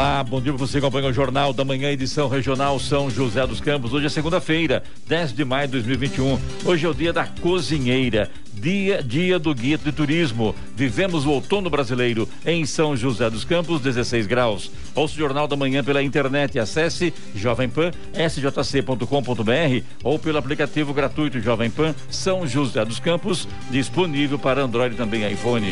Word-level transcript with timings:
Olá, 0.00 0.24
bom 0.24 0.40
dia 0.40 0.50
para 0.50 0.66
você 0.66 0.80
que 0.80 0.86
acompanha 0.86 1.08
o 1.08 1.12
Jornal 1.12 1.52
da 1.52 1.62
Manhã, 1.62 1.90
edição 1.90 2.26
regional 2.26 2.80
São 2.80 3.10
José 3.10 3.46
dos 3.46 3.60
Campos. 3.60 3.92
Hoje 3.92 4.06
é 4.06 4.08
segunda-feira, 4.08 4.82
10 5.06 5.34
de 5.34 5.44
maio 5.44 5.66
de 5.66 5.72
2021. 5.72 6.38
Hoje 6.64 6.86
é 6.86 6.88
o 6.88 6.94
dia 6.94 7.12
da 7.12 7.26
cozinheira, 7.26 8.30
dia, 8.50 9.02
dia 9.02 9.38
do 9.38 9.54
guia 9.54 9.76
de 9.76 9.92
turismo. 9.92 10.54
Vivemos 10.74 11.26
o 11.26 11.30
outono 11.30 11.68
brasileiro 11.68 12.26
em 12.46 12.64
São 12.64 12.96
José 12.96 13.28
dos 13.28 13.44
Campos, 13.44 13.82
16 13.82 14.26
graus. 14.26 14.70
Ouça 14.94 15.12
o 15.16 15.18
Jornal 15.18 15.46
da 15.46 15.54
Manhã 15.54 15.84
pela 15.84 16.02
internet. 16.02 16.58
Acesse 16.58 17.12
Jovem 17.34 17.68
Pan, 17.68 17.90
sjc.com.br 18.14 19.84
ou 20.02 20.18
pelo 20.18 20.38
aplicativo 20.38 20.94
gratuito 20.94 21.42
Jovem 21.42 21.70
Pan 21.70 21.94
São 22.08 22.46
José 22.46 22.82
dos 22.86 22.98
Campos, 22.98 23.46
disponível 23.70 24.38
para 24.38 24.62
Android 24.62 24.94
e 24.94 24.96
também 24.96 25.30
iPhone. 25.30 25.68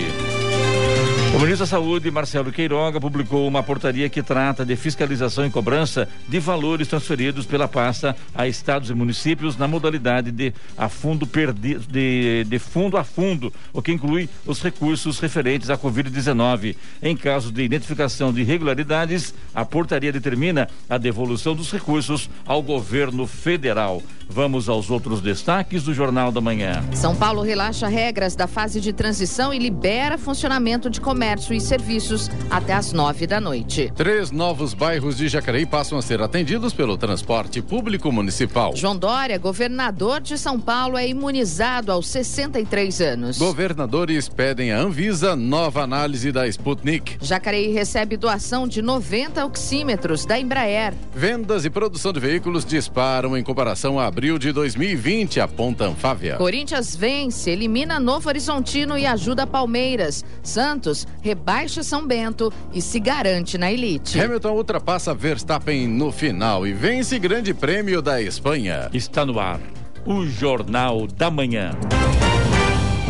O 1.35 1.39
ministro 1.39 1.59
da 1.59 1.67
Saúde, 1.67 2.11
Marcelo 2.11 2.51
Queiroga, 2.51 2.99
publicou 2.99 3.47
uma 3.47 3.63
portaria 3.63 4.09
que 4.09 4.23
trata 4.23 4.65
de 4.65 4.75
fiscalização 4.75 5.47
e 5.47 5.51
cobrança 5.51 6.09
de 6.27 6.41
valores 6.41 6.89
transferidos 6.89 7.45
pela 7.45 7.69
pasta 7.69 8.17
a 8.35 8.49
estados 8.49 8.89
e 8.89 8.95
municípios 8.95 9.57
na 9.57 9.69
modalidade 9.69 10.33
de 10.33 10.55
a 10.77 10.89
fundo 10.89 11.27
perdi, 11.27 11.75
de, 11.79 12.45
de 12.45 12.59
fundo 12.59 12.97
a 12.97 13.05
fundo, 13.05 13.53
o 13.75 13.83
que 13.83 13.93
inclui 13.93 14.29
os 14.47 14.63
recursos 14.63 15.21
referentes 15.21 15.69
à 15.69 15.77
Covid-19. 15.77 16.75
Em 17.03 17.17
caso 17.17 17.53
de 17.53 17.63
identificação 17.63 18.33
de 18.33 18.41
irregularidades, 18.41 19.35
a 19.55 19.65
portaria 19.67 20.11
determina 20.11 20.67
a 20.89 20.97
devolução 20.97 21.55
dos 21.55 21.71
recursos 21.71 22.29
ao 22.47 22.63
governo 22.63 23.27
federal. 23.27 24.03
Vamos 24.31 24.69
aos 24.69 24.91
outros 24.91 25.23
destaques 25.23 25.85
do 25.85 25.95
Jornal 25.95 26.31
da 26.31 26.41
Manhã. 26.41 26.85
São 26.93 27.17
Paulo 27.17 27.41
relaxa 27.41 27.89
regras 27.89 28.35
da 28.35 28.47
fase 28.47 28.79
de 28.79 28.93
transição 28.93 29.55
e 29.55 29.59
libera 29.59 30.19
funcionamento 30.19 30.91
de 30.91 31.01
comércio 31.01 31.18
e 31.19 31.61
serviços 31.61 32.31
até 32.49 32.73
às 32.73 32.93
nove 32.93 33.27
da 33.27 33.41
noite. 33.41 33.93
Três 33.97 34.31
novos 34.31 34.73
bairros 34.73 35.17
de 35.17 35.27
Jacareí 35.27 35.67
passam 35.67 35.99
a 35.99 36.03
ser 36.03 36.23
atendidos 36.23 36.73
pelo 36.73 36.97
transporte 36.97 37.61
público 37.61 38.13
municipal. 38.13 38.77
João 38.77 38.97
Dória, 38.97 39.37
governador 39.37 40.21
de 40.21 40.39
São 40.39 40.61
Paulo, 40.61 40.97
é 40.97 41.09
imunizado 41.09 41.91
aos 41.91 42.07
63 42.07 43.01
anos. 43.01 43.37
Governadores 43.37 44.29
pedem 44.29 44.71
à 44.71 44.79
Anvisa 44.79 45.35
nova 45.35 45.83
análise 45.83 46.31
da 46.31 46.47
Sputnik. 46.47 47.17
Jacareí 47.21 47.73
recebe 47.73 48.17
doação 48.17 48.69
de 48.69 48.81
90 48.81 49.45
oxímetros 49.45 50.25
da 50.25 50.39
Embraer. 50.39 50.95
Vendas 51.13 51.65
e 51.65 51.71
produção 51.71 52.13
de 52.13 52.21
veículos 52.21 52.65
disparam 52.65 53.37
em 53.37 53.43
comparação 53.43 53.99
a 53.99 54.07
abril 54.07 54.39
de 54.39 54.53
2020, 54.53 55.41
aponta 55.41 55.85
Anfávia. 55.85 56.37
Corinthians 56.37 56.95
vence, 56.95 57.51
elimina 57.51 57.99
Novo 57.99 58.29
Horizontino 58.29 58.97
e 58.97 59.05
ajuda 59.05 59.47
Palmeiras. 59.47 60.25
Santos 60.43 61.08
rebaixa 61.21 61.83
São 61.83 62.07
Bento 62.07 62.53
e 62.73 62.81
se 62.81 63.01
garante 63.01 63.59
na 63.59 63.71
elite. 63.73 64.21
Hamilton 64.21 64.53
ultrapassa 64.53 65.15
Verstappen 65.15 65.87
no 65.89 66.13
final 66.13 66.67
e 66.67 66.73
vence 66.73 67.19
Grande 67.19 67.53
Prêmio 67.53 68.01
da 68.01 68.21
Espanha. 68.21 68.89
Está 68.93 69.25
no 69.25 69.39
ar 69.39 69.61
o 70.07 70.25
Jornal 70.27 71.07
da 71.07 71.31
Manhã. 71.31 71.73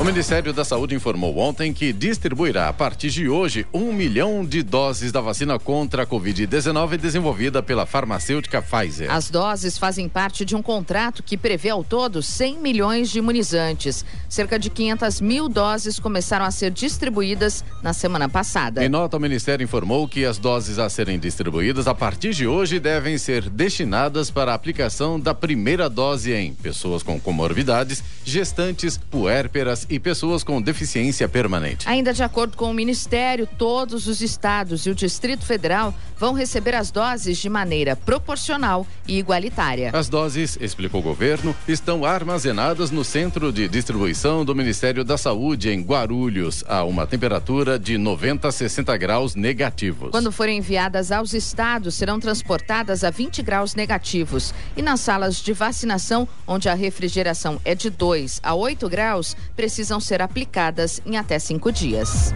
O 0.00 0.04
Ministério 0.04 0.50
da 0.54 0.64
Saúde 0.64 0.94
informou 0.94 1.36
ontem 1.36 1.74
que 1.74 1.92
distribuirá 1.92 2.70
a 2.70 2.72
partir 2.72 3.10
de 3.10 3.28
hoje 3.28 3.66
um 3.70 3.92
milhão 3.92 4.46
de 4.46 4.62
doses 4.62 5.12
da 5.12 5.20
vacina 5.20 5.58
contra 5.58 6.04
a 6.04 6.06
Covid-19 6.06 6.96
desenvolvida 6.96 7.62
pela 7.62 7.84
farmacêutica 7.84 8.62
Pfizer. 8.62 9.12
As 9.12 9.28
doses 9.28 9.76
fazem 9.76 10.08
parte 10.08 10.42
de 10.42 10.56
um 10.56 10.62
contrato 10.62 11.22
que 11.22 11.36
prevê 11.36 11.68
ao 11.68 11.84
todo 11.84 12.22
100 12.22 12.62
milhões 12.62 13.10
de 13.10 13.18
imunizantes. 13.18 14.02
Cerca 14.26 14.58
de 14.58 14.70
500 14.70 15.20
mil 15.20 15.50
doses 15.50 15.98
começaram 15.98 16.46
a 16.46 16.50
ser 16.50 16.70
distribuídas 16.70 17.62
na 17.82 17.92
semana 17.92 18.26
passada. 18.26 18.82
Em 18.82 18.88
nota, 18.88 19.18
o 19.18 19.20
Ministério 19.20 19.62
informou 19.62 20.08
que 20.08 20.24
as 20.24 20.38
doses 20.38 20.78
a 20.78 20.88
serem 20.88 21.18
distribuídas 21.18 21.86
a 21.86 21.94
partir 21.94 22.32
de 22.32 22.46
hoje 22.46 22.80
devem 22.80 23.18
ser 23.18 23.50
destinadas 23.50 24.30
para 24.30 24.52
a 24.52 24.54
aplicação 24.54 25.20
da 25.20 25.34
primeira 25.34 25.90
dose 25.90 26.32
em 26.32 26.54
pessoas 26.54 27.02
com 27.02 27.20
comorbidades, 27.20 28.02
gestantes, 28.24 28.96
puérperas 28.96 29.89
e 29.90 29.98
pessoas 29.98 30.44
com 30.44 30.62
deficiência 30.62 31.28
permanente. 31.28 31.88
Ainda 31.88 32.14
de 32.14 32.22
acordo 32.22 32.56
com 32.56 32.70
o 32.70 32.74
Ministério, 32.74 33.46
todos 33.58 34.06
os 34.06 34.20
estados 34.20 34.86
e 34.86 34.90
o 34.90 34.94
Distrito 34.94 35.44
Federal 35.44 35.94
vão 36.16 36.32
receber 36.32 36.74
as 36.74 36.90
doses 36.90 37.38
de 37.38 37.48
maneira 37.48 37.96
proporcional 37.96 38.86
e 39.06 39.18
igualitária. 39.18 39.90
As 39.92 40.08
doses, 40.08 40.56
explicou 40.60 41.00
o 41.00 41.02
governo, 41.02 41.56
estão 41.66 42.04
armazenadas 42.04 42.90
no 42.90 43.04
centro 43.04 43.52
de 43.52 43.66
distribuição 43.68 44.44
do 44.44 44.54
Ministério 44.54 45.02
da 45.02 45.18
Saúde 45.18 45.70
em 45.70 45.82
Guarulhos, 45.82 46.64
a 46.68 46.84
uma 46.84 47.06
temperatura 47.06 47.78
de 47.78 47.98
90 47.98 48.48
a 48.48 48.52
60 48.52 48.96
graus 48.96 49.34
negativos. 49.34 50.10
Quando 50.10 50.30
forem 50.30 50.58
enviadas 50.58 51.10
aos 51.10 51.32
estados, 51.32 51.94
serão 51.94 52.20
transportadas 52.20 53.02
a 53.02 53.10
20 53.10 53.42
graus 53.42 53.74
negativos. 53.74 54.54
E 54.76 54.82
nas 54.82 55.00
salas 55.00 55.36
de 55.36 55.52
vacinação, 55.52 56.28
onde 56.46 56.68
a 56.68 56.74
refrigeração 56.74 57.60
é 57.64 57.74
de 57.74 57.90
2 57.90 58.40
a 58.42 58.54
8 58.54 58.88
graus, 58.88 59.36
precisam 59.80 59.98
ser 59.98 60.20
aplicadas 60.20 61.00
em 61.06 61.16
até 61.16 61.38
cinco 61.38 61.72
dias. 61.72 62.34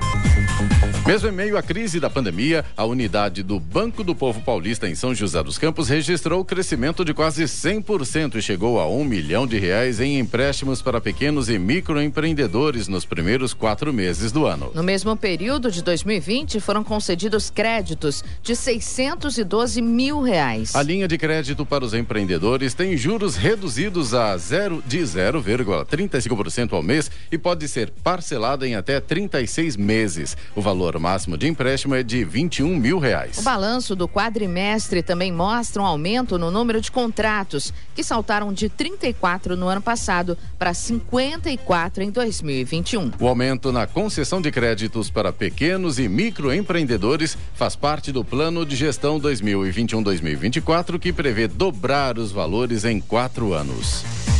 Mesmo 1.06 1.28
em 1.28 1.32
meio 1.32 1.58
à 1.58 1.62
crise 1.62 2.00
da 2.00 2.08
pandemia, 2.08 2.64
a 2.74 2.84
unidade 2.84 3.42
do 3.42 3.60
Banco 3.60 4.02
do 4.02 4.14
Povo 4.14 4.40
Paulista 4.40 4.88
em 4.88 4.94
São 4.94 5.14
José 5.14 5.42
dos 5.42 5.58
Campos 5.58 5.88
registrou 5.88 6.42
crescimento 6.44 7.04
de 7.04 7.12
quase 7.12 7.44
100% 7.44 8.36
e 8.36 8.42
chegou 8.42 8.80
a 8.80 8.88
um 8.88 9.04
milhão 9.04 9.46
de 9.46 9.58
reais 9.58 10.00
em 10.00 10.18
empréstimos 10.18 10.80
para 10.80 11.02
pequenos 11.02 11.50
e 11.50 11.58
microempreendedores 11.58 12.88
nos 12.88 13.04
primeiros 13.04 13.52
quatro 13.52 13.92
meses 13.92 14.32
do 14.32 14.46
ano. 14.46 14.70
No 14.74 14.82
mesmo 14.82 15.14
período 15.14 15.70
de 15.70 15.82
2020, 15.82 16.58
foram 16.58 16.82
concedidos 16.82 17.50
créditos 17.50 18.24
de 18.42 18.56
612 18.56 19.82
mil 19.82 20.22
reais. 20.22 20.74
A 20.74 20.82
linha 20.82 21.06
de 21.06 21.18
crédito 21.18 21.66
para 21.66 21.84
os 21.84 21.92
empreendedores 21.92 22.72
tem 22.72 22.96
juros 22.96 23.36
reduzidos 23.36 24.14
a 24.14 24.36
zero 24.36 24.82
de 24.86 25.00
0,35% 25.00 26.72
ao 26.72 26.82
mês 26.82 27.10
e 27.30 27.36
pode 27.36 27.68
ser 27.68 27.90
parcelada 28.02 28.66
em 28.66 28.74
até 28.74 29.00
36 29.00 29.76
meses. 29.76 30.36
O 30.56 30.62
valor 30.62 30.83
máximo 31.00 31.36
de 31.36 31.48
empréstimo 31.48 31.94
é 31.94 32.02
de 32.02 32.24
21 32.24 32.76
mil 32.76 32.98
reais. 32.98 33.38
O 33.38 33.42
balanço 33.42 33.96
do 33.96 34.08
quadrimestre 34.08 35.02
também 35.02 35.32
mostra 35.32 35.82
um 35.82 35.86
aumento 35.86 36.38
no 36.38 36.50
número 36.50 36.80
de 36.80 36.90
contratos, 36.90 37.72
que 37.94 38.04
saltaram 38.04 38.52
de 38.52 38.68
34 38.68 39.56
no 39.56 39.68
ano 39.68 39.80
passado 39.80 40.36
para 40.58 40.74
54 40.74 42.02
em 42.02 42.10
2021. 42.10 43.12
O 43.18 43.28
aumento 43.28 43.72
na 43.72 43.86
concessão 43.86 44.40
de 44.40 44.50
créditos 44.50 45.10
para 45.10 45.32
pequenos 45.32 45.98
e 45.98 46.08
microempreendedores 46.08 47.36
faz 47.54 47.74
parte 47.74 48.12
do 48.12 48.24
plano 48.24 48.66
de 48.66 48.76
gestão 48.76 49.18
2021-2024, 49.20 50.98
que 50.98 51.12
prevê 51.12 51.48
dobrar 51.48 52.18
os 52.18 52.32
valores 52.32 52.84
em 52.84 53.00
quatro 53.00 53.52
anos. 53.52 54.33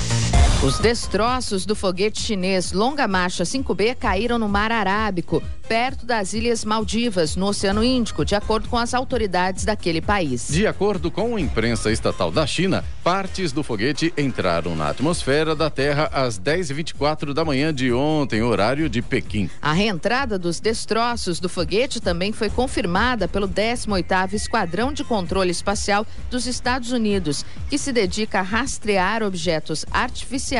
Os 0.65 0.79
destroços 0.79 1.67
do 1.67 1.77
foguete 1.77 2.23
chinês 2.23 2.73
Longa 2.73 3.07
Marcha 3.07 3.45
5B 3.45 3.97
caíram 3.97 4.39
no 4.39 4.49
Mar 4.49 4.73
Arábico, 4.73 5.43
perto 5.69 6.07
das 6.07 6.33
Ilhas 6.33 6.65
Maldivas, 6.65 7.37
no 7.37 7.49
Oceano 7.49 7.85
Índico, 7.85 8.25
de 8.25 8.35
acordo 8.35 8.67
com 8.71 8.79
as 8.79 8.95
autoridades 8.95 9.67
daquele 9.67 10.01
país. 10.01 10.49
De 10.49 10.67
acordo 10.67 11.11
com 11.11 11.37
a 11.37 11.41
imprensa 11.41 11.93
estatal 11.93 12.31
da 12.31 12.47
China, 12.47 12.83
partes 13.03 13.53
do 13.53 13.63
foguete 13.63 14.11
entraram 14.17 14.75
na 14.75 14.89
atmosfera 14.89 15.55
da 15.55 15.69
Terra 15.69 16.09
às 16.11 16.41
10h24 16.41 17.35
da 17.35 17.45
manhã 17.45 17.73
de 17.73 17.93
ontem, 17.93 18.43
horário 18.43 18.89
de 18.89 19.03
Pequim. 19.03 19.51
A 19.61 19.75
reentrada 19.75 20.39
dos 20.39 20.61
destroços 20.61 21.41
do 21.41 21.49
foguete 21.51 22.01
também 22.01 22.33
foi 22.33 22.49
confirmada 22.49 23.29
pelo 23.29 23.47
18º 23.47 24.33
Esquadrão 24.33 24.95
de 24.95 25.05
Controle 25.05 25.51
Espacial 25.51 26.07
dos 26.31 26.47
Estados 26.47 26.91
Unidos, 26.91 27.45
que 27.69 27.77
se 27.77 27.93
dedica 27.93 28.39
a 28.39 28.43
rastrear 28.43 29.23
objetos 29.23 29.85
artificiais 29.93 30.54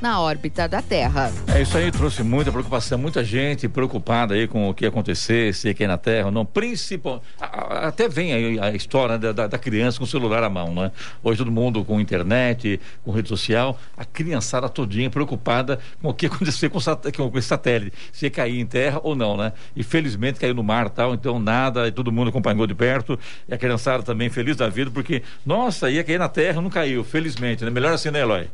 na 0.00 0.20
órbita 0.20 0.68
da 0.68 0.82
Terra. 0.82 1.32
É 1.46 1.62
isso 1.62 1.76
aí, 1.76 1.92
trouxe 1.92 2.22
muita 2.22 2.50
preocupação, 2.50 2.98
muita 2.98 3.22
gente 3.22 3.68
preocupada 3.68 4.34
aí 4.34 4.48
com 4.48 4.68
o 4.68 4.74
que 4.74 4.84
ia 4.84 4.88
acontecer, 4.88 5.54
se 5.54 5.72
cair 5.74 5.86
na 5.86 5.96
Terra 5.96 6.26
ou 6.26 6.32
não. 6.32 6.44
Principal, 6.44 7.22
até 7.40 8.08
vem 8.08 8.32
aí 8.32 8.58
a 8.58 8.70
história 8.72 9.16
da, 9.16 9.46
da, 9.46 9.58
criança 9.58 9.98
com 9.98 10.04
o 10.04 10.06
celular 10.08 10.42
à 10.42 10.50
mão, 10.50 10.74
né? 10.74 10.90
Hoje 11.22 11.38
todo 11.38 11.52
mundo 11.52 11.84
com 11.84 12.00
internet, 12.00 12.80
com 13.04 13.12
rede 13.12 13.28
social, 13.28 13.78
a 13.96 14.04
criançada 14.04 14.68
todinha 14.68 15.08
preocupada 15.08 15.78
com 16.02 16.08
o 16.08 16.14
que 16.14 16.26
ia 16.26 16.32
acontecer 16.32 16.68
com, 16.68 16.80
com 17.30 17.38
esse 17.38 17.48
satélite, 17.48 17.96
se 18.12 18.26
ia 18.26 18.30
cair 18.30 18.58
em 18.58 18.66
terra 18.66 19.00
ou 19.02 19.14
não, 19.14 19.36
né? 19.36 19.52
E 19.76 19.84
felizmente 19.84 20.40
caiu 20.40 20.54
no 20.54 20.62
mar 20.64 20.90
tal, 20.90 21.14
então 21.14 21.38
nada, 21.38 21.86
e 21.86 21.92
todo 21.92 22.10
mundo 22.10 22.28
acompanhou 22.30 22.66
de 22.66 22.74
perto, 22.74 23.18
e 23.48 23.54
a 23.54 23.58
criançada 23.58 24.02
também 24.02 24.28
feliz 24.28 24.56
da 24.56 24.68
vida, 24.68 24.90
porque, 24.90 25.22
nossa, 25.46 25.88
ia 25.90 26.02
cair 26.02 26.18
na 26.18 26.28
terra, 26.28 26.60
não 26.60 26.70
caiu, 26.70 27.04
felizmente, 27.04 27.64
né? 27.64 27.70
Melhor 27.70 27.92
assim, 27.92 28.10
né, 28.10 28.20
Eloy? 28.20 28.48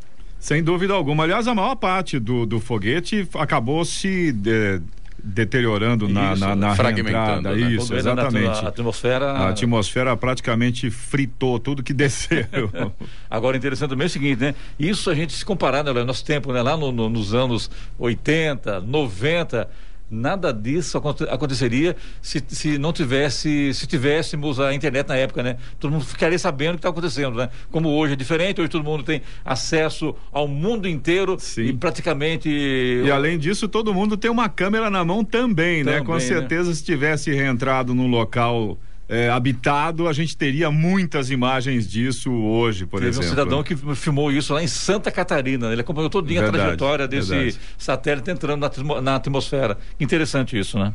Sem 0.44 0.62
dúvida 0.62 0.92
alguma. 0.92 1.24
Aliás, 1.24 1.48
a 1.48 1.54
maior 1.54 1.74
parte 1.74 2.18
do, 2.18 2.44
do 2.44 2.60
foguete 2.60 3.26
acabou 3.32 3.82
se 3.82 4.30
de, 4.30 4.78
deteriorando 5.16 6.04
isso, 6.04 6.12
na, 6.12 6.36
na, 6.36 6.54
na 6.54 6.76
fragmentando, 6.76 7.48
né? 7.48 7.72
Isso, 7.72 7.94
exatamente. 7.94 8.62
A 8.62 8.68
atmosfera... 8.68 9.32
a 9.32 9.48
atmosfera 9.48 10.14
praticamente 10.14 10.90
fritou 10.90 11.58
tudo 11.58 11.82
que 11.82 11.94
desceu. 11.94 12.46
Agora, 13.30 13.56
interessante 13.56 13.88
também 13.88 14.04
é 14.04 14.08
o 14.08 14.10
seguinte, 14.10 14.38
né? 14.38 14.54
Isso 14.78 15.08
a 15.08 15.14
gente 15.14 15.32
se 15.32 15.46
comparar, 15.46 15.82
né, 15.82 16.04
nosso 16.04 16.22
tempo, 16.22 16.52
né? 16.52 16.60
Lá 16.60 16.76
no, 16.76 16.92
no, 16.92 17.08
nos 17.08 17.32
anos 17.32 17.70
80, 17.98 18.82
90 18.82 19.66
nada 20.14 20.52
disso 20.52 20.96
aconteceria 20.98 21.96
se, 22.22 22.42
se 22.48 22.78
não 22.78 22.92
tivesse, 22.92 23.74
se 23.74 23.86
tivéssemos 23.86 24.60
a 24.60 24.72
internet 24.72 25.08
na 25.08 25.16
época, 25.16 25.42
né? 25.42 25.56
Todo 25.78 25.92
mundo 25.92 26.04
ficaria 26.04 26.38
sabendo 26.38 26.70
o 26.70 26.74
que 26.74 26.78
está 26.78 26.88
acontecendo, 26.88 27.36
né? 27.36 27.50
Como 27.70 27.88
hoje 27.90 28.14
é 28.14 28.16
diferente, 28.16 28.60
hoje 28.60 28.70
todo 28.70 28.84
mundo 28.84 29.02
tem 29.02 29.20
acesso 29.44 30.14
ao 30.32 30.46
mundo 30.46 30.88
inteiro 30.88 31.36
Sim. 31.38 31.62
e 31.62 31.72
praticamente. 31.72 32.48
E 32.48 33.10
além 33.10 33.38
disso, 33.38 33.68
todo 33.68 33.92
mundo 33.92 34.16
tem 34.16 34.30
uma 34.30 34.48
câmera 34.48 34.88
na 34.88 35.04
mão 35.04 35.24
também, 35.24 35.84
também 35.84 36.00
né? 36.00 36.00
Com 36.00 36.14
né? 36.14 36.20
certeza, 36.20 36.68
né? 36.70 36.74
se 36.74 36.84
tivesse 36.84 37.32
reentrado 37.34 37.94
num 37.94 38.06
local 38.06 38.78
é, 39.08 39.28
habitado, 39.28 40.08
a 40.08 40.12
gente 40.12 40.36
teria 40.36 40.70
muitas 40.70 41.30
imagens 41.30 41.88
disso 41.88 42.32
hoje, 42.32 42.86
por 42.86 43.00
Teve 43.00 43.10
exemplo. 43.10 43.26
um 43.26 43.30
cidadão 43.30 43.62
que 43.62 43.76
filmou 43.94 44.32
isso 44.32 44.54
lá 44.54 44.62
em 44.62 44.66
Santa 44.66 45.10
Catarina. 45.10 45.70
Ele 45.70 45.82
acompanhou 45.82 46.08
verdade, 46.40 46.62
a 46.62 46.64
trajetória 46.64 47.08
desse 47.08 47.30
verdade. 47.30 47.58
satélite 47.76 48.30
entrando 48.30 48.60
na, 48.60 49.00
na 49.00 49.14
atmosfera. 49.16 49.76
Interessante 50.00 50.58
isso, 50.58 50.78
né? 50.78 50.94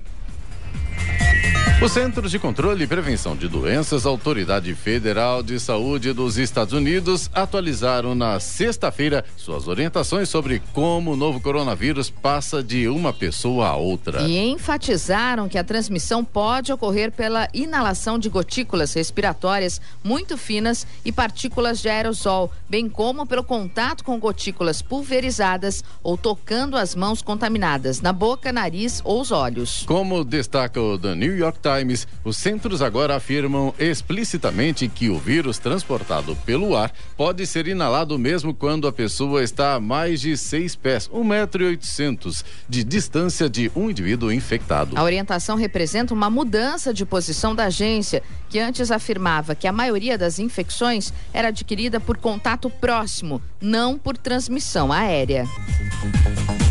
Os 1.82 1.94
Centros 1.94 2.30
de 2.30 2.38
Controle 2.38 2.84
e 2.84 2.88
Prevenção 2.88 3.38
de 3.38 3.48
Doenças, 3.48 4.06
Autoridade 4.06 4.76
Federal 4.76 5.42
de 5.42 5.58
Saúde 5.62 6.12
dos 6.12 6.38
Estados 6.38 6.74
Unidos, 6.74 7.32
atualizaram 7.34 8.14
na 8.14 8.38
sexta-feira 8.38 9.24
suas 9.38 9.66
orientações 9.66 10.28
sobre 10.28 10.62
como 10.74 11.14
o 11.14 11.16
novo 11.16 11.40
coronavírus 11.40 12.10
passa 12.10 12.62
de 12.62 12.90
uma 12.90 13.14
pessoa 13.14 13.68
a 13.70 13.78
outra. 13.78 14.24
E 14.24 14.38
enfatizaram 14.38 15.48
que 15.48 15.58
a 15.58 15.64
transmissão 15.64 16.22
pode 16.22 16.74
ocorrer 16.74 17.14
pela 17.14 17.48
inalação 17.54 18.20
de 18.20 18.28
gotículas 18.28 18.94
respiratórias 18.94 19.80
muito 20.04 20.38
finas 20.38 20.86
e 21.06 21.14
partículas 21.14 21.80
de 21.80 21.88
aerosol, 21.88 22.52
bem 22.70 22.90
como 22.90 23.26
pelo 23.26 23.44
contato 23.44 24.04
com 24.04 24.20
gotículas 24.20 24.82
pulverizadas 24.82 25.82
ou 26.04 26.18
tocando 26.18 26.76
as 26.76 26.94
mãos 26.94 27.22
contaminadas 27.22 28.02
na 28.02 28.12
boca, 28.12 28.52
nariz 28.52 29.00
ou 29.06 29.22
os 29.22 29.32
olhos. 29.32 29.84
Como 29.88 30.26
destaca 30.26 30.82
o 30.82 31.00
The 31.00 31.16
New 31.16 31.38
York 31.38 31.60
Times, 31.60 31.69
Times, 31.78 32.08
os 32.24 32.38
centros 32.38 32.82
agora 32.82 33.16
afirmam 33.16 33.74
explicitamente 33.78 34.88
que 34.88 35.10
o 35.10 35.20
vírus 35.20 35.60
transportado 35.60 36.36
pelo 36.46 36.76
ar 36.76 36.92
pode 37.16 37.46
ser 37.46 37.68
inalado 37.68 38.18
mesmo 38.18 38.54
quando 38.54 38.88
a 38.88 38.92
pessoa 38.92 39.44
está 39.44 39.76
a 39.76 39.80
mais 39.80 40.22
de 40.22 40.36
seis 40.36 40.76
pés, 40.76 41.10
um 41.14 41.24
metro 41.24 41.64
e 41.64 41.68
oitocentos, 41.68 42.44
de 42.68 42.84
distância 42.84 43.50
de 43.50 43.72
um 43.76 43.90
indivíduo 43.90 44.32
infectado. 44.32 44.98
A 44.98 45.04
orientação 45.04 45.56
representa 45.56 46.14
uma 46.14 46.30
mudança 46.30 46.94
de 46.94 47.06
posição 47.06 47.54
da 47.54 47.66
agência, 47.66 48.24
que 48.50 48.60
antes 48.60 48.90
afirmava 48.90 49.54
que 49.54 49.68
a 49.68 49.72
maioria 49.72 50.18
das 50.18 50.40
infecções 50.40 51.14
era 51.32 51.50
adquirida 51.50 52.00
por 52.00 52.18
contato 52.18 52.70
próximo, 52.70 53.42
não 53.62 53.98
por 53.98 54.18
transmissão 54.18 54.92
aérea. 54.92 55.46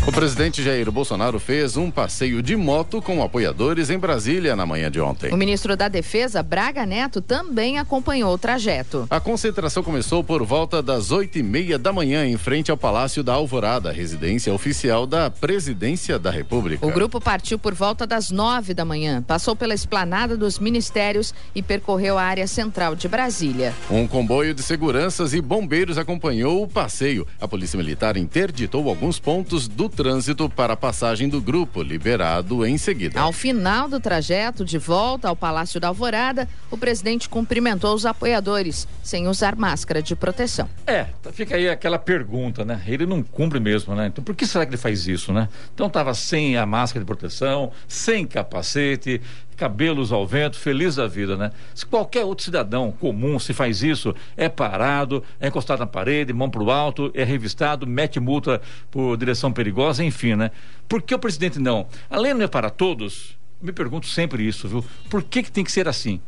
O 0.07 0.11
presidente 0.11 0.63
Jair 0.63 0.91
Bolsonaro 0.91 1.39
fez 1.39 1.77
um 1.77 1.91
passeio 1.91 2.41
de 2.41 2.55
moto 2.55 2.99
com 2.99 3.21
apoiadores 3.21 3.91
em 3.91 3.99
Brasília 3.99 4.55
na 4.55 4.65
manhã 4.65 4.89
de 4.89 4.99
ontem. 4.99 5.31
O 5.31 5.37
ministro 5.37 5.77
da 5.77 5.87
Defesa, 5.87 6.41
Braga 6.41 6.83
Neto, 6.83 7.21
também 7.21 7.77
acompanhou 7.77 8.33
o 8.33 8.37
trajeto. 8.37 9.05
A 9.09 9.19
concentração 9.19 9.83
começou 9.83 10.23
por 10.23 10.43
volta 10.43 10.81
das 10.81 11.11
oito 11.11 11.37
e 11.37 11.43
meia 11.43 11.77
da 11.77 11.93
manhã 11.93 12.25
em 12.25 12.37
frente 12.37 12.71
ao 12.71 12.77
Palácio 12.77 13.23
da 13.23 13.33
Alvorada, 13.33 13.91
residência 13.91 14.51
oficial 14.51 15.05
da 15.05 15.29
Presidência 15.29 16.17
da 16.17 16.31
República. 16.31 16.85
O 16.87 16.91
grupo 16.91 17.21
partiu 17.21 17.59
por 17.59 17.75
volta 17.75 18.07
das 18.07 18.31
nove 18.31 18.73
da 18.73 18.83
manhã, 18.85 19.21
passou 19.21 19.55
pela 19.55 19.75
esplanada 19.75 20.35
dos 20.35 20.57
ministérios 20.57 21.35
e 21.53 21.61
percorreu 21.61 22.17
a 22.17 22.23
área 22.23 22.47
central 22.47 22.95
de 22.95 23.07
Brasília. 23.07 23.75
Um 23.91 24.07
comboio 24.07 24.55
de 24.55 24.63
seguranças 24.63 25.33
e 25.33 25.41
bombeiros 25.41 25.99
acompanhou 25.99 26.63
o 26.63 26.67
passeio. 26.67 27.27
A 27.39 27.47
Polícia 27.47 27.77
Militar 27.77 28.17
interditou 28.17 28.89
alguns 28.89 29.19
pontos 29.19 29.67
do 29.67 29.88
trânsito 29.89 30.49
para 30.49 30.73
a 30.73 30.77
passagem 30.77 31.27
do 31.27 31.41
grupo, 31.41 31.81
liberado 31.81 32.65
em 32.65 32.77
seguida. 32.77 33.19
Ao 33.19 33.33
final 33.33 33.89
do 33.89 33.99
trajeto 33.99 34.63
de 34.63 34.77
volta 34.77 35.27
ao 35.27 35.35
Palácio 35.35 35.79
da 35.79 35.87
Alvorada, 35.87 36.47
o 36.71 36.77
presidente 36.77 37.27
cumprimentou 37.27 37.93
os 37.93 38.05
apoiadores, 38.05 38.87
sem 39.03 39.27
usar 39.27 39.55
máscara 39.55 40.01
de 40.01 40.15
proteção. 40.15 40.69
É, 40.85 41.07
fica 41.33 41.55
aí 41.55 41.67
aquela 41.67 41.99
pergunta, 41.99 42.63
né? 42.63 42.81
Ele 42.87 43.05
não 43.05 43.21
cumpre 43.23 43.59
mesmo, 43.59 43.95
né? 43.95 44.07
Então 44.07 44.23
por 44.23 44.35
que 44.35 44.45
será 44.45 44.65
que 44.65 44.71
ele 44.71 44.77
faz 44.77 45.07
isso, 45.07 45.33
né? 45.33 45.49
Então 45.73 45.87
estava 45.87 46.13
sem 46.13 46.57
a 46.57 46.65
máscara 46.65 47.03
de 47.03 47.07
proteção, 47.07 47.71
sem 47.87 48.25
capacete, 48.25 49.21
cabelos 49.59 50.13
ao 50.13 50.25
vento, 50.25 50.57
feliz 50.57 50.95
da 50.95 51.05
vida, 51.05 51.35
né? 51.35 51.51
Se 51.75 51.85
qualquer 51.85 52.23
outro 52.23 52.45
cidadão 52.45 52.93
comum 52.93 53.37
se 53.37 53.53
faz 53.53 53.83
isso, 53.83 54.15
é 54.37 54.47
parado, 54.47 55.21
é 55.37 55.49
encostado 55.49 55.79
na 55.79 55.85
parede, 55.85 56.31
mão 56.31 56.49
para 56.49 56.63
o 56.63 56.71
alto, 56.71 57.11
é 57.13 57.25
revistado, 57.25 57.85
mete 57.85 58.21
multa 58.21 58.61
por 58.89 59.17
direção 59.17 59.51
perigosa, 59.51 60.01
enfim, 60.03 60.35
né? 60.35 60.51
Por 60.87 61.01
que 61.01 61.13
o 61.13 61.19
presidente 61.19 61.59
não? 61.59 61.87
A 62.09 62.17
lei 62.17 62.33
não 62.33 62.43
é 62.43 62.47
para 62.47 62.69
todos? 62.69 63.37
Me 63.61 63.73
pergunto 63.73 64.07
sempre 64.07 64.47
isso, 64.47 64.67
viu? 64.69 64.85
Por 65.09 65.21
que, 65.21 65.43
que 65.43 65.51
tem 65.51 65.65
que 65.65 65.71
ser 65.71 65.89
assim? 65.89 66.21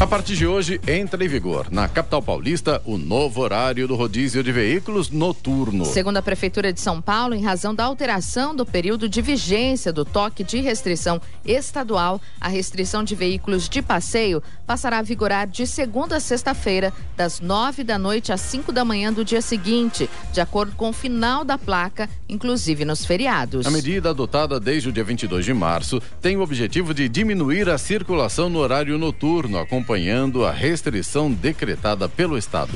A 0.00 0.06
partir 0.06 0.36
de 0.36 0.46
hoje, 0.46 0.80
entra 0.86 1.24
em 1.24 1.28
vigor, 1.28 1.66
na 1.70 1.88
capital 1.88 2.22
paulista, 2.22 2.80
o 2.84 2.96
novo 2.96 3.40
horário 3.40 3.86
do 3.88 3.96
rodízio 3.96 4.44
de 4.44 4.52
veículos 4.52 5.10
noturno. 5.10 5.84
Segundo 5.84 6.16
a 6.16 6.22
Prefeitura 6.22 6.72
de 6.72 6.80
São 6.80 7.00
Paulo, 7.00 7.34
em 7.34 7.42
razão 7.42 7.74
da 7.74 7.84
alteração 7.84 8.54
do 8.54 8.64
período 8.64 9.08
de 9.08 9.20
vigência 9.20 9.92
do 9.92 10.04
toque 10.04 10.44
de 10.44 10.60
restrição 10.60 11.20
estadual, 11.44 12.20
a 12.40 12.48
restrição 12.48 13.02
de 13.02 13.14
veículos 13.14 13.68
de 13.68 13.82
passeio 13.82 14.42
passará 14.66 14.98
a 14.98 15.02
vigorar 15.02 15.46
de 15.46 15.66
segunda 15.66 16.16
a 16.16 16.20
sexta-feira, 16.20 16.92
das 17.16 17.40
nove 17.40 17.82
da 17.82 17.98
noite 17.98 18.32
às 18.32 18.40
cinco 18.40 18.70
da 18.70 18.84
manhã 18.84 19.12
do 19.12 19.24
dia 19.24 19.42
seguinte, 19.42 20.08
de 20.32 20.40
acordo 20.40 20.76
com 20.76 20.90
o 20.90 20.92
final 20.92 21.44
da 21.44 21.58
placa, 21.58 22.08
inclusive 22.28 22.84
nos 22.84 23.04
feriados. 23.04 23.66
A 23.66 23.70
medida 23.70 24.10
adotada 24.10 24.60
desde 24.60 24.88
o 24.88 24.92
dia 24.92 25.04
22 25.04 25.44
de 25.44 25.54
março 25.54 26.00
tem 26.20 26.36
o 26.36 26.40
objetivo 26.40 26.94
de 26.94 27.08
diminuir 27.08 27.68
a 27.68 27.78
circulação 27.78 28.48
no 28.48 28.58
horário 28.58 28.96
noturno, 28.96 29.58
acompanhando 29.68 30.46
a 30.46 30.50
restrição 30.50 31.30
decretada 31.30 32.08
pelo 32.08 32.38
Estado. 32.38 32.72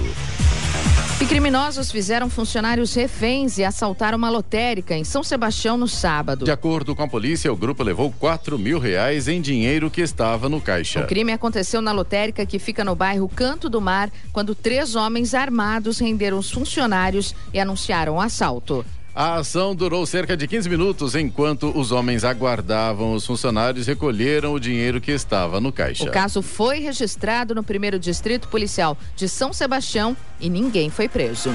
E 1.19 1.25
criminosos 1.25 1.91
fizeram 1.91 2.29
funcionários 2.29 2.93
reféns 2.95 3.57
e 3.57 3.65
assaltaram 3.65 4.19
uma 4.19 4.29
lotérica 4.29 4.95
em 4.95 5.03
São 5.03 5.23
Sebastião 5.23 5.79
no 5.79 5.89
sábado. 5.89 6.45
De 6.45 6.51
acordo 6.51 6.95
com 6.95 7.03
a 7.03 7.09
polícia, 7.09 7.51
o 7.51 7.57
grupo 7.57 7.83
levou 7.83 8.13
4 8.13 8.59
mil 8.59 8.79
reais 8.79 9.27
em 9.27 9.41
dinheiro 9.41 9.91
que 9.91 10.03
estava 10.03 10.51
no 10.51 10.61
caixa. 10.61 11.01
O 11.01 11.07
crime 11.07 11.33
aconteceu 11.33 11.81
na 11.81 11.93
lotérica 11.93 12.45
que 12.45 12.59
fica 12.59 12.85
no 12.85 12.95
bairro 12.95 13.29
Canto 13.29 13.71
do 13.71 13.81
Mar, 13.81 14.11
quando 14.31 14.55
três 14.55 14.95
homens 14.95 15.33
armados 15.33 15.99
renderam 15.99 16.39
os 16.39 16.51
funcionários 16.51 17.35
e 17.55 17.61
anunciaram 17.61 18.17
o 18.17 18.21
assalto. 18.21 18.85
A 19.15 19.35
ação 19.35 19.75
durou 19.75 20.07
cerca 20.07 20.35
de 20.35 20.49
15 20.49 20.71
minutos, 20.71 21.15
enquanto 21.15 21.71
os 21.79 21.93
homens 21.93 22.25
aguardavam. 22.25 23.13
Os 23.13 23.27
funcionários 23.27 23.87
recolheram 23.87 24.55
o 24.55 24.61
dinheiro 24.61 25.01
que 25.01 25.13
estava 25.13 25.61
no 25.61 25.71
caixa. 25.71 26.05
O 26.05 26.11
caso 26.11 26.41
foi 26.41 26.79
registrado 26.79 27.55
no 27.55 27.63
primeiro 27.63 27.99
distrito 27.99 28.49
policial 28.49 28.97
de 29.15 29.29
São 29.29 29.53
Sebastião 29.53 30.17
e 30.41 30.49
ninguém 30.49 30.89
foi 30.89 31.09
preso. 31.09 31.51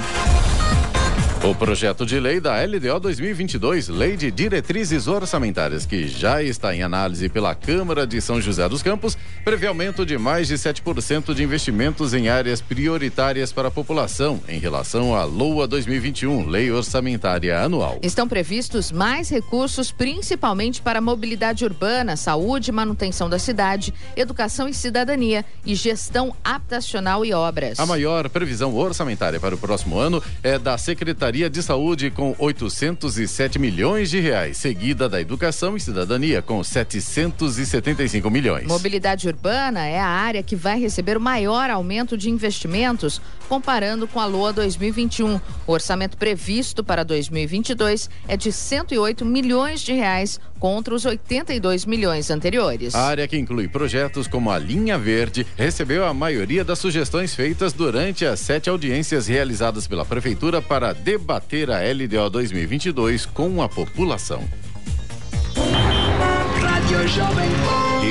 O 1.44 1.56
projeto 1.56 2.06
de 2.06 2.20
lei 2.20 2.42
da 2.42 2.62
LDO 2.62 3.00
2022, 3.00 3.88
Lei 3.88 4.18
de 4.18 4.30
Diretrizes 4.30 5.08
Orçamentárias, 5.08 5.86
que 5.86 6.06
já 6.06 6.44
está 6.44 6.76
em 6.76 6.84
análise 6.84 7.30
pela 7.30 7.56
Câmara 7.56 8.06
de 8.06 8.20
São 8.20 8.42
José 8.42 8.68
dos 8.68 8.84
Campos, 8.84 9.18
prevê 9.46 9.68
aumento 9.68 10.06
de 10.06 10.18
mais 10.18 10.50
de 10.50 10.56
7% 10.56 11.34
de 11.34 11.44
investimentos 11.44 12.14
em 12.14 12.28
áreas 12.28 12.60
prioritárias 12.60 13.54
para 13.54 13.70
a 13.70 13.72
população 13.72 14.42
em 14.48 14.60
relação 14.60 15.16
à 15.16 15.24
LOA 15.24 15.68
2021, 15.68 16.48
Lei 16.48 16.70
Orçamentária 16.70 17.62
Anual. 17.62 18.00
Estão 18.04 18.28
previstos 18.28 18.92
mais 18.92 19.30
recursos, 19.30 19.90
principalmente 19.90 20.82
para 20.82 21.00
mobilidade 21.00 21.64
urbana, 21.64 22.18
saúde, 22.18 22.74
manutenção 22.74 23.30
da 23.30 23.40
cidade, 23.40 23.94
educação 24.18 24.68
e 24.68 24.74
cidadania 24.74 25.46
e 25.66 25.76
gestão 25.76 26.36
habitacional 26.44 27.24
e 27.24 27.32
obras. 27.32 27.80
A 27.80 27.86
maior 27.86 28.28
previsão 28.28 28.76
orçamentária 28.76 29.40
para 29.40 29.56
o 29.56 29.58
próximo 29.58 29.98
ano 29.98 30.22
é 30.44 30.60
da 30.60 30.78
Secretaria 30.78 31.07
Secretaria 31.08 31.50
de 31.50 31.64
Saúde 31.64 32.12
com 32.12 32.36
807 32.38 33.58
milhões 33.58 34.10
de 34.10 34.20
reais, 34.20 34.58
seguida 34.58 35.08
da 35.08 35.22
Educação 35.22 35.78
e 35.78 35.80
Cidadania 35.80 36.42
com 36.42 36.62
775 36.62 38.30
milhões. 38.30 38.68
Mobilidade 38.68 39.26
urbana 39.26 39.86
é 39.86 39.98
a 39.98 40.06
área 40.06 40.44
que 40.44 40.54
vai 40.54 40.78
receber 40.78 41.16
o 41.16 41.22
maior 41.22 41.70
aumento 41.70 42.18
de 42.18 42.30
investimentos 42.30 43.22
comparando 43.48 44.06
com 44.06 44.20
a 44.20 44.26
LOA 44.26 44.52
2021. 44.52 45.40
O 45.66 45.72
orçamento 45.72 46.18
previsto 46.18 46.84
para 46.84 47.06
2022 47.06 48.10
é 48.28 48.36
de 48.36 48.52
108 48.52 49.24
milhões 49.24 49.80
de 49.80 49.94
reais 49.94 50.42
contra 50.60 50.94
os 50.94 51.06
82 51.06 51.86
milhões 51.86 52.30
anteriores. 52.30 52.96
A 52.96 53.02
área 53.02 53.28
que 53.28 53.38
inclui 53.38 53.68
projetos 53.68 54.28
como 54.28 54.52
a 54.52 54.58
Linha 54.58 54.98
Verde 54.98 55.46
recebeu 55.56 56.06
a 56.06 56.14
maioria 56.14 56.64
das 56.64 56.80
sugestões 56.80 57.34
feitas 57.36 57.74
durante 57.74 58.26
as 58.26 58.40
sete 58.40 58.70
audiências 58.70 59.28
realizadas 59.28 59.88
pela 59.88 60.06
Prefeitura 60.06 60.62
para 60.62 60.94
debater 60.94 61.70
a 61.72 61.80
LDO 61.80 62.30
2022 62.30 63.26
com 63.26 63.62
a 63.62 63.70
população. 63.70 64.44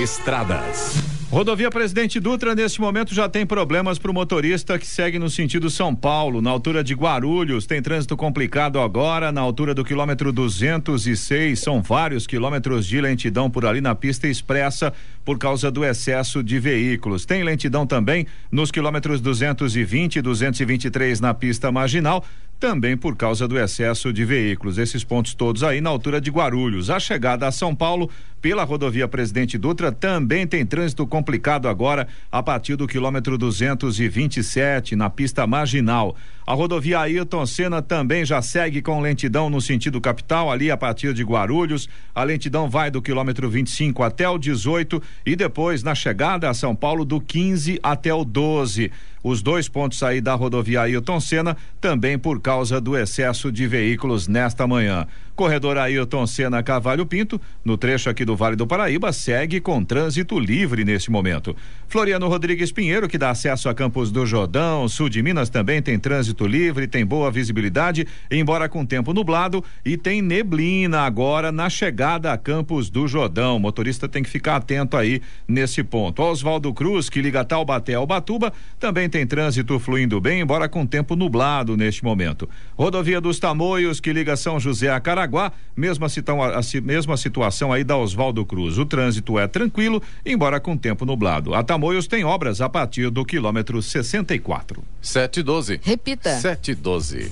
Estradas. 0.02 1.15
Rodovia 1.28 1.68
Presidente 1.70 2.20
Dutra, 2.20 2.54
neste 2.54 2.80
momento, 2.80 3.12
já 3.12 3.28
tem 3.28 3.44
problemas 3.44 3.98
para 3.98 4.12
o 4.12 4.14
motorista 4.14 4.78
que 4.78 4.86
segue 4.86 5.18
no 5.18 5.28
sentido 5.28 5.68
São 5.68 5.92
Paulo, 5.92 6.40
na 6.40 6.50
altura 6.50 6.84
de 6.84 6.94
Guarulhos. 6.94 7.66
Tem 7.66 7.82
trânsito 7.82 8.16
complicado 8.16 8.78
agora, 8.78 9.32
na 9.32 9.40
altura 9.40 9.74
do 9.74 9.84
quilômetro 9.84 10.32
206. 10.32 11.58
São 11.58 11.82
vários 11.82 12.28
quilômetros 12.28 12.86
de 12.86 13.00
lentidão 13.00 13.50
por 13.50 13.66
ali 13.66 13.80
na 13.80 13.92
pista 13.92 14.28
expressa 14.28 14.92
por 15.24 15.36
causa 15.36 15.68
do 15.68 15.84
excesso 15.84 16.44
de 16.44 16.60
veículos. 16.60 17.26
Tem 17.26 17.42
lentidão 17.42 17.84
também 17.84 18.24
nos 18.50 18.70
quilômetros 18.70 19.20
220 19.20 20.16
e 20.16 20.22
223 20.22 21.20
na 21.20 21.34
pista 21.34 21.72
marginal 21.72 22.24
também 22.58 22.96
por 22.96 23.16
causa 23.16 23.46
do 23.46 23.58
excesso 23.58 24.12
de 24.12 24.24
veículos. 24.24 24.78
Esses 24.78 25.04
pontos 25.04 25.34
todos 25.34 25.62
aí 25.62 25.80
na 25.80 25.90
altura 25.90 26.20
de 26.20 26.30
Guarulhos. 26.30 26.90
A 26.90 26.98
chegada 26.98 27.46
a 27.46 27.52
São 27.52 27.74
Paulo 27.74 28.10
pela 28.40 28.64
rodovia 28.64 29.08
Presidente 29.08 29.58
Dutra 29.58 29.90
também 29.90 30.46
tem 30.46 30.64
trânsito 30.64 31.06
complicado 31.06 31.68
agora 31.68 32.06
a 32.30 32.42
partir 32.42 32.76
do 32.76 32.86
quilômetro 32.86 33.36
227 33.36 34.94
na 34.94 35.10
pista 35.10 35.46
marginal. 35.46 36.14
A 36.46 36.54
rodovia 36.54 37.00
Ayrton 37.00 37.44
Senna 37.44 37.82
também 37.82 38.24
já 38.24 38.40
segue 38.40 38.80
com 38.80 39.00
lentidão 39.00 39.50
no 39.50 39.60
sentido 39.60 40.00
capital, 40.00 40.52
ali 40.52 40.70
a 40.70 40.76
partir 40.76 41.12
de 41.12 41.24
Guarulhos. 41.24 41.88
A 42.14 42.22
lentidão 42.22 42.70
vai 42.70 42.88
do 42.88 43.02
quilômetro 43.02 43.50
25 43.50 44.04
até 44.04 44.28
o 44.28 44.38
18 44.38 45.02
e 45.24 45.34
depois 45.34 45.82
na 45.82 45.94
chegada 45.94 46.48
a 46.48 46.54
São 46.54 46.72
Paulo 46.72 47.04
do 47.04 47.20
15 47.20 47.80
até 47.82 48.14
o 48.14 48.24
12. 48.24 48.92
Os 49.28 49.42
dois 49.42 49.68
pontos 49.68 50.04
aí 50.04 50.20
da 50.20 50.34
rodovia 50.34 50.82
Ailton 50.82 51.18
Senna 51.18 51.56
também 51.80 52.16
por 52.16 52.40
causa 52.40 52.80
do 52.80 52.96
excesso 52.96 53.50
de 53.50 53.66
veículos 53.66 54.28
nesta 54.28 54.68
manhã. 54.68 55.04
Corredor 55.36 55.76
Ailton 55.76 56.26
Senna 56.26 56.62
Cavalho 56.62 57.04
Pinto, 57.04 57.38
no 57.62 57.76
trecho 57.76 58.08
aqui 58.08 58.24
do 58.24 58.34
Vale 58.34 58.56
do 58.56 58.66
Paraíba, 58.66 59.12
segue 59.12 59.60
com 59.60 59.84
trânsito 59.84 60.38
livre 60.38 60.82
neste 60.82 61.10
momento. 61.10 61.54
Floriano 61.86 62.26
Rodrigues 62.26 62.72
Pinheiro, 62.72 63.06
que 63.06 63.18
dá 63.18 63.30
acesso 63.30 63.68
a 63.68 63.74
Campos 63.74 64.10
do 64.10 64.24
Jordão, 64.24 64.88
sul 64.88 65.10
de 65.10 65.22
Minas, 65.22 65.50
também 65.50 65.82
tem 65.82 65.98
trânsito 65.98 66.46
livre, 66.46 66.88
tem 66.88 67.04
boa 67.04 67.30
visibilidade, 67.30 68.06
embora 68.30 68.66
com 68.66 68.86
tempo 68.86 69.12
nublado, 69.12 69.62
e 69.84 69.98
tem 69.98 70.22
neblina 70.22 71.00
agora 71.00 71.52
na 71.52 71.68
chegada 71.68 72.32
a 72.32 72.38
Campos 72.38 72.88
do 72.88 73.06
Jordão. 73.06 73.56
O 73.56 73.60
motorista 73.60 74.08
tem 74.08 74.22
que 74.22 74.30
ficar 74.30 74.56
atento 74.56 74.96
aí 74.96 75.20
nesse 75.46 75.84
ponto. 75.84 76.22
Oswaldo 76.22 76.72
Cruz, 76.72 77.10
que 77.10 77.20
liga 77.20 77.44
Taubaté 77.44 77.92
ao 77.92 78.06
Batuba, 78.06 78.52
também 78.80 79.06
tem 79.06 79.26
trânsito 79.26 79.78
fluindo 79.78 80.18
bem, 80.18 80.40
embora 80.40 80.66
com 80.66 80.86
tempo 80.86 81.14
nublado 81.14 81.76
neste 81.76 82.02
momento. 82.02 82.48
Rodovia 82.76 83.20
dos 83.20 83.38
Tamoios, 83.38 84.00
que 84.00 84.12
liga 84.12 84.36
São 84.36 84.60
José 84.60 84.90
a 84.90 85.00
Caraguá, 85.00 85.50
mesma, 85.74 86.06
a, 86.06 86.58
a, 86.58 86.80
mesma 86.82 87.16
situação 87.16 87.72
aí 87.72 87.82
da 87.82 87.96
Oswaldo 87.96 88.44
Cruz. 88.44 88.76
O 88.76 88.84
trânsito 88.84 89.38
é 89.38 89.46
tranquilo, 89.46 90.02
embora 90.24 90.60
com 90.60 90.76
tempo 90.76 91.06
nublado. 91.06 91.54
A 91.54 91.62
Tamoios 91.62 92.06
tem 92.06 92.24
obras 92.24 92.60
a 92.60 92.68
partir 92.68 93.10
do 93.10 93.24
quilômetro 93.24 93.80
64. 93.80 94.84
712. 95.00 95.80
Repita. 95.82 96.30
712. 96.38 97.30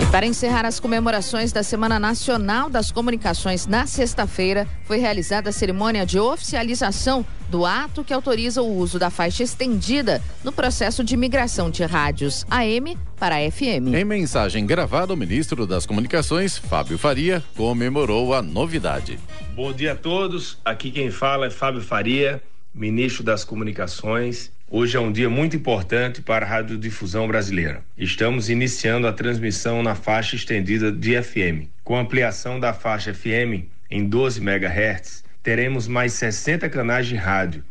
E 0.00 0.04
para 0.10 0.26
encerrar 0.26 0.66
as 0.66 0.78
comemorações 0.78 1.52
da 1.52 1.62
Semana 1.62 1.98
Nacional 1.98 2.68
das 2.68 2.92
Comunicações 2.92 3.66
na 3.66 3.86
sexta-feira, 3.86 4.68
foi 4.84 4.98
realizada 4.98 5.48
a 5.48 5.52
cerimônia 5.52 6.04
de 6.04 6.18
oficialização 6.18 7.24
do 7.48 7.64
ato 7.64 8.04
que 8.04 8.12
autoriza 8.12 8.60
o 8.60 8.76
uso 8.76 8.98
da 8.98 9.08
faixa 9.08 9.42
estendida 9.42 10.22
no 10.44 10.52
processo 10.52 11.02
de 11.02 11.16
migração 11.16 11.70
de 11.70 11.82
rádios 11.82 12.44
AM 12.50 12.98
para 13.18 13.36
FM. 13.50 13.94
Em 13.94 14.04
mensagem 14.04 14.66
gravada, 14.66 15.14
o 15.14 15.16
ministro 15.16 15.66
das 15.66 15.86
Comunicações, 15.86 16.58
Fábio 16.58 16.98
Faria, 16.98 17.42
comemorou 17.56 18.34
a 18.34 18.42
novidade. 18.42 19.18
Bom 19.54 19.72
dia 19.72 19.92
a 19.92 19.96
todos. 19.96 20.58
Aqui 20.62 20.90
quem 20.90 21.10
fala 21.10 21.46
é 21.46 21.50
Fábio 21.50 21.80
Faria, 21.80 22.42
ministro 22.74 23.24
das 23.24 23.44
Comunicações 23.44 24.52
Hoje 24.68 24.96
é 24.96 25.00
um 25.00 25.12
dia 25.12 25.30
muito 25.30 25.54
importante 25.54 26.20
para 26.20 26.44
a 26.44 26.48
radiodifusão 26.48 27.28
brasileira. 27.28 27.84
Estamos 27.96 28.50
iniciando 28.50 29.06
a 29.06 29.12
transmissão 29.12 29.80
na 29.80 29.94
faixa 29.94 30.34
estendida 30.34 30.90
de 30.90 31.22
FM. 31.22 31.68
Com 31.84 31.96
a 31.96 32.00
ampliação 32.00 32.58
da 32.58 32.74
faixa 32.74 33.14
FM 33.14 33.62
em 33.88 34.04
12 34.04 34.40
MHz, 34.40 35.22
teremos 35.40 35.86
mais 35.86 36.14
60 36.14 36.68
canais 36.68 37.06
de 37.06 37.14
rádio, 37.14 37.62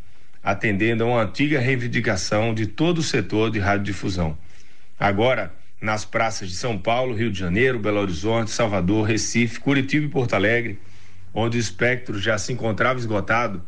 atendendo 0.41 1.03
a 1.03 1.07
uma 1.07 1.23
antiga 1.23 1.59
reivindicação 1.59 2.53
de 2.53 2.65
todo 2.65 2.99
o 2.99 3.03
setor 3.03 3.51
de 3.51 3.59
radiodifusão. 3.59 4.37
Agora, 4.97 5.51
nas 5.81 6.05
praças 6.05 6.47
de 6.47 6.55
São 6.55 6.77
Paulo, 6.77 7.13
Rio 7.13 7.29
de 7.29 7.37
Janeiro, 7.37 7.77
Belo 7.77 7.99
Horizonte, 7.99 8.51
Salvador, 8.51 9.05
Recife, 9.05 9.59
Curitiba 9.59 10.05
e 10.05 10.09
Porto 10.09 10.33
Alegre, 10.33 10.79
onde 11.33 11.57
o 11.57 11.59
espectro 11.59 12.17
já 12.17 12.37
se 12.37 12.53
encontrava 12.53 12.97
esgotado, 12.97 13.61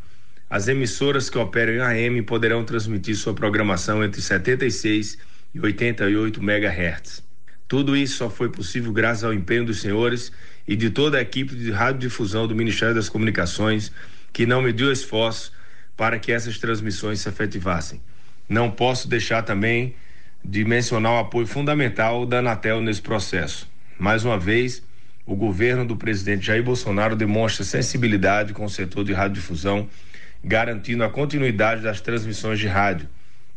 as 0.50 0.66
emissoras 0.66 1.28
que 1.28 1.36
operam 1.36 1.74
em 1.74 1.80
AM 1.80 2.22
poderão 2.22 2.64
transmitir 2.64 3.16
sua 3.16 3.34
programação 3.34 4.02
entre 4.02 4.22
76 4.22 5.18
e 5.54 5.60
88 5.60 6.40
MHz. 6.40 7.22
Tudo 7.66 7.94
isso 7.94 8.16
só 8.16 8.30
foi 8.30 8.48
possível 8.48 8.90
graças 8.92 9.24
ao 9.24 9.34
empenho 9.34 9.66
dos 9.66 9.80
senhores 9.80 10.32
e 10.66 10.74
de 10.74 10.88
toda 10.88 11.18
a 11.18 11.20
equipe 11.20 11.54
de 11.54 11.70
radiodifusão 11.70 12.46
do 12.46 12.54
Ministério 12.54 12.94
das 12.94 13.10
Comunicações, 13.10 13.92
que 14.32 14.46
não 14.46 14.62
mediu 14.62 14.90
esforço 14.90 15.52
para 15.94 16.18
que 16.18 16.32
essas 16.32 16.58
transmissões 16.58 17.20
se 17.20 17.28
efetivassem. 17.28 18.00
Não 18.48 18.70
posso 18.70 19.06
deixar 19.06 19.42
também 19.42 19.94
de 20.42 20.64
mencionar 20.64 21.12
o 21.12 21.18
apoio 21.18 21.46
fundamental 21.46 22.24
da 22.24 22.38
Anatel 22.38 22.80
nesse 22.80 23.02
processo. 23.02 23.68
Mais 23.98 24.24
uma 24.24 24.38
vez, 24.38 24.82
o 25.26 25.36
governo 25.36 25.84
do 25.84 25.96
presidente 25.96 26.46
Jair 26.46 26.62
Bolsonaro 26.62 27.14
demonstra 27.14 27.64
sensibilidade 27.64 28.54
com 28.54 28.64
o 28.64 28.70
setor 28.70 29.04
de 29.04 29.12
radiodifusão 29.12 29.86
garantindo 30.42 31.04
a 31.04 31.08
continuidade 31.10 31.82
das 31.82 32.00
transmissões 32.00 32.58
de 32.58 32.66
rádio. 32.66 33.08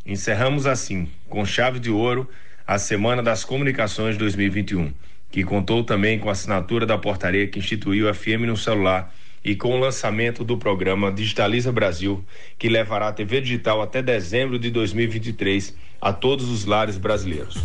Encerramos 0.06 0.66
assim, 0.66 1.10
com 1.30 1.46
chave 1.46 1.80
de 1.80 1.92
ouro, 1.92 2.28
a 2.66 2.78
Semana 2.78 3.22
das 3.22 3.44
Comunicações 3.44 4.18
2021, 4.18 4.94
que 5.30 5.44
contou 5.44 5.84
também 5.84 6.18
com 6.20 6.30
a 6.30 6.32
assinatura 6.32 6.86
da 6.86 6.98
portaria 6.98 7.48
que 7.48 7.60
instituiu 7.60 8.10
a 8.10 8.14
FM 8.14 8.46
no 8.48 8.58
celular 8.58 9.14
e 9.44 9.56
com 9.56 9.76
o 9.76 9.80
lançamento 9.80 10.44
do 10.44 10.58
programa 10.58 11.12
Digitaliza 11.12 11.72
Brasil, 11.72 12.24
que 12.58 12.70
levará 12.70 13.08
a 13.08 13.14
TV 13.14 13.42
digital 13.42 13.82
até 13.82 14.02
dezembro 14.02 14.60
de 14.60 14.70
2023 14.70 15.76
a 16.00 16.14
todos 16.14 16.50
os 16.50 16.66
lares 16.66 16.98
brasileiros. 16.98 17.64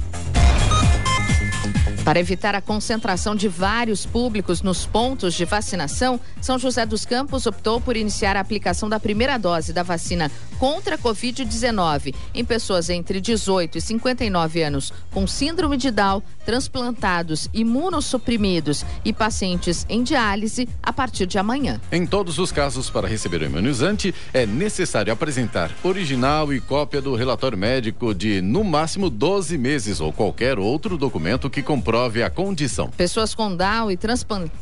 Para 2.07 2.21
evitar 2.21 2.55
a 2.55 2.61
concentração 2.61 3.35
de 3.35 3.49
vários 3.49 4.07
públicos 4.07 4.63
nos 4.63 4.87
pontos 4.87 5.35
de 5.35 5.45
vacinação, 5.45 6.21
São 6.41 6.57
José 6.57 6.87
dos 6.87 7.05
Campos 7.05 7.47
optou 7.47 7.81
por 7.81 7.97
iniciar 7.97 8.37
a 8.37 8.41
aplicação 8.41 8.89
da 8.89 9.01
primeira 9.01 9.37
dose 9.37 9.73
da 9.73 9.83
vacina 9.83 10.31
contra 10.59 10.97
a 10.97 10.99
Covid-19 10.99 12.15
em 12.35 12.45
pessoas 12.45 12.91
entre 12.91 13.21
18 13.21 13.79
e 13.79 13.81
59 13.81 14.63
anos 14.63 14.93
com 15.11 15.27
síndrome 15.27 15.77
de 15.77 15.91
Down, 15.91 16.23
transplantados, 16.45 17.49
imunossuprimidos 17.53 18.85
e 19.05 19.13
pacientes 19.13 19.87
em 19.89 20.03
diálise 20.03 20.69
a 20.83 20.93
partir 20.93 21.27
de 21.27 21.39
amanhã. 21.39 21.81
Em 21.91 22.07
todos 22.07 22.39
os 22.39 22.53
casos, 22.53 22.91
para 22.91 23.09
receber 23.09 23.43
o 23.43 23.45
imunizante, 23.45 24.15
é 24.33 24.47
necessário 24.47 25.13
apresentar 25.13 25.71
original 25.83 26.53
e 26.53 26.61
cópia 26.61 27.01
do 27.01 27.15
relatório 27.15 27.59
médico 27.59 28.15
de, 28.15 28.41
no 28.41 28.63
máximo, 28.63 29.11
12 29.11 29.59
meses 29.59 30.01
ou 30.01 30.13
qualquer 30.13 30.59
outro 30.59 30.97
documento 30.97 31.51
que 31.51 31.63
comprove 31.63 32.23
a 32.23 32.31
condição. 32.31 32.91
Pessoas 32.91 33.35
com 33.35 33.55
Down 33.55 33.91
e 33.91 33.99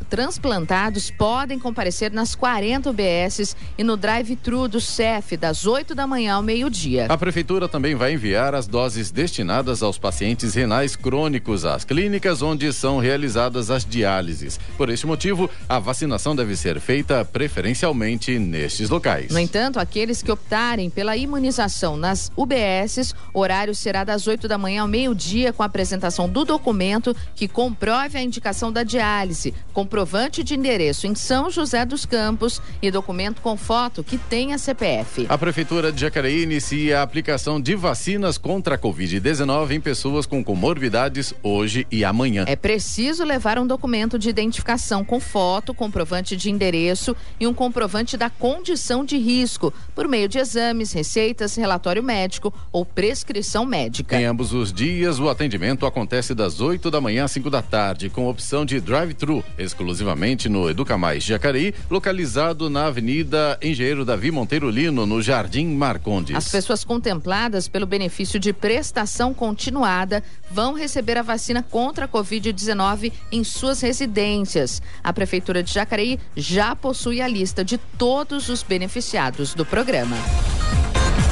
transplantados 0.08 1.10
podem 1.10 1.58
comparecer 1.58 2.12
nas 2.12 2.34
40 2.34 2.90
UBSs 2.90 3.56
e 3.76 3.84
no 3.84 3.96
drive-thru 3.96 4.68
do 4.68 4.80
CEF, 4.80 5.36
das 5.36 5.66
8 5.66 5.83
da 5.92 6.06
manhã 6.06 6.34
ao 6.34 6.42
meio-dia. 6.42 7.06
A 7.08 7.18
Prefeitura 7.18 7.68
também 7.68 7.96
vai 7.96 8.12
enviar 8.12 8.54
as 8.54 8.68
doses 8.68 9.10
destinadas 9.10 9.82
aos 9.82 9.98
pacientes 9.98 10.54
renais 10.54 10.94
crônicos 10.94 11.64
às 11.64 11.84
clínicas 11.84 12.42
onde 12.42 12.72
são 12.72 13.00
realizadas 13.00 13.72
as 13.72 13.84
diálises. 13.84 14.60
Por 14.76 14.88
este 14.88 15.04
motivo, 15.04 15.50
a 15.68 15.80
vacinação 15.80 16.36
deve 16.36 16.54
ser 16.54 16.78
feita 16.78 17.24
preferencialmente 17.24 18.38
nestes 18.38 18.88
locais. 18.88 19.32
No 19.32 19.40
entanto, 19.40 19.80
aqueles 19.80 20.22
que 20.22 20.30
optarem 20.30 20.88
pela 20.90 21.16
imunização 21.16 21.96
nas 21.96 22.30
UBSs, 22.36 23.12
horário 23.32 23.74
será 23.74 24.04
das 24.04 24.28
8 24.28 24.46
da 24.46 24.56
manhã 24.56 24.82
ao 24.82 24.88
meio-dia, 24.88 25.52
com 25.52 25.64
a 25.64 25.66
apresentação 25.66 26.28
do 26.28 26.44
documento 26.44 27.16
que 27.34 27.48
comprove 27.48 28.16
a 28.16 28.22
indicação 28.22 28.70
da 28.70 28.84
diálise, 28.84 29.52
comprovante 29.72 30.44
de 30.44 30.54
endereço 30.54 31.06
em 31.06 31.14
São 31.14 31.50
José 31.50 31.84
dos 31.84 32.06
Campos 32.06 32.60
e 32.80 32.90
documento 32.90 33.40
com 33.40 33.56
foto 33.56 34.04
que 34.04 34.16
tenha 34.16 34.58
CPF. 34.58 35.26
A 35.28 35.38
Prefeitura 35.38 35.73
de 35.74 36.00
Jacareí 36.00 36.42
inicia 36.44 37.00
a 37.00 37.02
aplicação 37.02 37.60
de 37.60 37.74
vacinas 37.74 38.38
contra 38.38 38.76
a 38.76 38.78
Covid-19 38.78 39.72
em 39.72 39.80
pessoas 39.80 40.24
com 40.24 40.42
comorbidades 40.42 41.34
hoje 41.42 41.84
e 41.90 42.04
amanhã. 42.04 42.44
É 42.46 42.54
preciso 42.54 43.24
levar 43.24 43.58
um 43.58 43.66
documento 43.66 44.16
de 44.16 44.28
identificação 44.28 45.04
com 45.04 45.18
foto, 45.18 45.74
comprovante 45.74 46.36
de 46.36 46.48
endereço 46.48 47.16
e 47.40 47.46
um 47.46 47.52
comprovante 47.52 48.16
da 48.16 48.30
condição 48.30 49.04
de 49.04 49.18
risco, 49.18 49.74
por 49.96 50.06
meio 50.06 50.28
de 50.28 50.38
exames, 50.38 50.92
receitas, 50.92 51.56
relatório 51.56 52.02
médico 52.02 52.54
ou 52.70 52.84
prescrição 52.84 53.66
médica. 53.66 54.20
Em 54.20 54.26
ambos 54.26 54.52
os 54.52 54.72
dias, 54.72 55.18
o 55.18 55.28
atendimento 55.28 55.86
acontece 55.86 56.34
das 56.36 56.60
8 56.60 56.88
da 56.88 57.00
manhã 57.00 57.24
às 57.24 57.32
5 57.32 57.50
da 57.50 57.60
tarde, 57.60 58.08
com 58.08 58.28
opção 58.28 58.64
de 58.64 58.80
drive-thru, 58.80 59.42
exclusivamente 59.58 60.48
no 60.48 60.70
Educa 60.70 60.96
Mais 60.96 61.24
Jacareí, 61.24 61.74
localizado 61.90 62.70
na 62.70 62.86
Avenida 62.86 63.58
Engenheiro 63.60 64.04
Davi 64.04 64.30
Monteiro 64.30 64.70
Lino, 64.70 65.04
no 65.04 65.20
Jardim 65.20 65.63
Marcondes. 65.64 66.36
As 66.36 66.48
pessoas 66.48 66.84
contempladas 66.84 67.68
pelo 67.68 67.86
benefício 67.86 68.38
de 68.38 68.52
prestação 68.52 69.32
continuada 69.32 70.22
vão 70.50 70.74
receber 70.74 71.16
a 71.16 71.22
vacina 71.22 71.62
contra 71.62 72.04
a 72.04 72.08
Covid-19 72.08 73.12
em 73.32 73.44
suas 73.44 73.80
residências. 73.80 74.82
A 75.02 75.12
Prefeitura 75.12 75.62
de 75.62 75.72
Jacareí 75.72 76.18
já 76.36 76.74
possui 76.76 77.20
a 77.20 77.28
lista 77.28 77.64
de 77.64 77.78
todos 77.78 78.48
os 78.48 78.62
beneficiados 78.62 79.54
do 79.54 79.64
programa. 79.64 80.16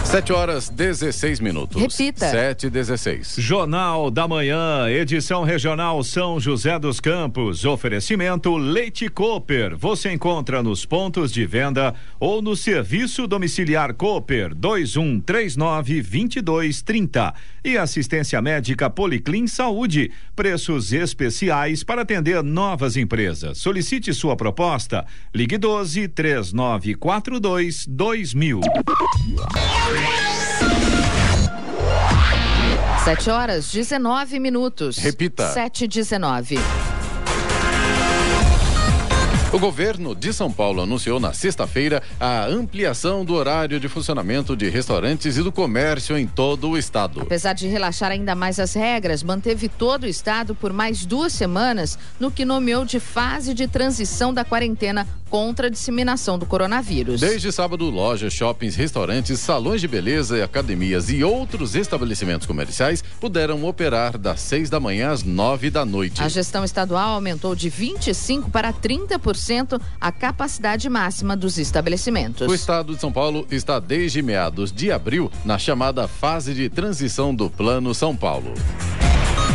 7 0.05 0.33
horas 0.33 0.69
16 0.69 1.41
minutos. 1.41 1.81
Repita. 1.81 2.31
7 2.31 2.67
e 2.67 2.71
16. 2.71 3.37
Jornal 3.39 4.11
da 4.11 4.29
Manhã, 4.29 4.87
edição 4.91 5.43
regional 5.43 6.03
São 6.05 6.39
José 6.39 6.79
dos 6.79 7.01
Campos. 7.01 7.65
Oferecimento 7.65 8.55
Leite 8.57 9.09
Cooper. 9.09 9.75
Você 9.77 10.13
encontra 10.13 10.63
nos 10.63 10.85
pontos 10.85 11.33
de 11.33 11.47
venda 11.47 11.95
ou 12.21 12.43
no 12.43 12.55
serviço 12.55 13.27
domiciliar 13.27 13.95
Cooper 13.95 14.55
2139 14.55 16.03
2230. 16.03 17.35
E 17.65 17.79
assistência 17.79 18.43
médica 18.43 18.91
Policlin 18.91 19.47
Saúde. 19.47 20.11
Preços 20.37 20.93
especiais 20.93 21.83
para 21.85 22.03
atender 22.03 22.43
novas 22.43 22.97
empresas. 22.97 23.59
Solicite 23.59 24.13
sua 24.13 24.37
proposta. 24.37 25.07
Ligue 25.35 25.57
12 25.57 26.09
3942 26.09 27.87
2000. 27.87 28.61
Sete 33.05 33.31
horas, 33.31 33.71
19 33.73 34.39
minutos. 34.39 34.97
Repita. 34.99 35.53
Sete 35.53 35.85
e 35.85 35.89
19. 35.89 36.59
O 39.53 39.59
governo 39.59 40.15
de 40.15 40.33
São 40.33 40.51
Paulo 40.51 40.81
anunciou 40.81 41.21
na 41.21 41.35
sexta-feira 41.35 42.03
a 42.19 42.47
ampliação 42.47 43.23
do 43.23 43.35
horário 43.35 43.79
de 43.79 43.87
funcionamento 43.87 44.57
de 44.57 44.71
restaurantes 44.71 45.37
e 45.37 45.43
do 45.43 45.53
comércio 45.53 46.17
em 46.17 46.27
todo 46.27 46.71
o 46.71 46.79
estado. 46.79 47.21
Apesar 47.21 47.53
de 47.53 47.67
relaxar 47.67 48.11
ainda 48.11 48.35
mais 48.35 48.59
as 48.59 48.73
regras, 48.73 49.23
manteve 49.23 49.69
todo 49.69 50.05
o 50.05 50.09
estado 50.09 50.55
por 50.55 50.73
mais 50.73 51.05
duas 51.05 51.35
semanas 51.35 51.99
no 52.19 52.31
que 52.31 52.47
nomeou 52.47 52.87
de 52.87 52.99
fase 52.99 53.53
de 53.53 53.69
transição 53.69 54.33
da 54.33 54.43
quarentena 54.43 55.07
contra 55.29 55.67
a 55.67 55.71
disseminação 55.71 56.39
do 56.39 56.45
coronavírus. 56.45 57.21
Desde 57.21 57.51
sábado, 57.51 57.89
lojas, 57.89 58.35
shoppings, 58.35 58.77
restaurantes, 58.77 59.41
salões 59.41 59.81
de 59.81 59.89
beleza, 59.89 60.45
academias 60.45 61.09
e 61.09 61.25
outros 61.25 61.75
estabelecimentos 61.75 62.47
comerciais 62.47 63.03
puderam 63.19 63.65
operar 63.65 64.19
das 64.19 64.41
seis 64.41 64.69
da 64.69 64.79
manhã 64.79 65.11
às 65.11 65.23
nove 65.23 65.71
da 65.71 65.87
noite. 65.87 66.23
A 66.23 66.29
gestão 66.29 66.65
estadual 66.65 67.15
aumentou 67.15 67.55
de 67.55 67.71
25 67.71 68.51
para 68.51 68.75
30% 68.75 69.42
a 70.01 70.13
capacidade 70.13 70.89
máxima 70.89 71.37
dos 71.37 71.59
estabelecimentos. 71.59 72.49
O 72.49 72.55
estado 72.55 72.95
de 72.95 73.01
São 73.01 73.13
Paulo 73.13 73.47
está 73.51 73.79
desde 73.79 74.23
meados 74.23 74.73
de 74.73 74.91
abril 74.91 75.31
na 75.45 75.59
chamada 75.59 76.07
fase 76.07 76.55
de 76.55 76.69
transição 76.69 77.35
do 77.35 77.51
Plano 77.51 77.95
São 77.95 78.17
Paulo. 78.17 78.55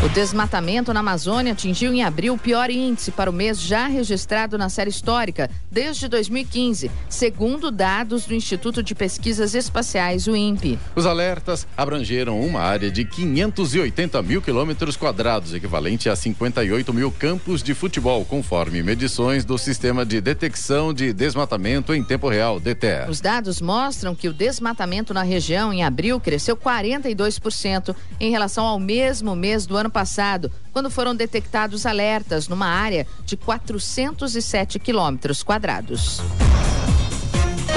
O 0.06 0.10
desmatamento 0.10 0.94
na 0.94 1.00
Amazônia 1.00 1.54
atingiu 1.54 1.92
em 1.92 2.04
abril 2.04 2.36
o 2.36 2.38
pior 2.38 2.70
índice 2.70 3.10
para 3.10 3.32
o 3.32 3.34
mês 3.34 3.60
já 3.60 3.88
registrado 3.88 4.56
na 4.56 4.70
série 4.70 4.92
histórica 4.92 5.50
desde 5.72 6.08
2015, 6.08 6.92
segundo 7.10 7.72
dados 7.72 8.26
do 8.26 8.36
Instituto 8.36 8.84
de 8.84 8.94
Pesquisas 8.94 9.56
Espaciais, 9.56 10.28
o 10.28 10.36
INPE. 10.36 10.78
Os 10.96 11.08
alertas 11.08 11.66
abrangeram 11.76 12.40
uma 12.40 12.60
área 12.62 12.92
de 12.92 13.04
580 13.06 14.22
mil 14.22 14.40
quilômetros 14.40 14.96
quadrados, 14.96 15.56
equivalente 15.56 16.10
a 16.10 16.16
58 16.16 16.94
mil 16.94 17.12
campos 17.12 17.64
de 17.64 17.74
futebol, 17.74 18.24
conforme 18.24 18.84
medições 18.84 19.44
do 19.44 19.58
Sistema 19.58 20.06
de 20.06 20.22
Detecção 20.22 20.94
de 20.94 21.12
Desmatamento 21.12 21.94
em 21.94 22.04
Tempo 22.04 22.30
Real, 22.30 22.60
DTE. 22.60 23.10
Os 23.10 23.20
dados 23.20 23.60
mostram 23.60 24.14
que 24.14 24.30
o 24.30 24.34
desmatamento 24.34 25.12
na 25.12 25.24
região 25.24 25.74
em 25.74 25.84
abril 25.84 26.20
cresceu 26.20 26.56
42% 26.56 27.96
em 28.20 28.30
relação 28.30 28.64
ao 28.64 28.80
mesmo 28.80 29.36
mês 29.36 29.66
do 29.66 29.76
ano 29.76 29.87
passado, 29.90 30.52
quando 30.72 30.90
foram 30.90 31.16
detectados 31.16 31.86
alertas 31.86 32.48
numa 32.48 32.68
área 32.68 33.06
de 33.26 33.36
407 33.38 34.80
quilômetros 34.80 35.44
quadrados. 35.44 36.22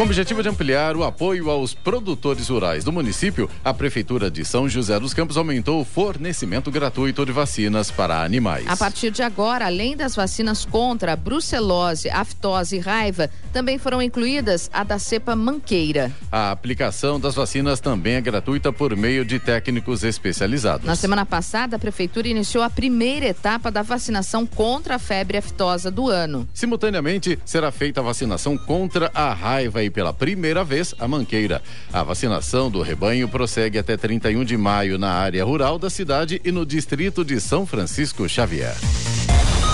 Com 0.01 0.05
o 0.05 0.07
objetivo 0.07 0.43
de 0.43 0.49
ampliar 0.49 0.97
o 0.97 1.05
apoio 1.05 1.51
aos 1.51 1.75
produtores 1.75 2.49
rurais 2.49 2.83
do 2.83 2.91
município, 2.91 3.51
a 3.63 3.75
Prefeitura 3.75 4.31
de 4.31 4.47
São 4.47 4.67
José 4.67 4.99
dos 4.99 5.13
Campos 5.13 5.37
aumentou 5.37 5.79
o 5.79 5.85
fornecimento 5.85 6.71
gratuito 6.71 7.27
de 7.27 7.33
vacinas 7.33 7.91
para 7.91 8.25
animais. 8.25 8.65
A 8.67 8.75
partir 8.75 9.11
de 9.11 9.23
agora, 9.23 9.67
além 9.67 9.95
das 9.95 10.17
vacinas 10.17 10.65
contra 10.65 11.13
a 11.13 11.17
brucelose, 11.17 12.09
aftose 12.09 12.77
e 12.77 12.79
raiva, 12.79 13.29
também 13.53 13.77
foram 13.77 14.01
incluídas 14.01 14.71
a 14.73 14.83
da 14.85 14.99
cepa 14.99 15.37
manqueira. 15.37 16.11
A 16.33 16.51
aplicação 16.51 17.21
das 17.21 17.35
vacinas 17.35 17.79
também 17.79 18.15
é 18.15 18.23
gratuita 18.23 18.73
por 18.73 18.97
meio 18.97 19.23
de 19.23 19.39
técnicos 19.39 20.03
especializados. 20.03 20.87
Na 20.87 20.97
semana 20.97 21.27
passada, 21.27 21.77
a 21.77 21.79
Prefeitura 21.79 22.27
iniciou 22.27 22.65
a 22.65 22.71
primeira 22.71 23.27
etapa 23.27 23.71
da 23.71 23.83
vacinação 23.83 24.47
contra 24.47 24.95
a 24.95 24.99
febre 24.99 25.37
aftosa 25.37 25.91
do 25.91 26.09
ano. 26.09 26.49
Simultaneamente, 26.55 27.39
será 27.45 27.71
feita 27.71 28.01
a 28.01 28.03
vacinação 28.03 28.57
contra 28.57 29.11
a 29.13 29.35
raiva 29.35 29.83
e 29.83 29.90
pela 29.91 30.13
primeira 30.13 30.65
vez 30.65 30.95
a 30.99 31.07
manqueira. 31.07 31.63
A 31.93 32.03
vacinação 32.03 32.71
do 32.71 32.81
rebanho 32.83 33.29
prossegue 33.29 33.79
até 33.79 33.97
31 33.97 34.45
de 34.45 34.57
maio 34.57 34.99
na 34.99 35.11
área 35.11 35.45
rural 35.45 35.79
da 35.79 35.91
cidade 35.91 36.41
e 36.45 36.51
no 36.51 36.65
distrito 36.65 37.25
de 37.25 37.41
São 37.41 37.67
Francisco 37.67 38.29
Xavier. 38.29 38.75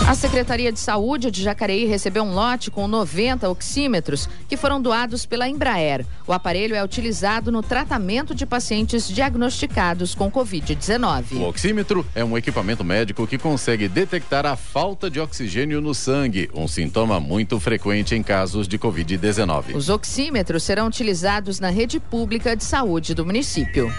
A 0.07 0.15
Secretaria 0.15 0.71
de 0.71 0.79
Saúde 0.79 1.33
de 1.33 1.43
Jacareí 1.43 1.85
recebeu 1.85 2.23
um 2.23 2.33
lote 2.33 2.71
com 2.71 2.87
90 2.87 3.51
oxímetros 3.51 4.29
que 4.49 4.57
foram 4.57 4.81
doados 4.81 5.27
pela 5.27 5.49
Embraer. 5.49 6.07
O 6.29 6.33
aparelho 6.33 6.77
é 6.77 6.85
utilizado 6.85 7.51
no 7.51 7.61
tratamento 7.61 8.33
de 8.33 8.47
pacientes 8.47 9.09
diagnosticados 9.09 10.15
com 10.15 10.31
Covid-19. 10.31 11.33
O 11.33 11.49
oxímetro 11.49 12.07
é 12.15 12.25
um 12.25 12.39
equipamento 12.39 12.85
médico 12.85 13.27
que 13.27 13.37
consegue 13.37 13.89
detectar 13.89 14.47
a 14.47 14.55
falta 14.55 15.11
de 15.11 15.19
oxigênio 15.19 15.81
no 15.81 15.93
sangue, 15.93 16.49
um 16.55 16.69
sintoma 16.69 17.19
muito 17.19 17.59
frequente 17.59 18.15
em 18.15 18.23
casos 18.23 18.69
de 18.69 18.79
Covid-19. 18.79 19.75
Os 19.75 19.89
oxímetros 19.89 20.63
serão 20.63 20.87
utilizados 20.87 21.59
na 21.59 21.69
rede 21.69 21.99
pública 21.99 22.55
de 22.55 22.63
saúde 22.63 23.13
do 23.13 23.27
município. 23.27 23.93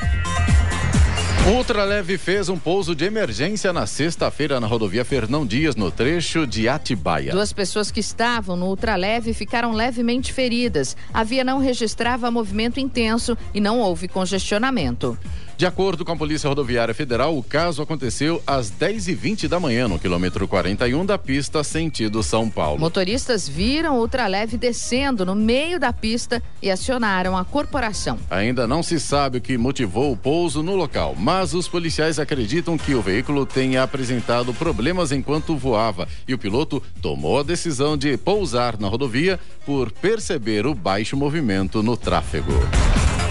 Ultraleve 1.47 2.17
fez 2.17 2.49
um 2.49 2.59
pouso 2.59 2.93
de 2.93 3.05
emergência 3.05 3.71
na 3.71 3.87
sexta-feira 3.87 4.59
na 4.59 4.67
rodovia 4.67 5.05
Fernão 5.05 5.45
Dias, 5.45 5.77
no 5.77 5.89
trecho 5.89 6.45
de 6.45 6.67
Atibaia. 6.67 7.31
Duas 7.31 7.53
pessoas 7.53 7.89
que 7.89 8.01
estavam 8.01 8.57
no 8.57 8.65
ultraleve 8.65 9.33
ficaram 9.33 9.71
levemente 9.71 10.33
feridas. 10.33 10.97
A 11.13 11.23
via 11.23 11.45
não 11.45 11.59
registrava 11.59 12.29
movimento 12.29 12.81
intenso 12.81 13.37
e 13.53 13.61
não 13.61 13.79
houve 13.79 14.09
congestionamento. 14.09 15.17
De 15.57 15.65
acordo 15.65 16.05
com 16.05 16.11
a 16.11 16.15
Polícia 16.15 16.47
Rodoviária 16.47 16.93
Federal, 16.93 17.35
o 17.35 17.41
caso 17.41 17.81
aconteceu 17.81 18.39
às 18.45 18.71
10h20 18.71 19.47
da 19.47 19.59
manhã, 19.59 19.87
no 19.87 19.97
quilômetro 19.97 20.47
41 20.47 21.03
da 21.03 21.17
pista, 21.17 21.63
sentido 21.63 22.21
São 22.21 22.47
Paulo. 22.47 22.79
Motoristas 22.79 23.49
viram 23.49 23.95
o 23.97 24.01
ultraleve 24.01 24.55
descendo 24.55 25.25
no 25.25 25.33
meio 25.33 25.79
da 25.79 25.91
pista 25.91 26.43
e 26.61 26.69
acionaram 26.69 27.35
a 27.35 27.43
corporação. 27.43 28.19
Ainda 28.29 28.67
não 28.67 28.83
se 28.83 28.99
sabe 28.99 29.39
o 29.39 29.41
que 29.41 29.57
motivou 29.57 30.11
o 30.11 30.17
pouso 30.17 30.61
no 30.61 30.75
local, 30.75 31.15
mas 31.17 31.55
os 31.55 31.67
policiais 31.67 32.19
acreditam 32.19 32.77
que 32.77 32.93
o 32.93 33.01
veículo 33.01 33.43
tenha 33.43 33.81
apresentado 33.81 34.53
problemas 34.53 35.11
enquanto 35.11 35.57
voava 35.57 36.07
e 36.27 36.35
o 36.35 36.37
piloto 36.37 36.83
tomou 37.01 37.39
a 37.39 37.43
decisão 37.43 37.97
de 37.97 38.15
pousar 38.15 38.79
na 38.79 38.87
rodovia 38.87 39.39
por 39.65 39.91
perceber 39.91 40.67
o 40.67 40.75
baixo 40.75 41.17
movimento 41.17 41.81
no 41.81 41.97
tráfego. 41.97 42.53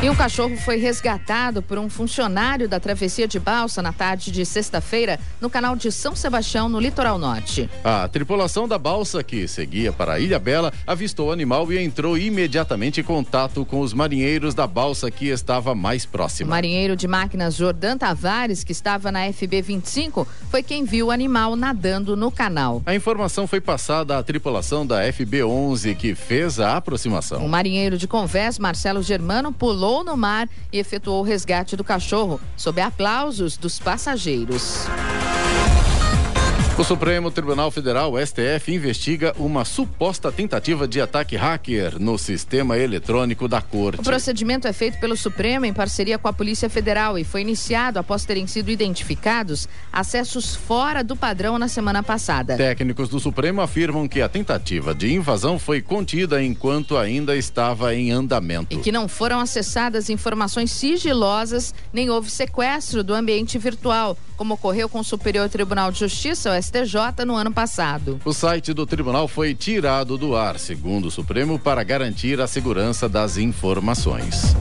E 0.02 0.11
um 0.11 0.14
cachorro 0.14 0.56
foi 0.59 0.76
resgatado 0.76 1.62
por 1.62 1.78
um 1.78 1.88
funcionário 1.88 2.68
da 2.68 2.78
travessia 2.78 3.26
de 3.26 3.40
balsa 3.40 3.80
na 3.80 3.94
tarde 3.94 4.30
de 4.30 4.44
sexta-feira 4.44 5.18
no 5.40 5.48
canal 5.48 5.74
de 5.74 5.90
São 5.90 6.14
Sebastião, 6.14 6.68
no 6.68 6.78
litoral 6.78 7.18
norte. 7.18 7.68
A 7.82 8.06
tripulação 8.06 8.68
da 8.68 8.76
balsa, 8.78 9.24
que 9.24 9.48
seguia 9.48 9.92
para 9.92 10.12
a 10.12 10.20
Ilha 10.20 10.38
Bela, 10.38 10.70
avistou 10.87 11.28
o 11.28 11.32
animal 11.32 11.72
e 11.72 11.82
entrou 11.82 12.16
imediatamente 12.16 13.00
em 13.00 13.04
contato 13.04 13.64
com 13.64 13.80
os 13.80 13.94
marinheiros 13.94 14.54
da 14.54 14.66
balsa 14.66 15.11
que 15.11 15.28
estava 15.28 15.74
mais 15.74 16.04
próxima. 16.04 16.48
O 16.48 16.50
marinheiro 16.50 16.94
de 16.94 17.09
máquinas 17.09 17.54
Jordan 17.54 17.96
Tavares, 17.96 18.62
que 18.62 18.72
estava 18.72 19.11
na 19.11 19.32
FB 19.32 19.62
25, 19.62 20.28
foi 20.50 20.62
quem 20.62 20.85
viu 20.85 21.06
o 21.06 21.11
animal 21.11 21.56
nadando 21.56 22.14
no 22.14 22.30
canal. 22.30 22.82
A 22.85 22.94
informação 22.94 23.46
foi 23.46 23.62
passada 23.62 24.18
à 24.18 24.22
tripulação 24.22 24.87
da 24.87 25.11
FB 25.11 25.42
11, 25.42 25.94
que 25.94 26.14
fez 26.14 26.61
a 26.61 26.76
aproximação. 26.76 27.44
O 27.44 27.48
marinheiro 27.48 27.96
de 27.96 28.06
Convés, 28.06 28.59
Marcelo 28.59 29.02
Germano, 29.02 29.50
pulou 29.52 29.86
pulou 29.87 30.03
no 30.03 30.16
mar 30.16 30.49
e 30.72 30.81
efetuou 30.81 31.20
o 31.20 31.22
resgate 31.22 31.77
do 31.77 31.85
cachorro, 31.85 32.40
sob 32.57 32.81
aplausos 32.81 33.57
dos 33.57 33.79
passageiros. 33.79 34.88
O 36.78 36.84
Supremo 36.84 37.30
Tribunal 37.30 37.70
Federal, 37.70 38.12
STF, 38.18 38.70
investiga 38.70 39.34
uma 39.38 39.64
suposta 39.64 40.30
tentativa 40.30 40.86
de 40.86 41.00
ataque 41.00 41.34
hacker 41.34 41.98
no 41.98 42.18
sistema 42.18 42.76
eletrônico 42.76 43.48
da 43.48 43.62
Corte. 43.62 44.00
O 44.00 44.04
procedimento 44.04 44.68
é 44.68 44.74
feito 44.74 45.00
pelo 45.00 45.16
Supremo 45.16 45.64
em 45.64 45.72
parceria 45.72 46.18
com 46.18 46.28
a 46.28 46.34
Polícia 46.34 46.68
Federal 46.68 47.18
e 47.18 47.24
foi 47.24 47.40
iniciado 47.40 47.98
após 47.98 48.26
terem 48.26 48.46
sido 48.46 48.70
identificados 48.70 49.66
acessos 49.90 50.54
fora 50.54 51.02
do 51.02 51.16
padrão 51.16 51.58
na 51.58 51.66
semana 51.66 52.02
passada. 52.02 52.58
Técnicos 52.58 53.08
do 53.08 53.18
Supremo 53.18 53.62
afirmam 53.62 54.06
que 54.06 54.20
a 54.20 54.28
tentativa 54.28 54.94
de 54.94 55.14
invasão 55.14 55.58
foi 55.58 55.80
contida 55.80 56.42
enquanto 56.42 56.98
ainda 56.98 57.34
estava 57.34 57.94
em 57.94 58.10
andamento. 58.10 58.76
E 58.76 58.82
que 58.82 58.92
não 58.92 59.08
foram 59.08 59.40
acessadas 59.40 60.10
informações 60.10 60.72
sigilosas 60.72 61.74
nem 61.90 62.10
houve 62.10 62.30
sequestro 62.30 63.02
do 63.02 63.14
ambiente 63.14 63.56
virtual, 63.56 64.14
como 64.36 64.52
ocorreu 64.52 64.90
com 64.90 65.00
o 65.00 65.04
Superior 65.04 65.48
Tribunal 65.48 65.90
de 65.90 66.00
Justiça, 66.00 66.50
o 66.50 66.65
STJ, 66.66 67.24
no 67.24 67.37
ano 67.37 67.52
passado. 67.52 68.20
O 68.24 68.33
site 68.33 68.72
do 68.72 68.85
tribunal 68.85 69.29
foi 69.29 69.55
tirado 69.55 70.18
do 70.18 70.35
ar, 70.35 70.59
segundo 70.59 71.07
o 71.07 71.11
Supremo, 71.11 71.59
para 71.59 71.83
garantir 71.85 72.40
a 72.40 72.46
segurança 72.46 73.09
das 73.09 73.37
informações. 73.37 74.57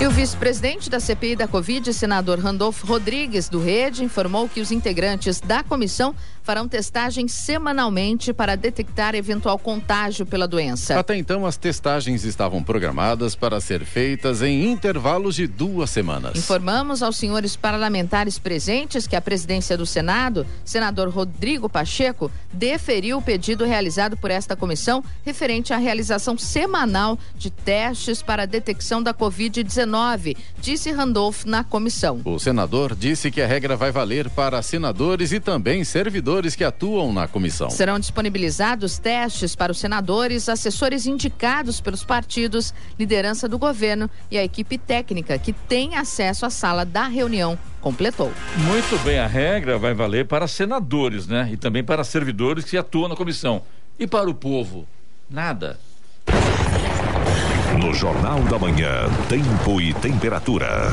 E 0.00 0.06
o 0.06 0.10
vice-presidente 0.10 0.88
da 0.88 0.98
CPI 0.98 1.36
da 1.36 1.46
Covid, 1.46 1.92
senador 1.92 2.38
Randolfo 2.38 2.86
Rodrigues, 2.86 3.50
do 3.50 3.60
Rede, 3.60 4.02
informou 4.02 4.48
que 4.48 4.60
os 4.60 4.70
integrantes 4.70 5.40
da 5.40 5.62
comissão 5.62 6.14
farão 6.50 6.66
testagens 6.66 7.30
semanalmente 7.30 8.32
para 8.32 8.56
detectar 8.56 9.14
eventual 9.14 9.56
contágio 9.56 10.26
pela 10.26 10.48
doença. 10.48 10.98
Até 10.98 11.16
então, 11.16 11.46
as 11.46 11.56
testagens 11.56 12.24
estavam 12.24 12.60
programadas 12.60 13.36
para 13.36 13.60
ser 13.60 13.84
feitas 13.84 14.42
em 14.42 14.68
intervalos 14.68 15.36
de 15.36 15.46
duas 15.46 15.90
semanas. 15.90 16.36
Informamos 16.36 17.04
aos 17.04 17.16
senhores 17.16 17.54
parlamentares 17.54 18.36
presentes 18.36 19.06
que 19.06 19.14
a 19.14 19.20
presidência 19.20 19.78
do 19.78 19.86
Senado, 19.86 20.44
senador 20.64 21.08
Rodrigo 21.10 21.68
Pacheco, 21.68 22.28
deferiu 22.52 23.18
o 23.18 23.22
pedido 23.22 23.64
realizado 23.64 24.16
por 24.16 24.32
esta 24.32 24.56
comissão 24.56 25.04
referente 25.24 25.72
à 25.72 25.76
realização 25.76 26.36
semanal 26.36 27.16
de 27.36 27.48
testes 27.50 28.22
para 28.22 28.42
a 28.42 28.46
detecção 28.46 29.00
da 29.00 29.14
Covid-19, 29.14 30.36
disse 30.60 30.90
Randolph 30.90 31.44
na 31.44 31.62
comissão. 31.62 32.20
O 32.24 32.40
senador 32.40 32.96
disse 32.96 33.30
que 33.30 33.40
a 33.40 33.46
regra 33.46 33.76
vai 33.76 33.92
valer 33.92 34.28
para 34.30 34.60
senadores 34.62 35.30
e 35.30 35.38
também 35.38 35.84
servidores 35.84 36.39
senadores 36.40 36.56
que 36.56 36.64
atuam 36.64 37.12
na 37.12 37.28
comissão. 37.28 37.68
Serão 37.70 37.98
disponibilizados 37.98 38.98
testes 38.98 39.54
para 39.54 39.70
os 39.70 39.78
senadores, 39.78 40.48
assessores 40.48 41.06
indicados 41.06 41.80
pelos 41.80 42.02
partidos, 42.02 42.72
liderança 42.98 43.46
do 43.48 43.58
governo 43.58 44.08
e 44.30 44.38
a 44.38 44.44
equipe 44.44 44.78
técnica 44.78 45.38
que 45.38 45.52
tem 45.52 45.96
acesso 45.96 46.46
à 46.46 46.50
sala 46.50 46.84
da 46.84 47.06
reunião 47.06 47.58
completou. 47.80 48.32
Muito 48.56 48.98
bem, 49.04 49.18
a 49.18 49.26
regra 49.26 49.78
vai 49.78 49.94
valer 49.94 50.26
para 50.26 50.48
senadores, 50.48 51.26
né? 51.26 51.50
E 51.52 51.56
também 51.56 51.84
para 51.84 52.04
servidores 52.04 52.64
que 52.64 52.76
atuam 52.76 53.08
na 53.08 53.16
comissão. 53.16 53.62
E 53.98 54.06
para 54.06 54.28
o 54.28 54.34
povo? 54.34 54.86
Nada. 55.28 55.78
No 57.78 57.94
Jornal 57.94 58.40
da 58.42 58.58
Manhã, 58.58 59.08
tempo 59.28 59.80
e 59.80 59.94
temperatura. 59.94 60.90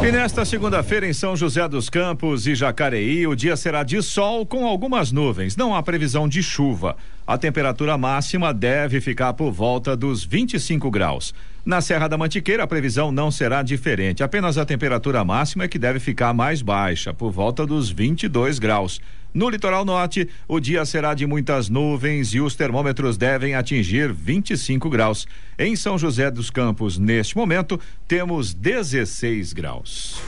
E 0.00 0.10
nesta 0.10 0.44
segunda-feira 0.44 1.06
em 1.06 1.12
São 1.12 1.36
José 1.36 1.68
dos 1.68 1.88
Campos 1.88 2.46
e 2.46 2.54
Jacareí, 2.54 3.26
o 3.26 3.36
dia 3.36 3.56
será 3.56 3.82
de 3.82 4.00
sol 4.02 4.46
com 4.46 4.66
algumas 4.66 5.12
nuvens. 5.12 5.56
Não 5.56 5.74
há 5.74 5.82
previsão 5.82 6.28
de 6.28 6.42
chuva. 6.42 6.96
A 7.26 7.36
temperatura 7.36 7.96
máxima 7.98 8.52
deve 8.52 9.00
ficar 9.00 9.32
por 9.34 9.52
volta 9.52 9.96
dos 9.96 10.24
25 10.24 10.90
graus. 10.90 11.32
Na 11.64 11.80
Serra 11.80 12.08
da 12.08 12.18
Mantiqueira, 12.18 12.64
a 12.64 12.66
previsão 12.66 13.12
não 13.12 13.30
será 13.30 13.62
diferente. 13.62 14.24
Apenas 14.24 14.58
a 14.58 14.64
temperatura 14.64 15.24
máxima 15.24 15.64
é 15.64 15.68
que 15.68 15.78
deve 15.78 16.00
ficar 16.00 16.34
mais 16.34 16.60
baixa, 16.62 17.14
por 17.14 17.30
volta 17.30 17.64
dos 17.64 17.88
22 17.88 18.58
graus. 18.58 19.00
No 19.34 19.48
litoral 19.48 19.84
norte, 19.84 20.28
o 20.46 20.60
dia 20.60 20.84
será 20.84 21.14
de 21.14 21.26
muitas 21.26 21.68
nuvens 21.68 22.34
e 22.34 22.40
os 22.40 22.54
termômetros 22.54 23.16
devem 23.16 23.54
atingir 23.54 24.12
25 24.12 24.90
graus. 24.90 25.26
Em 25.58 25.74
São 25.74 25.98
José 25.98 26.30
dos 26.30 26.50
Campos, 26.50 26.98
neste 26.98 27.36
momento, 27.36 27.80
temos 28.06 28.52
16 28.52 29.52
graus. 29.52 30.20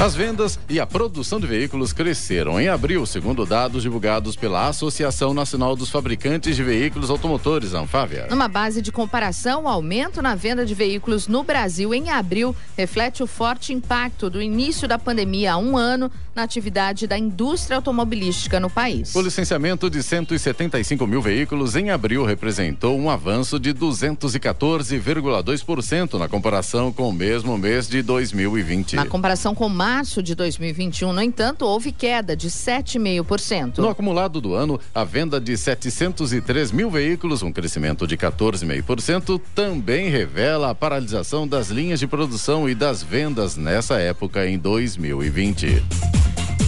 As 0.00 0.14
vendas 0.14 0.56
e 0.68 0.78
a 0.78 0.86
produção 0.86 1.40
de 1.40 1.48
veículos 1.48 1.92
cresceram 1.92 2.60
em 2.60 2.68
abril, 2.68 3.04
segundo 3.04 3.44
dados 3.44 3.82
divulgados 3.82 4.36
pela 4.36 4.68
Associação 4.68 5.34
Nacional 5.34 5.74
dos 5.74 5.90
Fabricantes 5.90 6.54
de 6.54 6.62
Veículos 6.62 7.10
Automotores, 7.10 7.74
Anfávia. 7.74 8.28
Numa 8.30 8.46
base 8.46 8.80
de 8.80 8.92
comparação, 8.92 9.64
o 9.64 9.68
aumento 9.68 10.22
na 10.22 10.36
venda 10.36 10.64
de 10.64 10.72
veículos 10.72 11.26
no 11.26 11.42
Brasil 11.42 11.92
em 11.92 12.10
abril 12.10 12.54
reflete 12.76 13.24
o 13.24 13.26
forte 13.26 13.72
impacto 13.72 14.30
do 14.30 14.40
início 14.40 14.86
da 14.86 15.00
pandemia 15.00 15.54
há 15.54 15.58
um 15.58 15.76
ano 15.76 16.12
na 16.32 16.44
atividade 16.44 17.08
da 17.08 17.18
indústria 17.18 17.78
automobilística 17.78 18.60
no 18.60 18.70
país. 18.70 19.16
O 19.16 19.20
licenciamento 19.20 19.90
de 19.90 20.00
175 20.00 21.04
mil 21.08 21.20
veículos 21.20 21.74
em 21.74 21.90
abril 21.90 22.24
representou 22.24 22.96
um 22.96 23.10
avanço 23.10 23.58
de 23.58 23.74
214,2% 23.74 26.20
na 26.20 26.28
comparação 26.28 26.92
com 26.92 27.08
o 27.08 27.12
mesmo 27.12 27.58
mês 27.58 27.88
de 27.88 28.00
2020. 28.00 28.94
Na 28.94 29.04
comparação 29.04 29.56
com 29.56 29.68
março 29.68 29.87
de 30.22 30.34
2021, 30.34 31.12
no 31.14 31.22
entanto, 31.22 31.62
houve 31.64 31.92
queda 31.92 32.36
de 32.36 32.48
7,5%. 32.48 33.78
No 33.78 33.88
acumulado 33.88 34.38
do 34.38 34.54
ano, 34.54 34.78
a 34.94 35.02
venda 35.02 35.40
de 35.40 35.56
703 35.56 36.70
mil 36.72 36.90
veículos, 36.90 37.42
um 37.42 37.50
crescimento 37.50 38.06
de 38.06 38.14
14,5%, 38.16 39.40
também 39.54 40.10
revela 40.10 40.70
a 40.70 40.74
paralisação 40.74 41.48
das 41.48 41.70
linhas 41.70 42.00
de 42.00 42.06
produção 42.06 42.68
e 42.68 42.74
das 42.74 43.02
vendas 43.02 43.56
nessa 43.56 43.98
época 43.98 44.46
em 44.46 44.58
2020. 44.58 45.82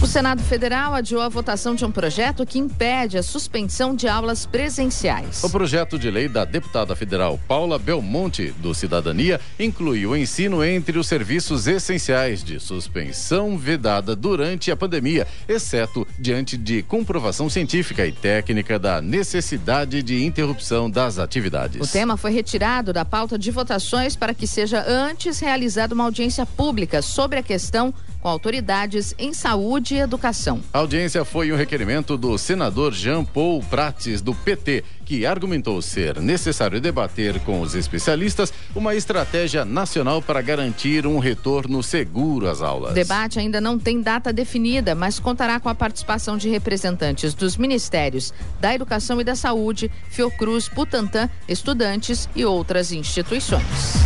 O 0.01 0.07
Senado 0.07 0.41
Federal 0.41 0.95
adiou 0.95 1.21
a 1.21 1.29
votação 1.29 1.75
de 1.75 1.85
um 1.85 1.91
projeto 1.91 2.43
que 2.43 2.57
impede 2.57 3.19
a 3.19 3.23
suspensão 3.23 3.95
de 3.95 4.07
aulas 4.07 4.47
presenciais. 4.47 5.43
O 5.43 5.49
projeto 5.49 5.99
de 5.99 6.09
lei 6.09 6.27
da 6.27 6.43
deputada 6.43 6.95
federal 6.95 7.39
Paula 7.47 7.77
Belmonte, 7.77 8.51
do 8.57 8.73
Cidadania, 8.73 9.39
inclui 9.59 10.07
o 10.07 10.17
ensino 10.17 10.63
entre 10.63 10.97
os 10.97 11.07
serviços 11.07 11.67
essenciais 11.67 12.43
de 12.43 12.59
suspensão 12.59 13.55
vedada 13.59 14.15
durante 14.15 14.71
a 14.71 14.75
pandemia, 14.75 15.27
exceto 15.47 16.07
diante 16.17 16.57
de 16.57 16.81
comprovação 16.81 17.47
científica 17.47 18.03
e 18.03 18.11
técnica 18.11 18.79
da 18.79 19.03
necessidade 19.03 20.01
de 20.01 20.25
interrupção 20.25 20.89
das 20.89 21.19
atividades. 21.19 21.79
O 21.79 21.91
tema 21.91 22.17
foi 22.17 22.31
retirado 22.31 22.91
da 22.91 23.05
pauta 23.05 23.37
de 23.37 23.51
votações 23.51 24.15
para 24.15 24.33
que 24.33 24.47
seja 24.47 24.83
antes 24.87 25.39
realizada 25.39 25.93
uma 25.93 26.05
audiência 26.05 26.43
pública 26.43 27.03
sobre 27.03 27.37
a 27.37 27.43
questão 27.43 27.93
com 28.21 28.29
autoridades 28.29 29.13
em 29.17 29.33
saúde 29.33 29.95
e 29.95 29.99
educação. 29.99 30.61
A 30.71 30.79
audiência 30.79 31.25
foi 31.25 31.51
um 31.51 31.55
requerimento 31.55 32.15
do 32.15 32.37
senador 32.37 32.93
Jean 32.93 33.25
Paul 33.25 33.61
Prates, 33.63 34.21
do 34.21 34.33
PT, 34.33 34.83
que 35.03 35.25
argumentou 35.25 35.81
ser 35.81 36.21
necessário 36.21 36.79
debater 36.79 37.39
com 37.41 37.59
os 37.61 37.75
especialistas 37.75 38.53
uma 38.75 38.95
estratégia 38.95 39.65
nacional 39.65 40.21
para 40.21 40.41
garantir 40.41 41.05
um 41.05 41.19
retorno 41.19 41.81
seguro 41.83 42.47
às 42.47 42.61
aulas. 42.61 42.91
O 42.91 42.95
debate 42.95 43.39
ainda 43.39 43.59
não 43.59 43.77
tem 43.77 44.01
data 44.01 44.31
definida, 44.31 44.95
mas 44.95 45.19
contará 45.19 45.59
com 45.59 45.67
a 45.67 45.75
participação 45.75 46.37
de 46.37 46.49
representantes 46.49 47.33
dos 47.33 47.57
ministérios 47.57 48.33
da 48.59 48.73
Educação 48.73 49.19
e 49.19 49.23
da 49.23 49.35
Saúde, 49.35 49.91
Fiocruz, 50.09 50.69
Butantan, 50.69 51.29
estudantes 51.47 52.29
e 52.35 52.45
outras 52.45 52.91
instituições. 52.91 54.00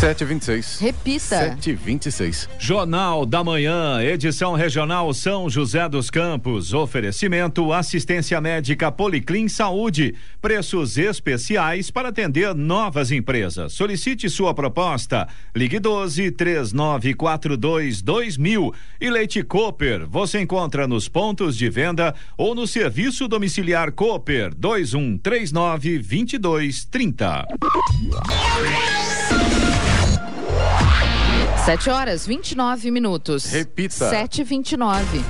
726. 0.00 0.78
Repita. 0.80 1.20
726. 1.20 2.48
Jornal 2.58 3.26
da 3.26 3.44
Manhã, 3.44 4.02
edição 4.02 4.54
regional 4.54 5.12
São 5.12 5.50
José 5.50 5.86
dos 5.90 6.08
Campos. 6.08 6.72
Oferecimento 6.72 7.70
assistência 7.70 8.40
médica 8.40 8.90
Policlin 8.90 9.46
Saúde. 9.46 10.14
Preços 10.40 10.96
especiais 10.96 11.90
para 11.90 12.08
atender 12.08 12.54
novas 12.54 13.12
empresas. 13.12 13.74
Solicite 13.74 14.30
sua 14.30 14.54
proposta. 14.54 15.28
Ligue 15.54 15.78
12 15.78 16.30
3942 16.30 18.00
2000. 18.00 18.74
E 18.98 19.10
Leite 19.10 19.42
Cooper. 19.42 20.08
Você 20.08 20.40
encontra 20.40 20.88
nos 20.88 21.10
pontos 21.10 21.54
de 21.54 21.68
venda 21.68 22.14
ou 22.38 22.54
no 22.54 22.66
serviço 22.66 23.28
domiciliar 23.28 23.92
Cooper 23.92 24.54
2139 24.54 25.98
2230. 25.98 27.46
Sete 31.64 31.90
horas 31.90 32.26
29 32.26 32.90
minutos. 32.90 33.44
Repita. 33.44 34.08
Sete 34.08 34.40
e 34.40 34.44
vinte 34.44 34.72
e 34.72 34.76
nove. 34.76 35.22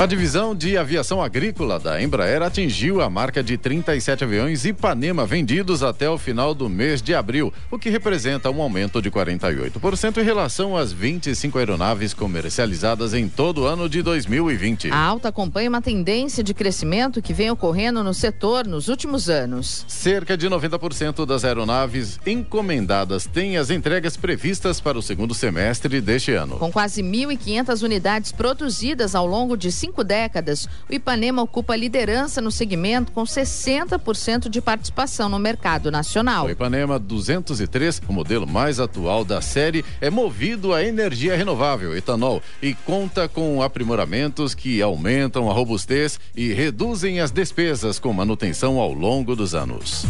A 0.00 0.06
divisão 0.06 0.54
de 0.54 0.78
aviação 0.78 1.20
agrícola 1.20 1.78
da 1.78 2.02
Embraer 2.02 2.40
atingiu 2.40 3.02
a 3.02 3.10
marca 3.10 3.42
de 3.42 3.58
37 3.58 4.24
aviões 4.24 4.64
Ipanema 4.64 5.26
vendidos 5.26 5.82
até 5.82 6.08
o 6.08 6.16
final 6.16 6.54
do 6.54 6.70
mês 6.70 7.02
de 7.02 7.14
abril, 7.14 7.52
o 7.70 7.78
que 7.78 7.90
representa 7.90 8.50
um 8.50 8.62
aumento 8.62 9.02
de 9.02 9.10
48% 9.10 10.16
em 10.16 10.24
relação 10.24 10.74
às 10.74 10.90
25 10.90 11.58
aeronaves 11.58 12.14
comercializadas 12.14 13.12
em 13.12 13.28
todo 13.28 13.60
o 13.60 13.66
ano 13.66 13.90
de 13.90 14.00
2020. 14.00 14.90
A 14.90 14.96
alta 14.96 15.28
acompanha 15.28 15.68
uma 15.68 15.82
tendência 15.82 16.42
de 16.42 16.54
crescimento 16.54 17.20
que 17.20 17.34
vem 17.34 17.50
ocorrendo 17.50 18.02
no 18.02 18.14
setor 18.14 18.66
nos 18.66 18.88
últimos 18.88 19.28
anos. 19.28 19.84
Cerca 19.86 20.34
de 20.34 20.48
90% 20.48 21.26
das 21.26 21.44
aeronaves 21.44 22.18
encomendadas 22.24 23.26
têm 23.26 23.58
as 23.58 23.68
entregas 23.68 24.16
previstas 24.16 24.80
para 24.80 24.98
o 24.98 25.02
segundo 25.02 25.34
semestre 25.34 26.00
deste 26.00 26.32
ano. 26.32 26.56
Com 26.56 26.72
quase 26.72 27.02
1.500 27.02 27.82
unidades 27.82 28.32
produzidas 28.32 29.14
ao 29.14 29.26
longo 29.26 29.58
de 29.58 29.70
cinco 29.70 29.89
décadas, 30.04 30.68
o 30.88 30.94
Ipanema 30.94 31.42
ocupa 31.42 31.76
liderança 31.76 32.40
no 32.40 32.50
segmento 32.50 33.12
com 33.12 33.24
60% 33.24 34.48
de 34.48 34.60
participação 34.60 35.28
no 35.28 35.38
mercado 35.38 35.90
nacional. 35.90 36.46
O 36.46 36.50
Ipanema 36.50 36.98
203, 36.98 38.02
o 38.08 38.12
modelo 38.12 38.46
mais 38.46 38.80
atual 38.80 39.24
da 39.24 39.40
série, 39.40 39.84
é 40.00 40.08
movido 40.08 40.72
a 40.72 40.82
energia 40.82 41.36
renovável, 41.36 41.96
etanol, 41.96 42.42
e 42.62 42.74
conta 42.74 43.28
com 43.28 43.62
aprimoramentos 43.62 44.54
que 44.54 44.80
aumentam 44.80 45.50
a 45.50 45.52
robustez 45.52 46.18
e 46.34 46.52
reduzem 46.52 47.20
as 47.20 47.30
despesas 47.30 47.98
com 47.98 48.12
manutenção 48.12 48.78
ao 48.78 48.92
longo 48.92 49.34
dos 49.34 49.54
anos. 49.54 50.06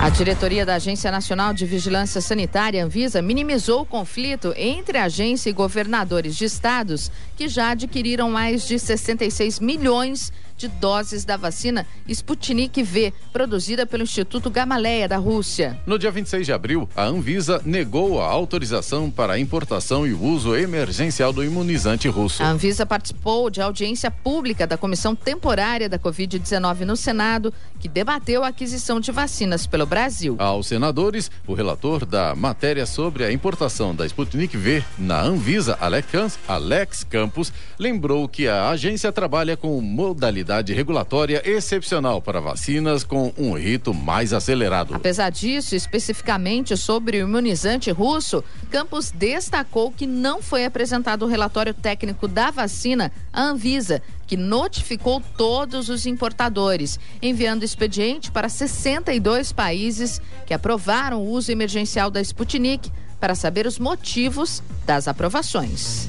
A 0.00 0.08
diretoria 0.08 0.64
da 0.64 0.76
Agência 0.76 1.10
Nacional 1.10 1.52
de 1.52 1.66
Vigilância 1.66 2.22
Sanitária, 2.22 2.82
Anvisa, 2.82 3.20
minimizou 3.20 3.82
o 3.82 3.86
conflito 3.86 4.54
entre 4.56 4.96
a 4.96 5.04
agência 5.04 5.50
e 5.50 5.52
governadores 5.52 6.36
de 6.36 6.46
estados 6.46 7.12
que 7.36 7.48
já 7.48 7.72
adquiriram 7.72 8.30
mais 8.30 8.66
de 8.66 8.78
66 8.96 9.60
milhões 9.60 10.32
de 10.56 10.68
doses 10.68 11.24
da 11.24 11.36
vacina 11.38 11.86
Sputnik 12.06 12.82
V, 12.82 13.14
produzida 13.32 13.86
pelo 13.86 14.02
Instituto 14.02 14.50
Gamaleia 14.50 15.08
da 15.08 15.16
Rússia. 15.16 15.80
No 15.86 15.98
dia 15.98 16.10
26 16.10 16.44
de 16.44 16.52
abril, 16.52 16.88
a 16.94 17.04
Anvisa 17.04 17.62
negou 17.64 18.20
a 18.20 18.26
autorização 18.26 19.10
para 19.10 19.34
a 19.34 19.38
importação 19.38 20.06
e 20.06 20.12
o 20.12 20.22
uso 20.22 20.54
emergencial 20.54 21.32
do 21.32 21.42
imunizante 21.42 22.08
russo. 22.08 22.42
A 22.42 22.50
Anvisa 22.50 22.84
participou 22.84 23.48
de 23.48 23.62
audiência 23.62 24.10
pública 24.10 24.66
da 24.66 24.76
Comissão 24.76 25.14
Temporária 25.14 25.88
da 25.88 25.98
Covid-19 25.98 26.80
no 26.80 26.96
Senado, 26.96 27.54
que 27.80 27.88
debateu 27.88 28.44
a 28.44 28.48
aquisição 28.48 29.00
de 29.00 29.10
vacinas 29.10 29.66
pelo 29.66 29.86
Brasil. 29.86 30.36
Aos 30.38 30.66
senadores, 30.66 31.30
o 31.46 31.54
relator 31.54 32.04
da 32.04 32.34
matéria 32.34 32.84
sobre 32.84 33.24
a 33.24 33.32
importação 33.32 33.94
da 33.94 34.04
Sputnik 34.04 34.56
V 34.56 34.84
na 34.98 35.20
Anvisa, 35.20 35.78
Alex 35.80 37.02
Campos, 37.04 37.52
lembrou 37.78 38.28
que 38.28 38.46
a 38.46 38.68
agência 38.68 39.10
trabalha 39.10 39.56
com 39.56 39.80
modalidade 39.80 40.74
regulatória 40.74 41.42
excepcional 41.44 42.20
para 42.20 42.40
vacinas 42.40 43.02
com 43.02 43.32
um 43.38 43.54
rito 43.54 43.94
mais 43.94 44.32
acelerado. 44.34 44.94
Apesar 44.94 45.30
disso, 45.30 45.74
especificamente 45.74 46.76
sobre 46.76 47.16
o 47.22 47.26
imunizante 47.26 47.90
russo, 47.90 48.44
Campos 48.70 49.10
destacou 49.10 49.90
que 49.90 50.06
não 50.06 50.42
foi 50.42 50.66
apresentado 50.66 51.24
o 51.24 51.28
relatório 51.28 51.72
técnico 51.72 52.28
da 52.28 52.50
vacina 52.50 53.10
à 53.32 53.42
Anvisa, 53.42 54.02
que 54.30 54.36
notificou 54.36 55.20
todos 55.36 55.88
os 55.88 56.06
importadores, 56.06 57.00
enviando 57.20 57.64
expediente 57.64 58.30
para 58.30 58.48
62 58.48 59.50
países 59.50 60.22
que 60.46 60.54
aprovaram 60.54 61.20
o 61.20 61.30
uso 61.30 61.50
emergencial 61.50 62.12
da 62.12 62.20
Sputnik 62.20 62.92
para 63.18 63.34
saber 63.34 63.66
os 63.66 63.80
motivos 63.80 64.62
das 64.86 65.08
aprovações. 65.08 66.06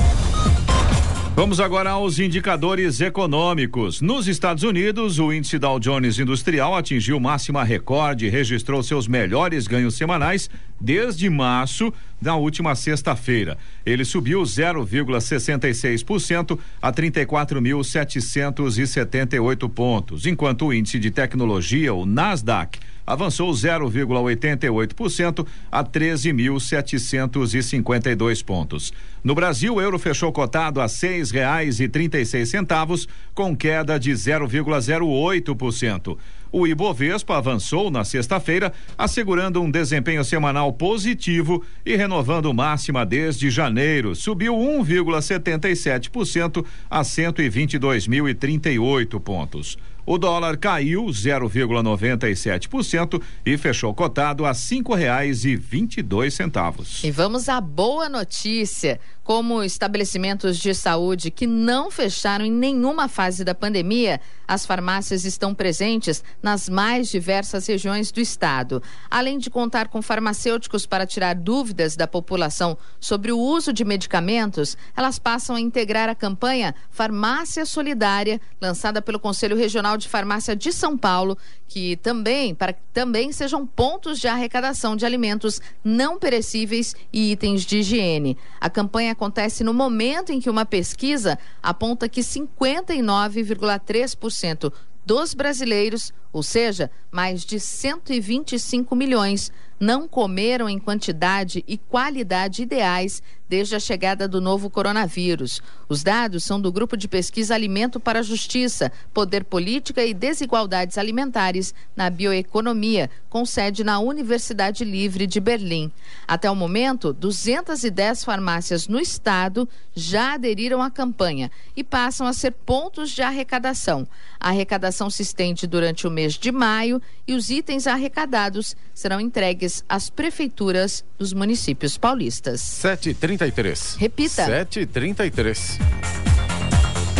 Vamos 1.34 1.62
agora 1.62 1.92
aos 1.92 2.20
indicadores 2.20 3.00
econômicos. 3.00 4.02
Nos 4.02 4.28
Estados 4.28 4.64
Unidos, 4.64 5.18
o 5.18 5.32
índice 5.32 5.58
Dow 5.58 5.80
Jones 5.80 6.20
Industrial 6.20 6.76
atingiu 6.76 7.18
máxima 7.22 7.64
recorde 7.64 8.26
e 8.26 8.30
registrou 8.30 8.84
seus 8.84 9.08
melhores 9.08 9.66
ganhos 9.66 9.96
semanais 9.96 10.50
desde 10.80 11.30
março 11.30 11.94
da 12.22 12.36
última 12.36 12.76
sexta-feira. 12.76 13.58
Ele 13.86 14.04
subiu 14.04 14.42
0,66% 14.42 16.60
a 16.82 16.92
34.778 16.92 19.70
pontos, 19.70 20.26
enquanto 20.26 20.66
o 20.66 20.74
índice 20.74 21.00
de 21.00 21.12
tecnologia, 21.12 21.94
o 21.94 22.06
Nasdaq, 22.06 22.78
avançou 23.06 23.52
0,88% 23.52 25.46
a 25.72 25.84
13.752 25.84 28.44
pontos. 28.44 28.92
No 29.24 29.36
Brasil, 29.36 29.76
o 29.76 29.82
euro 29.82 30.00
fechou 30.00 30.32
cotado 30.32 30.82
a 30.82 30.88
seis 30.88 31.30
reais 31.30 31.80
e 31.80 31.88
trinta 31.88 32.18
e 32.20 32.26
seis 32.26 32.50
centavos, 32.50 33.08
com 33.34 33.56
queda 33.56 34.00
de 34.00 34.12
0,08%. 34.12 36.18
O 36.52 36.68
Ibovespa 36.68 37.38
avançou 37.38 37.90
na 37.90 38.04
sexta-feira, 38.04 38.74
assegurando 38.98 39.62
um 39.62 39.72
desempenho 39.72 40.26
semanal 40.26 40.74
positivo 40.74 41.64
e 41.86 41.96
renovando 41.96 42.54
máxima 42.54 43.06
desde 43.06 43.50
janeiro. 43.50 44.14
Subiu 44.14 44.54
1,77% 44.54 46.66
a 46.90 47.04
122.038 47.04 49.18
pontos. 49.22 49.78
O 50.12 50.18
dólar 50.18 50.58
caiu 50.58 51.06
0,97% 51.06 53.22
e 53.46 53.58
fechou 53.58 53.94
cotado 53.94 54.46
a 54.46 54.54
cinco 54.54 54.94
reais 54.94 55.46
e 55.46 55.56
vinte 55.56 56.00
e 56.00 56.02
dois 56.02 56.34
centavos. 56.34 57.02
E 57.02 57.10
vamos 57.10 57.48
à 57.48 57.62
boa 57.62 58.10
notícia. 58.10 59.00
Como 59.24 59.64
estabelecimentos 59.64 60.58
de 60.58 60.74
saúde 60.74 61.30
que 61.30 61.46
não 61.46 61.92
fecharam 61.92 62.44
em 62.44 62.52
nenhuma 62.52 63.08
fase 63.08 63.44
da 63.44 63.54
pandemia, 63.54 64.20
as 64.48 64.66
farmácias 64.66 65.26
estão 65.26 65.54
presentes 65.54 66.24
nas 66.42 66.68
mais 66.68 67.08
diversas 67.08 67.68
regiões 67.68 68.12
do 68.12 68.20
estado. 68.20 68.82
Além 69.10 69.38
de 69.38 69.50
contar 69.50 69.90
com 69.90 70.02
farmacêuticos 70.02 70.88
para 70.88 71.06
tirar 71.06 71.36
dúvidas 71.36 71.96
da 71.96 72.08
população 72.08 72.76
sobre 73.00 73.32
o 73.32 73.40
uso 73.40 73.72
de 73.72 73.86
medicamentos, 73.86 74.76
elas 74.98 75.20
passam 75.20 75.56
a 75.56 75.62
integrar 75.62 76.10
a 76.10 76.16
campanha 76.16 76.74
Farmácia 76.90 77.64
Solidária, 77.64 78.42
lançada 78.60 79.02
pelo 79.04 79.20
Conselho 79.20 79.56
Regional 79.56 79.98
de 79.98 80.10
Farmácia 80.10 80.56
de 80.56 80.74
São 80.74 80.98
Paulo, 80.98 81.38
que 81.68 81.96
também 81.98 82.54
para 82.56 82.74
que 82.74 82.82
também 82.92 83.32
sejam 83.32 83.66
pontos 83.66 84.20
de 84.20 84.28
arrecadação 84.28 84.96
de 84.96 85.06
alimentos 85.06 85.62
não 85.84 86.20
perecíveis 86.20 86.94
e 87.14 87.32
itens 87.32 87.62
de 87.62 87.78
higiene. 87.78 88.38
A 88.60 88.70
campanha 88.70 89.11
acontece 89.12 89.64
no 89.64 89.74
momento 89.74 90.32
em 90.32 90.40
que 90.40 90.50
uma 90.50 90.66
pesquisa 90.66 91.38
aponta 91.62 92.10
que 92.10 92.22
59,3% 92.22 94.74
dos 95.06 95.34
brasileiros, 95.34 96.14
ou 96.32 96.42
seja, 96.42 96.90
mais 97.12 97.44
de 97.46 97.60
125 97.60 98.96
milhões, 98.96 99.52
não 99.82 100.08
comeram 100.08 100.70
em 100.70 100.78
quantidade 100.78 101.64
e 101.68 101.76
qualidade 101.76 102.62
ideais 102.62 103.24
desde 103.50 103.76
a 103.76 103.80
chegada 103.82 104.30
do 104.30 104.40
novo 104.40 104.70
coronavírus. 104.70 105.62
Os 105.90 106.04
dados 106.04 106.46
são 106.46 106.62
do 106.62 106.72
Grupo 106.72 106.96
de 106.96 107.06
Pesquisa 107.06 107.54
Alimento 107.54 108.00
para 108.00 108.20
a 108.20 108.24
Justiça, 108.24 108.90
Poder 109.14 109.44
Política 109.44 110.06
e 110.06 110.14
Desigualdades 110.14 110.98
Alimentares 110.98 111.74
na 111.94 112.10
Bioeconomia, 112.10 113.10
com 113.30 113.46
sede 113.46 113.84
na 113.84 114.00
Universidade 114.00 114.86
Livre 114.86 115.28
de 115.28 115.42
Berlim. 115.42 115.92
Até 116.26 116.50
o 116.50 116.56
momento, 116.56 117.12
210 117.12 118.24
farmácias 118.24 118.88
no 118.88 119.00
estado 119.00 119.68
já 119.94 120.36
aderiram 120.36 120.82
à 120.82 120.90
campanha 120.90 121.52
e 121.76 121.84
passam 121.84 122.26
a 122.26 122.32
ser 122.32 122.52
pontos 122.52 123.10
de 123.10 123.22
arrecadação. 123.22 124.08
A 124.40 124.50
arrecadação 124.50 125.10
se 125.10 125.24
estende 125.24 125.68
durante 125.68 126.08
o 126.08 126.12
mês 126.12 126.36
de 126.36 126.54
maio 126.54 127.02
e 127.28 127.34
os 127.34 127.50
itens 127.50 127.86
arrecadados 127.86 128.78
serão 128.94 129.20
entregues 129.20 129.71
às 129.88 130.10
prefeituras 130.10 131.04
dos 131.18 131.34
municípios 131.34 131.98
paulistas. 131.98 132.62
7h33. 132.84 133.98
Repita. 133.98 134.46
7h33. 134.48 136.31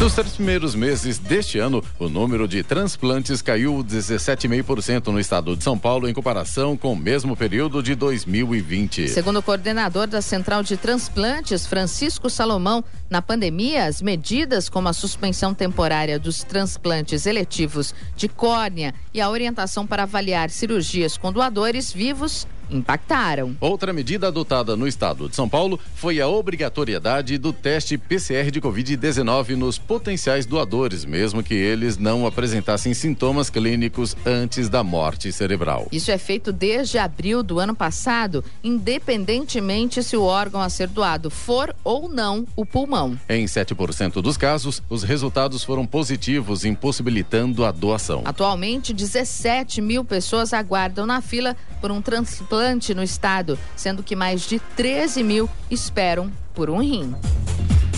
Nos 0.02 0.16
três 0.16 0.34
primeiros 0.34 0.74
meses 0.74 1.20
deste 1.20 1.60
ano, 1.60 1.84
o 2.00 2.10
número 2.10 2.48
de 2.48 2.64
transplantes 2.64 3.40
caiu 3.40 3.84
17,5% 3.84 5.10
no 5.10 5.20
estado 5.20 5.56
de 5.56 5.64
São 5.64 5.78
Paulo 5.78 6.10
em 6.10 6.14
comparação 6.14 6.76
com 6.76 6.94
o 6.94 6.96
mesmo 6.96 7.38
período 7.38 7.84
de 7.84 7.94
2020. 7.94 9.08
Segundo 9.10 9.38
o 9.38 9.44
coordenador 9.44 10.08
da 10.08 10.20
Central 10.20 10.64
de 10.64 10.76
Transplantes, 10.76 11.68
Francisco 11.68 12.32
Salomão, 12.32 12.84
na 13.12 13.22
pandemia, 13.22 13.86
as 13.86 14.02
medidas 14.02 14.70
como 14.70 14.90
a 14.90 14.94
suspensão 14.94 15.54
temporária 15.54 16.18
dos 16.18 16.44
transplantes 16.44 17.28
eletivos 17.28 17.94
de 18.16 18.28
córnea 18.28 18.96
e 19.14 19.22
a 19.22 19.30
orientação 19.30 19.86
para 19.86 20.02
avaliar 20.02 20.50
cirurgias 20.50 21.16
com 21.16 21.32
doadores 21.32 21.94
vivos 21.94 22.48
impactaram. 22.72 23.56
Outra 23.60 23.92
medida 23.92 24.28
adotada 24.28 24.76
no 24.76 24.88
estado 24.88 25.28
de 25.28 25.36
São 25.36 25.48
Paulo 25.48 25.80
foi 25.96 26.22
a 26.22 26.28
obrigatoriedade 26.28 27.38
do 27.38 27.52
teste 27.52 27.98
PCR 27.98 28.50
de 28.50 28.62
Covid-19 28.62 29.56
nos 29.56 29.78
potenciais 29.78 30.46
doadores, 30.46 31.04
mesmo 31.06 31.44
que 31.44 31.54
eles 31.54 31.98
não 31.98 32.26
apresentassem 32.26 32.94
sintomas 32.94 33.50
clínicos 33.50 34.16
antes 34.26 34.70
da 34.70 34.84
morte 34.84 35.32
cerebral. 35.32 35.88
Isso 35.92 36.12
é 36.12 36.18
feito 36.18 36.52
desde 36.52 36.98
abril 36.98 37.44
do 37.44 37.60
ano 37.60 37.76
passado, 37.76 38.44
independentemente 38.64 40.02
se 40.04 40.16
o 40.16 40.24
órgão 40.24 40.62
a 40.62 40.70
ser 40.70 40.88
doado 40.88 41.30
for 41.30 41.76
ou 41.84 42.08
não 42.08 42.48
o 42.56 42.66
pulmão. 42.66 43.20
Em 43.28 43.46
7% 43.46 44.22
dos 44.22 44.38
casos, 44.38 44.82
os 44.90 45.04
resultados 45.04 45.64
foram 45.64 45.86
positivos, 45.86 46.64
impossibilitando 46.66 47.66
a 47.66 47.72
doação. 47.72 48.22
Atualmente, 48.26 48.94
17 48.94 49.82
mil 49.82 50.06
pessoas 50.06 50.54
aguardam 50.54 51.06
na 51.06 51.22
fila 51.22 51.56
por 51.82 51.92
um 51.92 52.02
transplante 52.02 52.61
no 52.94 53.02
estado, 53.02 53.58
sendo 53.76 54.04
que 54.04 54.16
mais 54.16 54.48
de 54.48 54.60
13 54.60 55.24
mil 55.24 55.50
esperam 55.70 56.32
por 56.54 56.70
um 56.70 56.80
rim. 56.80 57.16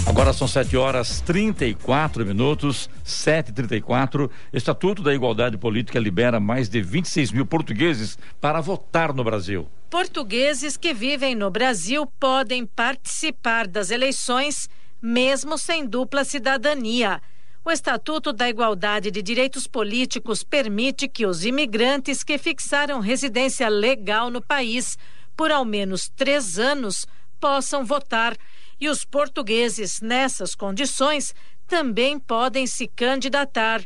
Agora 0.05 0.31
são 0.31 0.47
7 0.47 0.77
horas 0.77 1.19
34 1.21 2.25
minutos, 2.25 2.89
7h34. 3.05 4.29
Estatuto 4.53 5.03
da 5.03 5.13
Igualdade 5.13 5.57
Política 5.57 5.99
libera 5.99 6.39
mais 6.39 6.69
de 6.69 6.81
26 6.81 7.31
mil 7.33 7.45
portugueses 7.45 8.17
para 8.39 8.61
votar 8.61 9.13
no 9.13 9.23
Brasil. 9.23 9.67
Portugueses 9.89 10.77
que 10.77 10.93
vivem 10.93 11.35
no 11.35 11.51
Brasil 11.51 12.05
podem 12.19 12.65
participar 12.65 13.67
das 13.67 13.91
eleições 13.91 14.69
mesmo 15.01 15.57
sem 15.57 15.85
dupla 15.85 16.23
cidadania. 16.23 17.21
O 17.65 17.71
Estatuto 17.71 18.33
da 18.33 18.49
Igualdade 18.49 19.09
de 19.09 19.21
Direitos 19.21 19.67
Políticos 19.67 20.43
permite 20.43 21.07
que 21.07 21.25
os 21.25 21.45
imigrantes 21.45 22.21
que 22.21 22.37
fixaram 22.37 22.99
residência 22.99 23.69
legal 23.69 24.29
no 24.29 24.41
país 24.41 24.97
por 25.35 25.49
ao 25.49 25.63
menos 25.63 26.09
três 26.09 26.59
anos 26.59 27.07
possam 27.39 27.85
votar 27.85 28.35
e 28.81 28.89
os 28.89 29.05
portugueses, 29.05 30.01
nessas 30.01 30.53
condições, 30.55 31.33
também 31.65 32.19
podem 32.19 32.67
se 32.67 32.85
candidatar. 32.85 33.81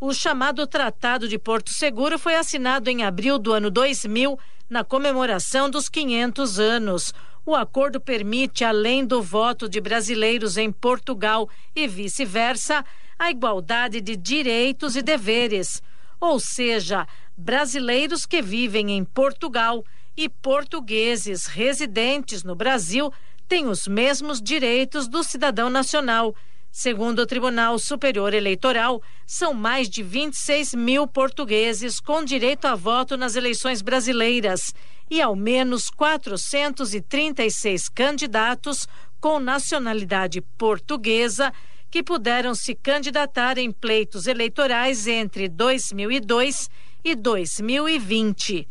O 0.00 0.12
chamado 0.12 0.66
Tratado 0.66 1.28
de 1.28 1.38
Porto 1.38 1.70
Seguro 1.70 2.18
foi 2.18 2.34
assinado 2.34 2.90
em 2.90 3.04
abril 3.04 3.38
do 3.38 3.52
ano 3.52 3.70
2000, 3.70 4.36
na 4.68 4.82
comemoração 4.82 5.70
dos 5.70 5.88
500 5.88 6.58
anos. 6.58 7.14
O 7.44 7.54
acordo 7.54 8.00
permite, 8.00 8.64
além 8.64 9.04
do 9.04 9.22
voto 9.22 9.68
de 9.68 9.80
brasileiros 9.80 10.56
em 10.56 10.70
Portugal 10.70 11.48
e 11.74 11.88
vice-versa, 11.88 12.84
a 13.18 13.30
igualdade 13.30 14.00
de 14.00 14.16
direitos 14.16 14.96
e 14.96 15.02
deveres. 15.02 15.82
Ou 16.20 16.38
seja, 16.38 17.06
brasileiros 17.36 18.26
que 18.26 18.42
vivem 18.42 18.92
em 18.92 19.04
Portugal 19.04 19.84
e 20.16 20.28
portugueses 20.28 21.46
residentes 21.46 22.44
no 22.44 22.54
Brasil 22.54 23.12
têm 23.48 23.66
os 23.66 23.88
mesmos 23.88 24.40
direitos 24.40 25.08
do 25.08 25.24
cidadão 25.24 25.70
nacional. 25.70 26.34
Segundo 26.72 27.20
o 27.20 27.26
Tribunal 27.26 27.78
Superior 27.78 28.32
Eleitoral, 28.32 29.02
são 29.26 29.52
mais 29.52 29.88
de 29.88 30.02
26 30.02 30.74
mil 30.74 31.06
portugueses 31.06 31.98
com 31.98 32.24
direito 32.24 32.66
a 32.66 32.76
voto 32.76 33.16
nas 33.16 33.34
eleições 33.34 33.82
brasileiras 33.82 34.72
e 35.10 35.20
ao 35.20 35.34
menos 35.34 35.90
436 35.90 37.88
candidatos 37.88 38.86
com 39.20 39.40
nacionalidade 39.40 40.40
portuguesa 40.40 41.52
que 41.90 42.04
puderam 42.04 42.54
se 42.54 42.74
candidatar 42.74 43.58
em 43.58 43.72
pleitos 43.72 44.28
eleitorais 44.28 45.08
entre 45.08 45.48
2002 45.48 46.70
e 47.02 47.16
2020. 47.16 48.68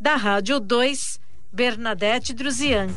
Da 0.00 0.16
Rádio 0.16 0.58
2, 0.58 1.20
Bernadette 1.52 2.34
Druzian. 2.34 2.88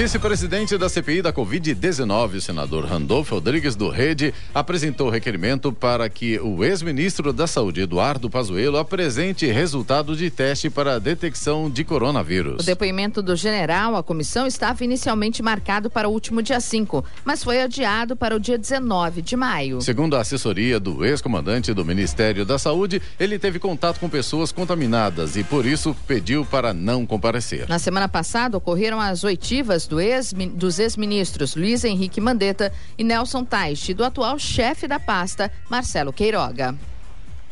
Vice-presidente 0.00 0.78
da 0.78 0.88
CPI 0.88 1.20
da 1.20 1.30
Covid-19, 1.30 2.36
o 2.36 2.40
senador 2.40 2.86
Randolfo 2.86 3.34
Rodrigues 3.34 3.76
do 3.76 3.90
Rede, 3.90 4.32
apresentou 4.54 5.10
requerimento 5.10 5.74
para 5.74 6.08
que 6.08 6.40
o 6.40 6.64
ex-ministro 6.64 7.34
da 7.34 7.46
Saúde, 7.46 7.82
Eduardo 7.82 8.30
Pazuello, 8.30 8.78
apresente 8.78 9.44
resultado 9.44 10.16
de 10.16 10.30
teste 10.30 10.70
para 10.70 10.94
a 10.94 10.98
detecção 10.98 11.68
de 11.68 11.84
coronavírus. 11.84 12.62
O 12.62 12.66
depoimento 12.66 13.20
do 13.20 13.36
general 13.36 13.94
à 13.94 14.02
comissão 14.02 14.46
estava 14.46 14.82
inicialmente 14.82 15.42
marcado 15.42 15.90
para 15.90 16.08
o 16.08 16.12
último 16.12 16.40
dia 16.40 16.60
5, 16.60 17.04
mas 17.22 17.44
foi 17.44 17.60
adiado 17.60 18.16
para 18.16 18.34
o 18.34 18.40
dia 18.40 18.56
19 18.56 19.20
de 19.20 19.36
maio. 19.36 19.82
Segundo 19.82 20.16
a 20.16 20.20
assessoria 20.20 20.80
do 20.80 21.04
ex-comandante 21.04 21.74
do 21.74 21.84
Ministério 21.84 22.46
da 22.46 22.58
Saúde, 22.58 23.02
ele 23.20 23.38
teve 23.38 23.58
contato 23.58 24.00
com 24.00 24.08
pessoas 24.08 24.50
contaminadas 24.50 25.36
e, 25.36 25.44
por 25.44 25.66
isso, 25.66 25.94
pediu 26.06 26.46
para 26.46 26.72
não 26.72 27.04
comparecer. 27.04 27.68
Na 27.68 27.78
semana 27.78 28.08
passada, 28.08 28.56
ocorreram 28.56 28.98
as 28.98 29.24
oitivas 29.24 29.89
do 29.90 30.00
ex, 30.00 30.32
dos 30.54 30.78
ex-ministros 30.78 31.56
Luiz 31.56 31.84
Henrique 31.84 32.20
Mandetta 32.20 32.72
e 32.96 33.02
Nelson 33.02 33.44
Teich, 33.44 33.92
do 33.92 34.04
atual 34.04 34.38
chefe 34.38 34.86
da 34.86 35.00
pasta, 35.00 35.50
Marcelo 35.68 36.12
Queiroga. 36.12 36.74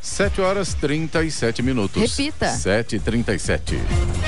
7 0.00 0.40
horas 0.40 0.74
37 0.74 1.60
minutos. 1.62 2.00
Repita. 2.00 2.46
7h37. 2.46 4.27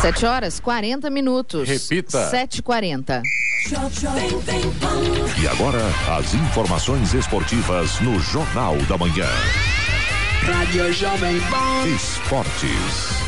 7 0.00 0.26
horas 0.26 0.60
40 0.60 1.10
minutos. 1.10 1.68
Repita. 1.68 2.30
7h40. 2.30 3.22
E 5.42 5.48
agora, 5.48 5.80
as 6.16 6.34
informações 6.34 7.14
esportivas 7.14 7.98
no 8.00 8.20
Jornal 8.20 8.76
da 8.88 8.96
Manhã. 8.96 9.26
Rádio 10.42 10.92
Jovem 10.92 11.40
Pan. 11.40 11.88
Esportes. 11.88 13.25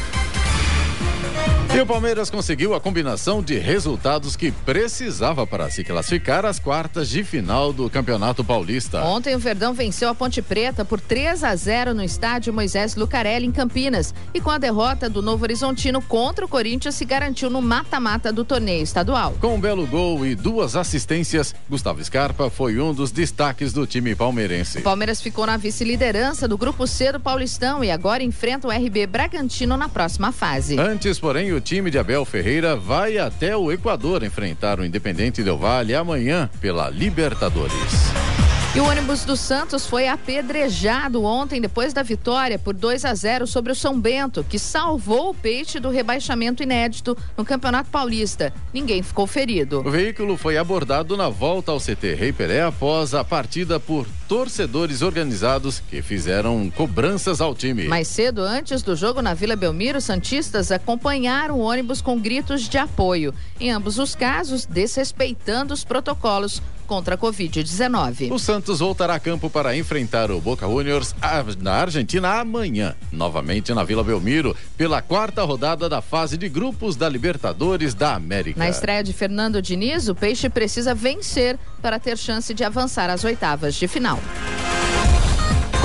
E 1.75 1.81
o 1.81 1.87
Palmeiras 1.87 2.31
conseguiu 2.31 2.75
a 2.75 2.81
combinação 2.81 3.43
de 3.43 3.59
resultados 3.59 4.35
que 4.35 4.51
precisava 4.51 5.47
para 5.47 5.71
se 5.71 5.85
classificar 5.85 6.47
às 6.47 6.59
quartas 6.59 7.11
de 7.11 7.23
final 7.23 7.75
do 7.75 7.91
Campeonato 7.91 8.43
Paulista. 8.43 9.03
Ontem 9.03 9.37
o 9.37 9.39
Verdão 9.39 9.75
venceu 9.75 10.09
a 10.09 10.15
Ponte 10.15 10.41
Preta 10.41 10.83
por 10.83 10.99
3 10.99 11.45
a 11.45 11.55
0 11.55 11.93
no 11.93 12.03
estádio 12.03 12.55
Moisés 12.55 12.97
Lucarelli 12.97 13.47
em 13.47 13.53
Campinas 13.53 14.15
e 14.33 14.41
com 14.41 14.51
a 14.51 14.57
derrota 14.57 15.11
do 15.11 15.21
Novo 15.21 15.45
Horizontino 15.45 16.01
contra 16.01 16.47
o 16.47 16.49
Corinthians 16.49 16.95
se 16.95 17.05
garantiu 17.05 17.51
no 17.51 17.61
mata-mata 17.61 18.33
do 18.33 18.45
torneio 18.45 18.83
estadual. 18.83 19.37
Com 19.39 19.55
um 19.55 19.61
belo 19.61 19.87
gol 19.87 20.25
e 20.25 20.35
duas 20.35 20.75
assistências, 20.75 21.55
Gustavo 21.69 22.03
Scarpa 22.03 22.49
foi 22.49 22.81
um 22.81 22.95
dos 22.95 23.13
destaques 23.13 23.75
do 23.75 23.87
time 23.87 24.17
palmeirense. 24.17 24.79
O 24.79 24.83
Palmeiras 24.83 25.21
ficou 25.21 25.47
na 25.47 25.59
vice-liderança 25.59 26.49
do 26.49 26.57
grupo 26.57 26.87
C 26.87 27.13
do 27.13 27.21
Paulistão 27.21 27.85
e 27.85 27.91
agora 27.91 28.23
enfrenta 28.25 28.67
o 28.67 28.71
RB 28.71 29.07
Bragantino 29.07 29.77
na 29.77 29.89
próxima 29.89 30.33
fase. 30.33 30.79
Antes, 30.81 31.21
porém, 31.21 31.53
o 31.53 31.58
time 31.61 31.91
de 31.91 31.99
Abel 31.99 32.25
Ferreira 32.25 32.77
vai 32.77 33.19
até 33.19 33.57
o 33.57 33.73
Equador 33.73 34.23
enfrentar 34.23 34.79
o 34.79 34.85
Independente 34.85 35.43
Del 35.43 35.57
Valle 35.57 35.95
amanhã 35.95 36.51
pela 36.61 36.91
Libertadores. 36.91 38.28
E 38.75 38.81
o 38.81 38.85
ônibus 38.85 39.25
do 39.25 39.35
Santos 39.35 39.87
foi 39.87 40.07
apedrejado 40.09 41.25
ontem 41.25 41.59
depois 41.59 41.95
da 41.95 42.03
vitória 42.03 42.59
por 42.59 42.75
2 42.75 43.07
a 43.07 43.15
0 43.15 43.47
sobre 43.47 43.73
o 43.73 43.75
São 43.75 43.99
Bento, 43.99 44.45
que 44.45 44.59
salvou 44.59 45.31
o 45.31 45.35
peixe 45.35 45.81
do 45.81 45.89
rebaixamento 45.89 46.63
inédito 46.63 47.17
no 47.35 47.47
Campeonato 47.47 47.89
Paulista. 47.89 48.53
Ninguém 48.73 49.03
ficou 49.03 49.27
ferido. 49.27 49.81
O 49.81 49.91
veículo 49.91 50.37
foi 50.37 50.59
abordado 50.59 51.17
na 51.17 51.31
volta 51.31 51.73
ao 51.73 51.81
CT 51.81 52.15
Rei 52.15 52.31
Pelé 52.31 52.63
após 52.63 53.15
a 53.15 53.25
partida 53.25 53.81
por 53.81 54.07
torcedores 54.29 55.01
organizados 55.01 55.81
que 55.81 56.03
fizeram 56.03 56.71
cobranças 56.71 57.41
ao 57.41 57.55
time. 57.55 57.89
Mais 57.89 58.07
cedo, 58.07 58.43
antes 58.43 58.83
do 58.83 58.95
jogo 58.95 59.23
na 59.23 59.33
Vila 59.33 59.57
Belmiro, 59.57 59.99
Santistas 59.99 60.71
acompanharam 60.71 61.59
o 61.59 61.63
ônibus 61.63 62.03
com 62.03 62.21
gritos 62.21 62.69
de 62.69 62.77
apoio. 62.77 63.33
Em 63.59 63.71
ambos 63.71 63.99
os 63.99 64.15
casos, 64.15 64.67
desrespeitando 64.67 65.73
os 65.73 65.85
protocolos 65.85 66.61
contra 66.89 67.15
a 67.15 67.19
Covid-19. 67.19 68.33
O 68.33 68.39
Santos 68.39 68.81
voltará 68.81 69.15
a 69.15 69.21
campo 69.21 69.51
para 69.51 69.77
enfrentar 69.77 70.31
o 70.31 70.41
Boca 70.41 70.67
Juniors 70.67 71.15
na 71.61 71.75
Argentina 71.75 72.41
amanhã, 72.41 72.97
novamente 73.13 73.73
na 73.75 73.85
Vila 73.85 74.03
Belmiro, 74.03 74.57
pela 74.77 75.03
quarta 75.03 75.45
rodada 75.45 75.89
da 75.89 76.01
fase 76.01 76.39
de 76.39 76.49
grupos 76.49 76.97
da 76.97 77.09
Libertadores 77.09 77.93
da 77.93 78.15
América. 78.15 78.59
Na 78.59 78.69
estreia 78.71 79.05
de 79.05 79.13
Fernando 79.13 79.61
Diniz, 79.61 80.09
o 80.09 80.15
Peixe 80.15 80.49
precisa 80.49 80.95
vencer 80.95 81.59
para 81.83 81.99
ter 82.01 82.17
chance 82.17 82.53
de 82.55 82.65
avançar 82.65 83.11
às 83.11 83.23
oitavas 83.23 83.75
de 83.75 83.87
final. 83.87 84.19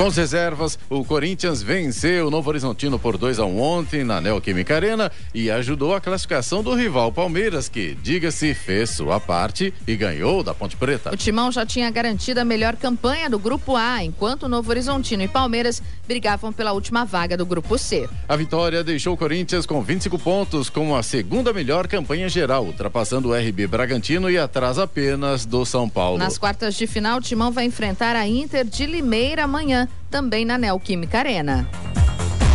Com 0.04 0.08
as 0.08 0.18
reservas, 0.18 0.78
o 0.89 1.06
Corinthians 1.06 1.64
venceu 1.64 2.28
o 2.28 2.30
Novo 2.30 2.49
Horizontino 2.49 2.99
por 2.99 3.18
2 3.18 3.39
a 3.39 3.45
1 3.45 3.49
um 3.49 3.62
ontem 3.62 4.04
na 4.04 4.20
Neoquímica 4.20 4.76
Arena 4.76 5.10
e 5.34 5.49
ajudou 5.49 5.95
a 5.95 6.01
classificação 6.01 6.62
do 6.62 6.76
rival 6.76 7.10
Palmeiras, 7.10 7.70
que, 7.70 7.95
diga-se, 8.04 8.54
fez 8.54 8.89
sua 8.89 9.22
parte 9.22 9.74
e 9.88 9.95
ganhou 9.95 10.43
da 10.43 10.54
Ponte 10.54 10.76
Preta. 10.76 11.14
O 11.14 11.16
Timão 11.16 11.54
já 11.54 11.66
tinha 11.66 11.89
garantido 11.89 12.41
a 12.41 12.43
melhor 12.43 12.76
campanha 12.76 13.30
do 13.30 13.39
Grupo 13.39 13.78
A, 13.78 14.04
enquanto 14.04 14.43
o 14.43 14.49
Novo 14.49 14.70
Horizontino 14.70 15.24
e 15.24 15.28
Palmeiras 15.30 15.82
brigavam 16.06 16.51
pela 16.51 16.74
última 16.74 17.06
vaga 17.06 17.38
do 17.38 17.45
Grupo 17.45 17.78
C. 17.78 18.10
A 18.28 18.36
vitória 18.36 18.84
deixou 18.84 19.14
o 19.14 19.18
Corinthians 19.18 19.66
com 19.66 19.82
25 19.82 20.20
pontos, 20.20 20.70
com 20.70 20.93
a 20.97 21.01
segunda 21.01 21.54
melhor 21.54 21.88
campanha 21.88 22.28
geral, 22.28 22.66
ultrapassando 22.66 23.30
o 23.30 23.34
RB 23.34 23.68
Bragantino 23.68 24.30
e 24.30 24.38
atrás 24.38 24.78
apenas 24.78 25.45
do 25.45 25.66
São 25.66 25.88
Paulo. 25.88 26.18
Nas 26.18 26.38
quartas 26.38 26.76
de 26.76 26.86
final, 26.88 27.20
o 27.20 27.22
Timão 27.22 27.54
vai 27.54 27.64
enfrentar 27.64 28.18
a 28.18 28.28
Inter 28.28 28.66
de 28.66 28.86
Limeira 28.86 29.45
amanhã 29.45 29.88
também 30.10 30.46
na 30.46 30.58
Neoquímica 30.58 31.20
Arena. 31.20 31.68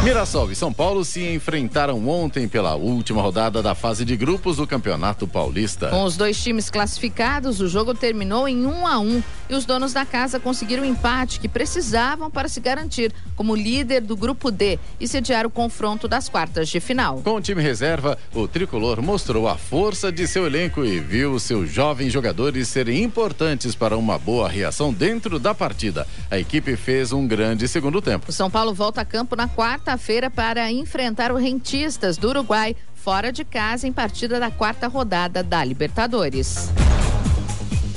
Mirassol 0.02 0.50
e 0.52 0.54
São 0.54 0.72
Paulo 0.72 1.04
se 1.04 1.34
enfrentaram 1.34 2.08
ontem 2.08 2.46
pela 2.46 2.76
última 2.76 3.20
rodada 3.20 3.60
da 3.60 3.74
fase 3.74 4.04
de 4.04 4.16
grupos 4.16 4.56
do 4.56 4.66
Campeonato 4.66 5.26
Paulista. 5.26 5.88
Com 5.88 6.04
os 6.04 6.16
dois 6.16 6.40
times 6.40 6.70
classificados, 6.70 7.60
o 7.60 7.68
jogo 7.68 7.92
terminou 7.92 8.48
em 8.48 8.64
1 8.64 8.68
um 8.68 8.86
a 8.86 8.98
1 9.00 9.02
um, 9.02 9.22
e 9.48 9.54
os 9.54 9.64
donos 9.64 9.92
da 9.92 10.04
casa 10.04 10.38
conseguiram 10.38 10.82
o 10.82 10.86
empate 10.86 11.40
que 11.40 11.48
precisavam 11.48 12.30
para 12.30 12.48
se 12.48 12.60
garantir 12.60 13.12
como 13.34 13.54
líder 13.54 14.02
do 14.02 14.16
grupo 14.16 14.50
D 14.50 14.78
e 15.00 15.08
sediar 15.08 15.46
o 15.46 15.50
confronto 15.50 16.06
das 16.06 16.28
quartas 16.28 16.68
de 16.68 16.80
final. 16.80 17.20
Com 17.22 17.36
o 17.36 17.40
time 17.40 17.62
reserva, 17.62 18.18
o 18.34 18.46
tricolor 18.46 19.00
mostrou 19.00 19.48
a 19.48 19.56
força 19.56 20.12
de 20.12 20.26
seu 20.26 20.46
elenco 20.46 20.84
e 20.84 21.00
viu 21.00 21.38
seus 21.38 21.70
jovens 21.70 22.12
jogadores 22.12 22.68
serem 22.68 23.02
importantes 23.02 23.74
para 23.74 23.96
uma 23.96 24.18
boa 24.18 24.48
reação 24.48 24.92
dentro 24.92 25.38
da 25.38 25.54
partida. 25.54 26.06
A 26.30 26.38
equipe 26.38 26.76
fez 26.76 27.12
um 27.12 27.26
grande 27.26 27.66
segundo 27.66 28.02
tempo. 28.02 28.26
O 28.28 28.32
São 28.32 28.50
Paulo 28.50 28.74
volta 28.74 29.00
a 29.00 29.04
campo 29.04 29.34
na 29.34 29.48
quarta 29.48 29.78
quarta-feira 29.88 30.30
para 30.30 30.70
enfrentar 30.70 31.32
o 31.32 31.36
Rentistas 31.36 32.16
do 32.16 32.28
Uruguai 32.28 32.76
fora 32.94 33.32
de 33.32 33.44
casa 33.44 33.86
em 33.86 33.92
partida 33.92 34.38
da 34.38 34.50
quarta 34.50 34.88
rodada 34.88 35.42
da 35.42 35.64
Libertadores. 35.64 36.70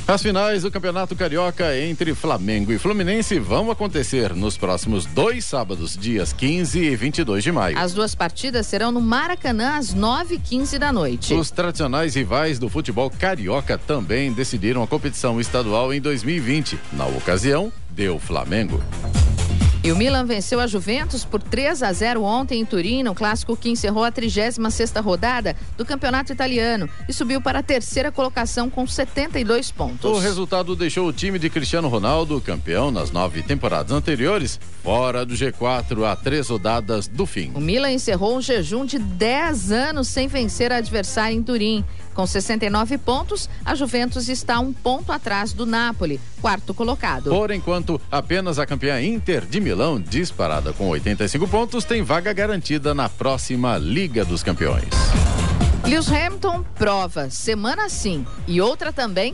As 0.07 0.21
finais 0.21 0.63
do 0.63 0.71
Campeonato 0.71 1.15
Carioca 1.15 1.77
entre 1.77 2.13
Flamengo 2.13 2.73
e 2.73 2.77
Fluminense 2.77 3.39
vão 3.39 3.71
acontecer 3.71 4.35
nos 4.35 4.57
próximos 4.57 5.05
dois 5.05 5.45
sábados, 5.45 5.95
dias 5.95 6.33
15 6.33 6.79
e 6.79 6.95
22 6.95 7.43
de 7.43 7.51
maio. 7.51 7.77
As 7.77 7.93
duas 7.93 8.13
partidas 8.13 8.67
serão 8.67 8.91
no 8.91 8.99
Maracanã 8.99 9.77
às 9.77 9.95
9h15 9.95 10.77
da 10.77 10.91
noite. 10.91 11.33
Os 11.33 11.49
tradicionais 11.49 12.15
rivais 12.15 12.59
do 12.59 12.67
futebol 12.67 13.09
carioca 13.09 13.77
também 13.77 14.33
decidiram 14.33 14.83
a 14.83 14.87
competição 14.87 15.39
estadual 15.39 15.93
em 15.93 16.01
2020. 16.01 16.77
Na 16.91 17.05
ocasião, 17.05 17.71
deu 17.89 18.19
Flamengo. 18.19 18.83
E 19.83 19.91
o 19.91 19.95
Milan 19.95 20.25
venceu 20.25 20.59
a 20.59 20.67
Juventus 20.67 21.25
por 21.25 21.41
3 21.41 21.81
a 21.81 21.91
0 21.91 22.21
ontem 22.21 22.61
em 22.61 22.65
Turim, 22.65 23.01
no 23.01 23.15
clássico 23.15 23.57
que 23.57 23.67
encerrou 23.67 24.03
a 24.03 24.11
36ª 24.11 25.01
rodada 25.01 25.55
do 25.75 25.83
Campeonato 25.83 26.31
Italiano 26.31 26.87
e 27.09 27.13
subiu 27.13 27.41
para 27.41 27.59
a 27.59 27.63
terceira 27.63 28.11
colocação 28.11 28.69
com 28.69 28.85
72 28.85 29.71
pontos. 29.71 30.05
O 30.05 30.19
resultado 30.19 30.75
deixou 30.75 31.07
o 31.07 31.13
time 31.13 31.39
de 31.39 31.49
Cristiano 31.49 31.87
Ronaldo, 31.87 32.39
campeão 32.39 32.91
nas 32.91 33.09
nove 33.09 33.41
temporadas 33.41 33.91
anteriores, 33.91 34.59
fora 34.83 35.25
do 35.25 35.33
G4 35.33 36.03
a 36.05 36.15
três 36.15 36.49
rodadas 36.49 37.07
do 37.07 37.25
fim. 37.25 37.51
O 37.55 37.59
Milan 37.59 37.91
encerrou 37.91 38.37
um 38.37 38.41
jejum 38.41 38.85
de 38.85 38.99
10 38.99 39.71
anos 39.71 40.09
sem 40.09 40.27
vencer 40.27 40.71
a 40.71 40.75
adversário 40.75 41.35
em 41.35 41.41
Turim. 41.41 41.83
Com 42.13 42.25
69 42.25 42.97
pontos, 42.97 43.49
a 43.63 43.73
Juventus 43.73 44.27
está 44.27 44.59
um 44.59 44.73
ponto 44.73 45.11
atrás 45.11 45.53
do 45.53 45.65
Napoli, 45.65 46.19
quarto 46.41 46.73
colocado. 46.73 47.29
Por 47.29 47.51
enquanto, 47.51 47.99
apenas 48.11 48.59
a 48.59 48.65
campeã 48.65 49.01
Inter 49.01 49.45
de 49.45 49.61
Milão, 49.61 49.99
disparada 49.99 50.73
com 50.73 50.89
85 50.89 51.47
pontos, 51.47 51.85
tem 51.85 52.01
vaga 52.01 52.33
garantida 52.33 52.93
na 52.93 53.07
próxima 53.07 53.77
Liga 53.77 54.25
dos 54.25 54.43
Campeões. 54.43 54.89
Lewis 55.85 56.09
Hamilton 56.09 56.63
prova, 56.75 57.29
semana 57.29 57.89
sim, 57.89 58.25
e 58.47 58.61
outra 58.61 58.93
também, 58.93 59.33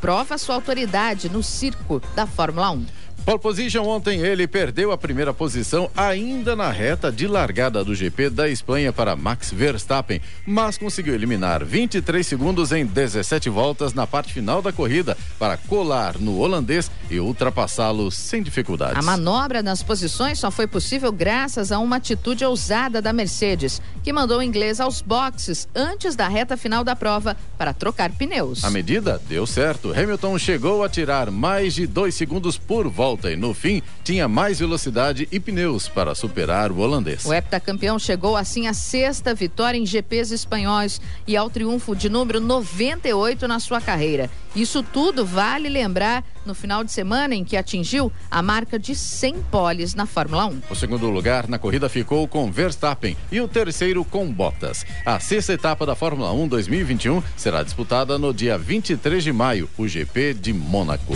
prova 0.00 0.38
sua 0.38 0.54
autoridade 0.56 1.28
no 1.28 1.42
circo 1.42 2.02
da 2.14 2.26
Fórmula 2.26 2.70
1. 2.70 2.86
Pole 3.24 3.38
position 3.38 3.84
ontem 3.84 4.18
ele 4.18 4.48
perdeu 4.48 4.90
a 4.90 4.98
primeira 4.98 5.32
posição 5.32 5.88
ainda 5.96 6.56
na 6.56 6.72
reta 6.72 7.10
de 7.12 7.28
largada 7.28 7.84
do 7.84 7.94
GP 7.94 8.28
da 8.28 8.48
Espanha 8.48 8.92
para 8.92 9.14
Max 9.14 9.52
Verstappen, 9.52 10.20
mas 10.44 10.76
conseguiu 10.76 11.14
eliminar 11.14 11.64
23 11.64 12.26
segundos 12.26 12.72
em 12.72 12.84
17 12.84 13.48
voltas 13.48 13.94
na 13.94 14.08
parte 14.08 14.32
final 14.32 14.60
da 14.60 14.72
corrida 14.72 15.16
para 15.38 15.56
colar 15.56 16.18
no 16.18 16.36
holandês 16.40 16.90
e 17.08 17.20
ultrapassá-lo 17.20 18.10
sem 18.10 18.42
dificuldades. 18.42 18.98
A 18.98 19.02
manobra 19.02 19.62
nas 19.62 19.84
posições 19.84 20.40
só 20.40 20.50
foi 20.50 20.66
possível 20.66 21.12
graças 21.12 21.70
a 21.70 21.78
uma 21.78 21.96
atitude 21.96 22.44
ousada 22.44 23.00
da 23.00 23.12
Mercedes, 23.12 23.80
que 24.02 24.12
mandou 24.12 24.40
o 24.40 24.42
inglês 24.42 24.80
aos 24.80 25.00
boxes 25.00 25.68
antes 25.76 26.16
da 26.16 26.26
reta 26.26 26.56
final 26.56 26.82
da 26.82 26.96
prova 26.96 27.36
para 27.56 27.72
trocar 27.72 28.10
pneus. 28.10 28.64
A 28.64 28.70
medida 28.70 29.22
deu 29.28 29.46
certo. 29.46 29.92
Hamilton 29.92 30.36
chegou 30.40 30.82
a 30.82 30.88
tirar 30.88 31.30
mais 31.30 31.74
de 31.74 31.86
dois 31.86 32.16
segundos 32.16 32.58
por 32.58 32.88
volta 32.88 33.11
volta 33.12 33.30
e 33.30 33.36
no 33.36 33.52
fim 33.52 33.82
tinha 34.02 34.26
mais 34.26 34.58
velocidade 34.58 35.28
e 35.30 35.38
pneus 35.38 35.86
para 35.88 36.14
superar 36.14 36.72
o 36.72 36.78
holandês. 36.78 37.24
O 37.26 37.32
heptacampeão 37.32 37.98
chegou 37.98 38.36
assim 38.36 38.66
à 38.66 38.72
sexta 38.72 39.34
vitória 39.34 39.78
em 39.78 39.84
GPs 39.84 40.32
espanhóis 40.32 41.00
e 41.26 41.36
ao 41.36 41.50
triunfo 41.50 41.94
de 41.94 42.08
número 42.08 42.40
98 42.40 43.46
na 43.46 43.60
sua 43.60 43.80
carreira. 43.80 44.30
Isso 44.56 44.82
tudo 44.82 45.24
vale 45.26 45.68
lembrar 45.68 46.24
no 46.44 46.54
final 46.54 46.84
de 46.84 46.92
semana 46.92 47.34
em 47.34 47.44
que 47.44 47.56
atingiu 47.56 48.12
a 48.30 48.42
marca 48.42 48.78
de 48.78 48.94
100 48.94 49.42
poles 49.50 49.94
na 49.94 50.06
Fórmula 50.06 50.46
1. 50.46 50.62
O 50.70 50.74
segundo 50.74 51.08
lugar 51.10 51.48
na 51.48 51.58
corrida 51.58 51.88
ficou 51.88 52.26
com 52.26 52.50
Verstappen 52.50 53.16
e 53.30 53.40
o 53.40 53.48
terceiro 53.48 54.04
com 54.04 54.30
Bottas. 54.32 54.84
A 55.04 55.18
sexta 55.20 55.52
etapa 55.52 55.86
da 55.86 55.94
Fórmula 55.94 56.32
1 56.32 56.48
2021 56.48 57.22
será 57.36 57.62
disputada 57.62 58.18
no 58.18 58.32
dia 58.32 58.58
23 58.58 59.22
de 59.22 59.32
maio, 59.32 59.68
o 59.76 59.86
GP 59.86 60.34
de 60.34 60.52
Mônaco. 60.52 61.14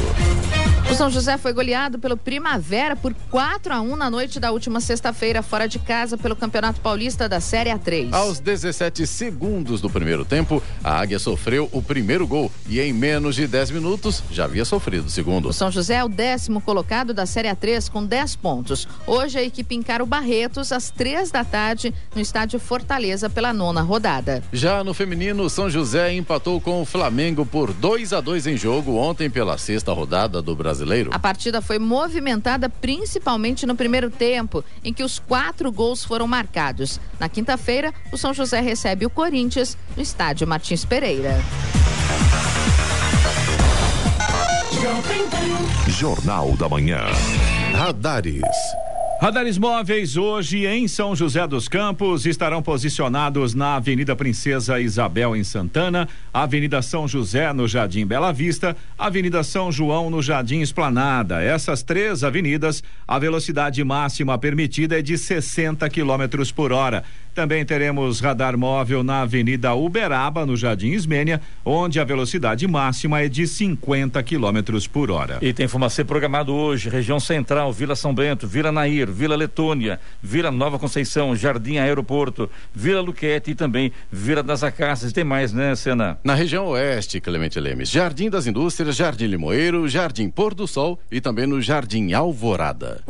O 0.91 0.95
São 0.95 1.11
José 1.11 1.37
foi 1.37 1.53
goleado 1.53 1.99
pelo 1.99 2.17
Primavera 2.17 2.95
por 2.95 3.13
4 3.29 3.73
a 3.75 3.81
1 3.81 3.97
na 3.97 4.09
noite 4.09 4.39
da 4.39 4.53
última 4.53 4.81
sexta-feira, 4.81 5.43
fora 5.43 5.67
de 5.67 5.81
casa, 5.81 6.17
pelo 6.17 6.37
Campeonato 6.37 6.81
Paulista 6.81 7.29
da 7.29 7.41
Série 7.41 7.71
A3. 7.71 8.13
Aos 8.13 8.39
17 8.39 9.05
segundos 9.05 9.81
do 9.81 9.91
primeiro 9.91 10.25
tempo, 10.25 10.63
a 10.85 11.01
Águia 11.01 11.19
sofreu 11.19 11.69
o 11.73 11.83
primeiro 11.83 12.25
gol 12.25 12.53
e 12.69 12.81
em 12.81 12.93
menos 12.93 13.35
de 13.35 13.49
10 13.49 13.73
minutos 13.73 14.23
já 14.31 14.45
havia 14.45 14.65
sofrido 14.65 15.11
segundo. 15.17 15.49
O 15.49 15.53
São 15.53 15.71
José 15.71 15.97
é 15.97 16.05
o 16.05 16.09
décimo 16.09 16.61
colocado 16.61 17.13
da 17.13 17.27
Série 17.27 17.49
A3 17.49 17.91
com 17.91 18.05
10 18.05 18.37
pontos. 18.37 18.87
Hoje 19.07 19.39
a 19.39 19.43
equipe 19.43 19.75
encara 19.75 20.03
o 20.03 20.07
Barretos 20.07 20.73
às 20.73 20.91
três 20.91 21.31
da 21.31 21.45
tarde 21.45 21.93
no 22.15 22.21
estádio 22.21 22.61
Fortaleza 22.61 23.29
pela 23.29 23.53
nona 23.53 23.83
rodada. 23.83 24.43
Já 24.53 24.85
no 24.85 24.95
feminino, 24.95 25.51
São 25.51 25.69
José 25.69 26.13
empatou 26.13 26.61
com 26.61 26.81
o 26.81 26.85
Flamengo 26.85 27.45
por 27.45 27.73
2 27.73 28.13
a 28.13 28.21
2 28.21 28.47
em 28.47 28.57
jogo 28.57 28.97
ontem 28.97 29.29
pela 29.29 29.59
sexta 29.59 29.93
rodada 29.93 30.41
do 30.41 30.55
Brasileiro 30.55 30.77
brasileiro. 30.77 31.11
A 31.13 31.19
partida 31.19 31.61
foi 31.61 31.79
movimentada 31.79 32.69
principalmente 32.69 33.67
no 33.67 33.75
primeiro 33.75 34.11
tempo, 34.11 34.65
em 34.85 34.93
que 34.93 35.03
os 35.03 35.19
quatro 35.19 35.73
gols 35.73 36.05
foram 36.05 36.27
marcados. 36.27 37.01
Na 37.19 37.29
quinta-feira, 37.29 37.93
o 38.13 38.17
São 38.17 38.33
José 38.33 38.61
recebe 38.61 39.05
o 39.05 39.11
Corinthians 39.11 39.77
no 39.97 40.03
estádio 40.03 40.47
Martins 40.47 40.85
Pereira. 40.85 41.37
Jornal 45.89 46.57
da 46.57 46.69
Manhã. 46.69 47.01
Radares. 47.73 48.43
Radares 49.19 49.57
móveis 49.57 50.17
hoje 50.19 50.67
em 50.67 50.87
São 50.87 51.17
José 51.17 51.47
dos 51.47 51.69
Campos 51.69 52.27
estarão 52.27 52.63
posicionados 52.63 53.55
na 53.55 53.77
Avenida 53.77 54.15
Princesa 54.15 54.79
Isabel 54.79 55.35
em 55.35 55.43
Santana, 55.43 56.07
Avenida 56.35 56.83
São 56.83 57.09
José 57.09 57.51
no 57.55 57.67
Jardim 57.67 58.05
Bela 58.05 58.31
Vista, 58.31 58.77
Avenida 58.99 59.43
São 59.43 59.73
João 59.73 60.11
no 60.11 60.21
Jardim 60.21 60.61
Esplanada. 60.61 61.43
Essas 61.43 61.83
três 61.83 62.23
avenidas, 62.23 62.85
a 63.09 63.19
velocidade 63.19 63.83
máxima 63.83 64.37
permitida 64.37 64.99
é 64.99 65.03
de 65.03 65.17
60 65.17 65.89
km 65.89 66.53
por 66.55 66.71
hora. 66.71 67.03
Também 67.37 67.67
teremos 67.67 68.19
radar 68.19 68.57
móvel 68.57 69.05
na 69.05 69.21
Avenida 69.21 69.75
Uberaba, 69.75 70.47
no 70.47 70.57
Jardim 70.57 70.93
Ismênia, 70.93 71.39
onde 71.63 72.01
a 72.01 72.05
velocidade 72.05 72.67
máxima 72.67 73.21
é 73.21 73.29
de 73.29 73.47
50 73.47 74.23
km 74.23 74.81
por 74.91 75.11
hora. 75.11 75.37
E 75.43 75.53
tem 75.53 75.69
fumacê 75.69 76.03
programado 76.03 76.55
hoje, 76.55 76.89
região 76.89 77.21
central, 77.21 77.71
Vila 77.75 77.95
São 77.95 78.15
Bento, 78.15 78.49
Vila 78.49 78.73
Nair, 78.73 79.13
Vila 79.13 79.37
Letônia, 79.37 80.01
Vila 80.23 80.51
Nova 80.51 80.79
Conceição, 80.79 81.37
Jardim 81.37 81.77
Aeroporto, 81.77 82.49
Vila 82.75 83.03
Luquete 83.03 83.51
e 83.51 83.55
também 83.55 83.93
Vila 84.11 84.43
das 84.43 84.65
Acácias. 84.65 85.13
Tem 85.13 85.23
mais, 85.23 85.53
né, 85.53 85.77
Sena? 85.77 86.19
Na 86.25 86.33
região 86.33 86.69
oeste, 86.69 87.21
Clemente 87.21 87.61
Lemes, 87.61 87.91
Jardim 87.91 88.31
das 88.31 88.47
Indústrias, 88.47 88.97
Jardim 88.97 89.27
Limoeiro, 89.27 89.87
Jardim 89.87 90.31
Pôr 90.31 90.55
do 90.55 90.67
Sol 90.67 90.99
e 91.13 91.21
também 91.21 91.47
no 91.47 91.61
Jardim 91.61 92.15
Alvorada. 92.15 93.03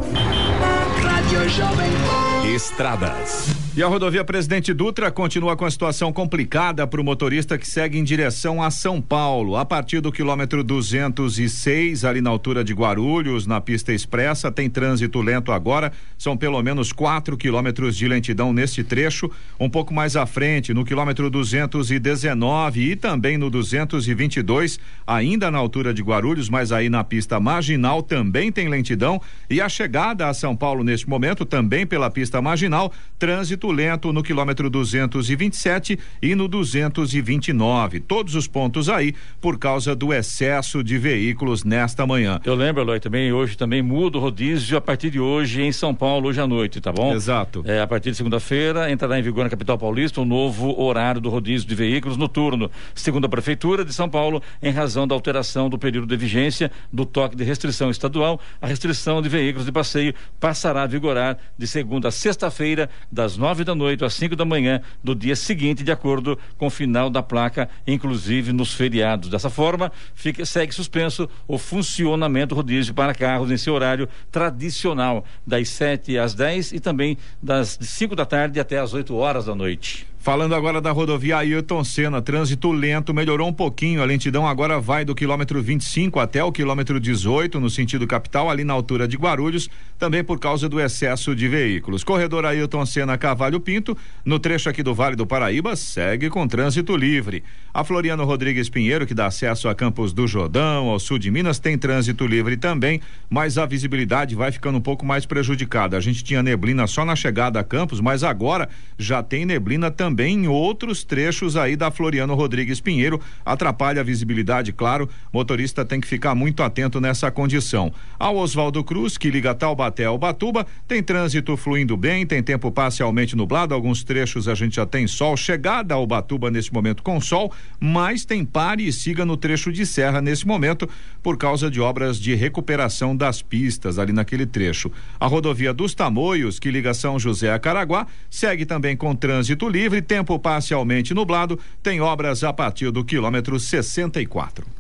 Rádio 1.01 1.49
Jovem 1.49 2.53
Estradas. 2.53 3.65
E 3.77 3.83
a 3.83 3.89
rodovia 3.89 4.24
Presidente 4.24 4.72
Dutra 4.72 5.11
continua 5.11 5.55
com 5.55 5.66
a 5.66 5.70
situação 5.70 6.11
complicada 6.11 6.87
para 6.87 6.99
o 6.99 7.05
motorista 7.05 7.59
que 7.59 7.68
segue 7.68 7.99
em 7.99 8.05
direção 8.05 8.62
a 8.62 8.70
São 8.70 9.03
Paulo. 9.03 9.55
A 9.55 9.66
partir 9.66 10.01
do 10.01 10.11
quilômetro 10.11 10.64
206, 10.64 12.03
ali 12.03 12.22
na 12.22 12.31
altura 12.31 12.64
de 12.64 12.72
Guarulhos, 12.72 13.47
na 13.47 13.61
pista 13.61 13.93
expressa, 13.93 14.51
tem 14.51 14.70
trânsito 14.70 15.20
lento 15.20 15.53
agora. 15.53 15.93
São 16.16 16.39
pelo 16.39 16.62
menos 16.62 16.91
4 16.91 17.37
quilômetros 17.37 17.95
de 17.95 18.09
lentidão 18.09 18.51
neste 18.51 18.83
trecho. 18.83 19.31
Um 19.61 19.68
pouco 19.68 19.93
mais 19.93 20.16
à 20.16 20.24
frente, 20.24 20.72
no 20.72 20.83
quilômetro 20.83 21.29
219 21.29 22.93
e 22.93 22.97
também 22.97 23.37
no 23.37 23.51
222, 23.51 24.81
ainda 25.07 25.51
na 25.51 25.59
altura 25.59 25.93
de 25.93 26.01
Guarulhos, 26.01 26.49
mas 26.49 26.72
aí 26.72 26.89
na 26.89 27.05
pista 27.05 27.39
marginal 27.39 28.03
também 28.03 28.51
tem 28.51 28.70
lentidão. 28.70 29.20
E 29.51 29.61
a 29.61 29.68
chegada 29.68 30.29
a 30.29 30.33
São 30.33 30.57
Paulo 30.57 30.83
neste 30.83 31.07
momento, 31.07 31.45
também 31.45 31.87
pela 31.87 32.11
pista 32.11 32.41
marginal, 32.41 32.91
trânsito 33.18 33.65
lento 33.70 34.12
no 34.12 34.22
quilômetro 34.22 34.68
227 34.70 35.98
e 36.22 36.34
no 36.34 36.48
229. 36.48 38.00
Todos 38.00 38.34
os 38.34 38.46
pontos 38.46 38.88
aí 38.88 39.14
por 39.40 39.58
causa 39.58 39.94
do 39.94 40.12
excesso 40.12 40.82
de 40.82 40.98
veículos 40.98 41.64
nesta 41.64 42.06
manhã. 42.06 42.40
Eu 42.44 42.54
lembro, 42.54 42.82
Eloy, 42.82 43.00
também 43.00 43.32
hoje 43.32 43.56
também 43.56 43.82
muda 43.82 44.18
o 44.18 44.20
rodízio 44.20 44.76
a 44.76 44.80
partir 44.80 45.10
de 45.10 45.20
hoje 45.20 45.62
em 45.62 45.72
São 45.72 45.94
Paulo, 45.94 46.28
hoje 46.28 46.40
à 46.40 46.46
noite, 46.46 46.80
tá 46.80 46.92
bom? 46.92 47.14
Exato. 47.14 47.62
É, 47.66 47.80
a 47.80 47.86
partir 47.86 48.10
de 48.10 48.16
segunda-feira 48.16 48.90
entrará 48.90 49.18
em 49.18 49.22
vigor 49.22 49.44
na 49.44 49.50
capital 49.50 49.78
paulista 49.78 50.20
o 50.20 50.24
um 50.24 50.26
novo 50.26 50.80
horário 50.80 51.20
do 51.20 51.28
rodízio 51.28 51.68
de 51.68 51.74
veículos 51.74 52.16
noturno, 52.16 52.70
segundo 52.94 53.26
a 53.26 53.28
Prefeitura 53.28 53.84
de 53.84 53.92
São 53.92 54.08
Paulo, 54.08 54.42
em 54.62 54.70
razão 54.70 55.06
da 55.06 55.14
alteração 55.14 55.68
do 55.68 55.78
período 55.78 56.06
de 56.06 56.16
vigência 56.16 56.70
do 56.92 57.04
toque 57.04 57.36
de 57.36 57.44
restrição 57.44 57.90
estadual, 57.90 58.40
a 58.60 58.66
restrição 58.66 59.20
de 59.22 59.28
veículos 59.28 59.66
de 59.66 59.72
passeio 59.72 60.14
passará 60.40 60.82
a 60.82 60.86
vigorar 60.86 61.38
de 61.58 61.66
segunda 61.66 62.08
a 62.08 62.10
sexta-feira, 62.10 62.88
das 63.10 63.36
nove 63.36 63.55
da 63.64 63.74
noite 63.74 64.04
às 64.04 64.14
cinco 64.14 64.36
da 64.36 64.44
manhã 64.44 64.80
do 65.02 65.14
dia 65.14 65.36
seguinte, 65.36 65.82
de 65.82 65.92
acordo 65.92 66.38
com 66.57 66.66
o 66.66 66.70
final 66.70 67.11
da 67.11 67.22
placa, 67.22 67.68
inclusive 67.86 68.52
nos 68.52 68.74
feriados. 68.74 69.28
Dessa 69.28 69.50
forma, 69.50 69.92
fica, 70.14 70.44
segue 70.44 70.72
suspenso 70.72 71.28
o 71.46 71.59
funcionamento 71.59 72.54
rodízio 72.54 72.94
para 72.94 73.14
carros 73.14 73.50
em 73.50 73.57
seu 73.57 73.74
horário 73.74 74.09
tradicional, 74.30 75.24
das 75.46 75.68
sete 75.68 76.18
às 76.18 76.34
dez 76.34 76.72
e 76.72 76.80
também 76.80 77.16
das 77.42 77.78
cinco 77.80 78.14
da 78.16 78.24
tarde 78.24 78.61
até 78.61 78.78
às 78.78 78.94
oito 78.94 79.14
horas 79.14 79.46
da 79.46 79.54
noite. 79.54 80.07
Falando 80.27 80.57
agora 80.57 80.81
da 80.81 80.91
rodovia 80.91 81.37
Ayrton 81.37 81.85
Senna, 81.85 82.20
trânsito 82.20 82.72
lento, 82.72 83.14
melhorou 83.14 83.47
um 83.47 83.53
pouquinho. 83.53 84.03
A 84.03 84.05
lentidão 84.05 84.45
agora 84.45 84.81
vai 84.81 85.05
do 85.05 85.14
quilômetro 85.14 85.62
25 85.62 86.18
até 86.18 86.43
o 86.43 86.51
quilômetro 86.51 86.99
18, 86.99 87.61
no 87.61 87.70
sentido 87.70 88.09
capital, 88.09 88.51
ali 88.51 88.64
na 88.64 88.72
altura 88.72 89.07
de 89.07 89.16
Guarulhos, 89.16 89.70
também 89.97 90.24
por 90.24 90.41
causa 90.41 90.68
do 90.68 90.81
excesso 90.81 91.33
de 91.33 91.47
veículos. 91.47 92.03
Corredor 92.03 92.45
Ayrton 92.45 92.85
Senna 92.85 93.16
Cavalho 93.16 93.61
Pinto, 93.61 93.97
no 94.24 94.41
trecho 94.41 94.68
aqui 94.68 94.83
do 94.83 94.93
Vale 94.93 95.14
do 95.14 95.24
Paraíba, 95.24 95.77
segue 95.77 96.29
com 96.29 96.49
trânsito 96.49 96.97
livre. 96.97 97.45
A 97.72 97.85
Floriano 97.85 98.24
Rodrigues 98.24 98.68
Pinheiro, 98.68 99.07
que 99.07 99.14
dá 99.14 99.27
acesso 99.27 99.68
a 99.68 99.77
Campos 99.77 100.12
do 100.12 100.27
Jordão, 100.27 100.89
ao 100.89 100.99
sul 100.99 101.18
de 101.20 101.31
Minas, 101.31 101.61
tem 101.61 101.79
trânsito 101.79 102.27
livre 102.27 102.57
também, 102.57 103.01
mas 103.31 103.59
a 103.59 103.64
visibilidade 103.64 104.35
vai 104.35 104.51
ficando 104.51 104.79
um 104.79 104.81
pouco 104.81 105.07
mais 105.07 105.24
prejudicada. 105.24 105.97
A 105.97 106.01
gente 106.01 106.24
tinha 106.24 106.43
neblina 106.43 106.85
só 106.89 107.05
na 107.05 107.14
chegada 107.14 107.61
a 107.61 107.64
Campos, 107.64 108.01
mas 108.01 108.24
agora 108.24 108.68
já 108.99 109.22
tem 109.22 109.47
neblina 109.47 109.89
também 109.89 110.15
também 110.16 110.44
em 110.44 110.48
outros 110.48 111.04
trechos 111.04 111.58
aí 111.58 111.76
da 111.76 111.90
Floriano 111.90 112.34
Rodrigues 112.34 112.80
Pinheiro. 112.80 113.20
Atrapalha 113.44 114.00
a 114.00 114.04
visibilidade, 114.04 114.72
claro. 114.72 115.10
Motorista 115.30 115.84
tem 115.84 116.00
que 116.00 116.06
ficar 116.06 116.34
muito 116.34 116.62
atento 116.62 116.98
nessa 117.02 117.30
condição. 117.30 117.92
Ao 118.18 118.34
Oswaldo 118.34 118.82
Cruz, 118.82 119.18
que 119.18 119.30
liga 119.30 119.54
Taubaté 119.54 120.06
ao 120.06 120.16
Batuba, 120.16 120.66
tem 120.88 121.02
trânsito 121.02 121.54
fluindo 121.54 121.98
bem, 121.98 122.24
tem 122.24 122.42
tempo 122.42 122.72
parcialmente 122.72 123.36
nublado. 123.36 123.74
Alguns 123.74 124.02
trechos 124.02 124.48
a 124.48 124.54
gente 124.54 124.76
já 124.76 124.86
tem 124.86 125.06
sol. 125.06 125.36
Chegada 125.36 125.92
ao 125.92 126.06
Batuba 126.06 126.50
nesse 126.50 126.72
momento 126.72 127.02
com 127.02 127.20
sol, 127.20 127.52
mas 127.78 128.24
tem 128.24 128.42
pare 128.42 128.88
e 128.88 128.92
siga 128.94 129.22
no 129.22 129.36
trecho 129.36 129.70
de 129.70 129.84
serra 129.84 130.22
nesse 130.22 130.46
momento 130.46 130.88
por 131.22 131.36
causa 131.36 131.70
de 131.70 131.78
obras 131.78 132.18
de 132.18 132.34
recuperação 132.34 133.14
das 133.14 133.42
pistas 133.42 133.98
ali 133.98 134.14
naquele 134.14 134.46
trecho. 134.46 134.90
A 135.20 135.26
rodovia 135.26 135.74
dos 135.74 135.94
Tamoios, 135.94 136.58
que 136.58 136.70
liga 136.70 136.94
São 136.94 137.18
José 137.18 137.52
a 137.52 137.58
Caraguá, 137.58 138.06
segue 138.30 138.64
também 138.64 138.96
com 138.96 139.14
trânsito 139.14 139.68
livre 139.68 140.05
tempo 140.07 140.38
parcialmente 140.38 141.12
nublado, 141.12 141.59
tem 141.82 142.00
obras 142.00 142.44
a 142.44 142.52
partir 142.52 142.90
do 142.90 143.04
quilômetro 143.04 143.59
64. 143.59 144.66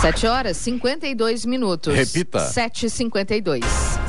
Sete 0.00 0.26
horas 0.26 0.56
cinquenta 0.56 1.06
e 1.06 1.14
dois 1.14 1.44
minutos. 1.44 1.94
Repita. 1.94 2.40
Sete 2.40 2.86
e 2.86 2.90
cinquenta 2.90 3.34
e 3.36 3.42
dois. 3.42 3.99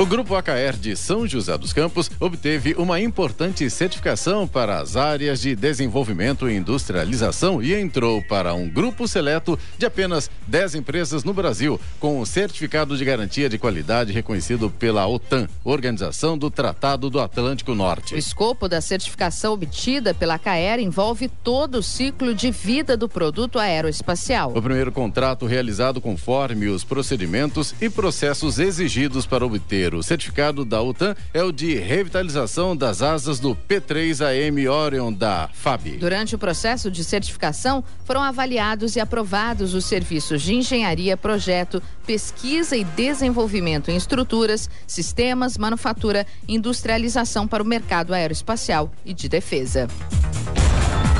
O 0.00 0.06
Grupo 0.06 0.34
AKR 0.34 0.78
de 0.80 0.96
São 0.96 1.26
José 1.26 1.58
dos 1.58 1.74
Campos 1.74 2.10
obteve 2.18 2.74
uma 2.78 2.98
importante 2.98 3.68
certificação 3.68 4.48
para 4.48 4.78
as 4.78 4.96
áreas 4.96 5.42
de 5.42 5.54
desenvolvimento 5.54 6.48
e 6.48 6.56
industrialização 6.56 7.62
e 7.62 7.74
entrou 7.74 8.22
para 8.22 8.54
um 8.54 8.66
grupo 8.66 9.06
seleto 9.06 9.58
de 9.76 9.84
apenas 9.84 10.30
10 10.46 10.76
empresas 10.76 11.22
no 11.22 11.34
Brasil, 11.34 11.78
com 11.98 12.18
o 12.18 12.24
certificado 12.24 12.96
de 12.96 13.04
garantia 13.04 13.46
de 13.46 13.58
qualidade 13.58 14.10
reconhecido 14.10 14.70
pela 14.70 15.06
OTAN, 15.06 15.46
Organização 15.62 16.38
do 16.38 16.50
Tratado 16.50 17.10
do 17.10 17.20
Atlântico 17.20 17.74
Norte. 17.74 18.14
O 18.14 18.18
escopo 18.18 18.70
da 18.70 18.80
certificação 18.80 19.52
obtida 19.52 20.14
pela 20.14 20.36
AKR 20.36 20.80
envolve 20.80 21.28
todo 21.28 21.74
o 21.74 21.82
ciclo 21.82 22.34
de 22.34 22.50
vida 22.50 22.96
do 22.96 23.06
produto 23.06 23.58
aeroespacial. 23.58 24.50
O 24.56 24.62
primeiro 24.62 24.92
contrato 24.92 25.44
realizado 25.44 26.00
conforme 26.00 26.68
os 26.68 26.84
procedimentos 26.84 27.74
e 27.82 27.90
processos 27.90 28.58
exigidos 28.58 29.26
para 29.26 29.44
obter 29.44 29.89
o 29.96 30.02
certificado 30.02 30.64
da 30.64 30.80
OTAN 30.80 31.14
é 31.32 31.42
o 31.42 31.52
de 31.52 31.74
revitalização 31.74 32.76
das 32.76 33.02
asas 33.02 33.38
do 33.38 33.54
P3AM 33.54 34.70
Orion 34.70 35.12
da 35.12 35.48
FAB. 35.52 35.98
Durante 35.98 36.34
o 36.34 36.38
processo 36.38 36.90
de 36.90 37.02
certificação, 37.04 37.82
foram 38.04 38.22
avaliados 38.22 38.96
e 38.96 39.00
aprovados 39.00 39.74
os 39.74 39.84
serviços 39.84 40.42
de 40.42 40.54
engenharia, 40.54 41.16
projeto, 41.16 41.82
pesquisa 42.06 42.76
e 42.76 42.84
desenvolvimento 42.84 43.90
em 43.90 43.96
estruturas, 43.96 44.68
sistemas, 44.86 45.56
manufatura 45.56 46.26
industrialização 46.48 47.46
para 47.46 47.62
o 47.62 47.66
mercado 47.66 48.12
aeroespacial 48.12 48.90
e 49.04 49.12
de 49.12 49.28
defesa. 49.28 49.88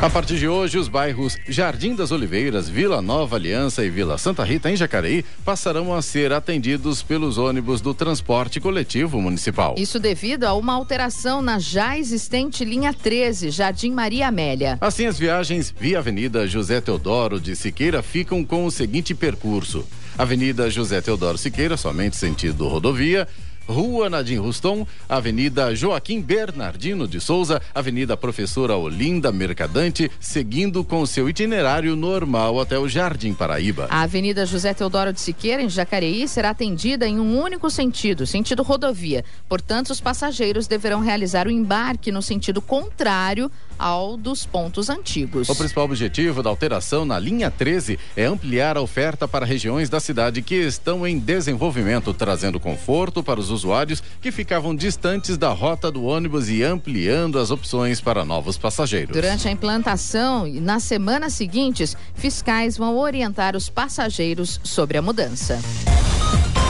A 0.03 0.09
partir 0.09 0.39
de 0.39 0.49
hoje, 0.49 0.79
os 0.79 0.89
bairros 0.89 1.37
Jardim 1.47 1.95
das 1.95 2.11
Oliveiras, 2.11 2.71
Vila 2.71 3.03
Nova 3.03 3.37
Aliança 3.37 3.85
e 3.85 3.91
Vila 3.91 4.17
Santa 4.17 4.43
Rita, 4.43 4.71
em 4.71 4.75
Jacareí, 4.75 5.23
passarão 5.45 5.95
a 5.95 6.01
ser 6.01 6.33
atendidos 6.33 7.03
pelos 7.03 7.37
ônibus 7.37 7.83
do 7.83 7.93
transporte 7.93 8.59
coletivo 8.59 9.21
municipal. 9.21 9.75
Isso 9.77 10.01
devido 10.01 10.45
a 10.45 10.55
uma 10.55 10.73
alteração 10.73 11.43
na 11.43 11.59
já 11.59 11.99
existente 11.99 12.65
linha 12.65 12.95
13, 12.95 13.51
Jardim 13.51 13.91
Maria 13.91 14.29
Amélia. 14.29 14.79
Assim, 14.81 15.05
as 15.05 15.19
viagens 15.19 15.71
via 15.79 15.99
Avenida 15.99 16.47
José 16.47 16.81
Teodoro 16.81 17.39
de 17.39 17.55
Siqueira 17.55 18.03
ficam 18.03 18.43
com 18.43 18.65
o 18.65 18.71
seguinte 18.71 19.15
percurso: 19.15 19.87
Avenida 20.17 20.71
José 20.71 21.03
Teodoro 21.03 21.37
Siqueira, 21.37 21.77
somente 21.77 22.17
sentido 22.17 22.67
rodovia. 22.67 23.29
Rua 23.69 24.11
Nadim 24.11 24.39
Ruston, 24.39 24.87
Avenida 25.09 25.75
Joaquim 25.75 26.21
Bernardino 26.21 27.07
de 27.07 27.21
Souza, 27.21 27.63
Avenida 27.75 28.17
Professora 28.17 28.77
Olinda 28.77 29.31
Mercadante, 29.31 30.11
seguindo 30.19 30.83
com 30.83 31.07
seu 31.07 31.29
itinerário 31.29 31.95
normal 31.95 32.61
até 32.61 32.79
o 32.79 32.89
Jardim 32.89 33.33
Paraíba. 33.33 33.87
A 33.91 34.03
Avenida 34.03 34.45
José 34.45 34.75
Teodoro 34.75 35.13
de 35.13 35.21
Siqueira, 35.21 35.63
em 35.63 35.69
Jacareí, 35.69 36.27
será 36.27 36.51
atendida 36.51 37.07
em 37.07 37.21
um 37.21 37.41
único 37.41 37.71
sentido, 37.71 38.27
sentido 38.27 38.63
rodovia. 38.63 39.25
Portanto, 39.49 39.91
os 39.91 40.01
passageiros 40.01 40.67
deverão 40.67 41.01
realizar 41.01 41.47
o 41.47 41.51
embarque 41.51 42.11
no 42.11 42.23
sentido 42.23 42.61
contrário 42.61 43.51
ao 43.81 44.17
dos 44.17 44.45
pontos 44.45 44.91
antigos. 44.91 45.49
O 45.49 45.57
principal 45.57 45.85
objetivo 45.85 46.43
da 46.43 46.51
alteração 46.51 47.07
na 47.07 47.19
linha 47.19 47.51
13 47.51 47.99
é 48.15 48.27
ampliar 48.27 48.77
a 48.77 48.83
oferta 48.83 49.27
para 49.27 49.47
regiões 49.47 49.89
da 49.89 49.99
cidade 49.99 50.43
que 50.43 50.55
estão 50.55 51.07
em 51.07 51.19
desenvolvimento, 51.19 52.13
trazendo 52.13 52.61
conforto 52.61 53.23
para 53.23 53.41
os 53.41 53.51
usuários 53.51 54.03
que 54.21 54.31
ficavam 54.31 54.77
distantes 54.77 55.39
da 55.39 55.49
rota 55.49 55.91
do 55.91 56.05
ônibus 56.05 56.51
e 56.51 56.63
ampliando 56.63 57.39
as 57.39 57.51
opções 57.51 58.01
para 58.01 58.25
novos 58.25 58.59
passageiros. 58.59 59.15
Durante 59.15 59.49
a 59.49 59.51
implantação 59.51 60.47
e 60.47 60.61
nas 60.61 60.83
semanas 60.83 61.33
seguintes, 61.33 61.97
fiscais 62.15 62.77
vão 62.77 62.99
orientar 62.99 63.57
os 63.57 63.71
passageiros 63.71 64.61
sobre 64.63 64.99
a 64.99 65.03
mudança. 65.03 65.59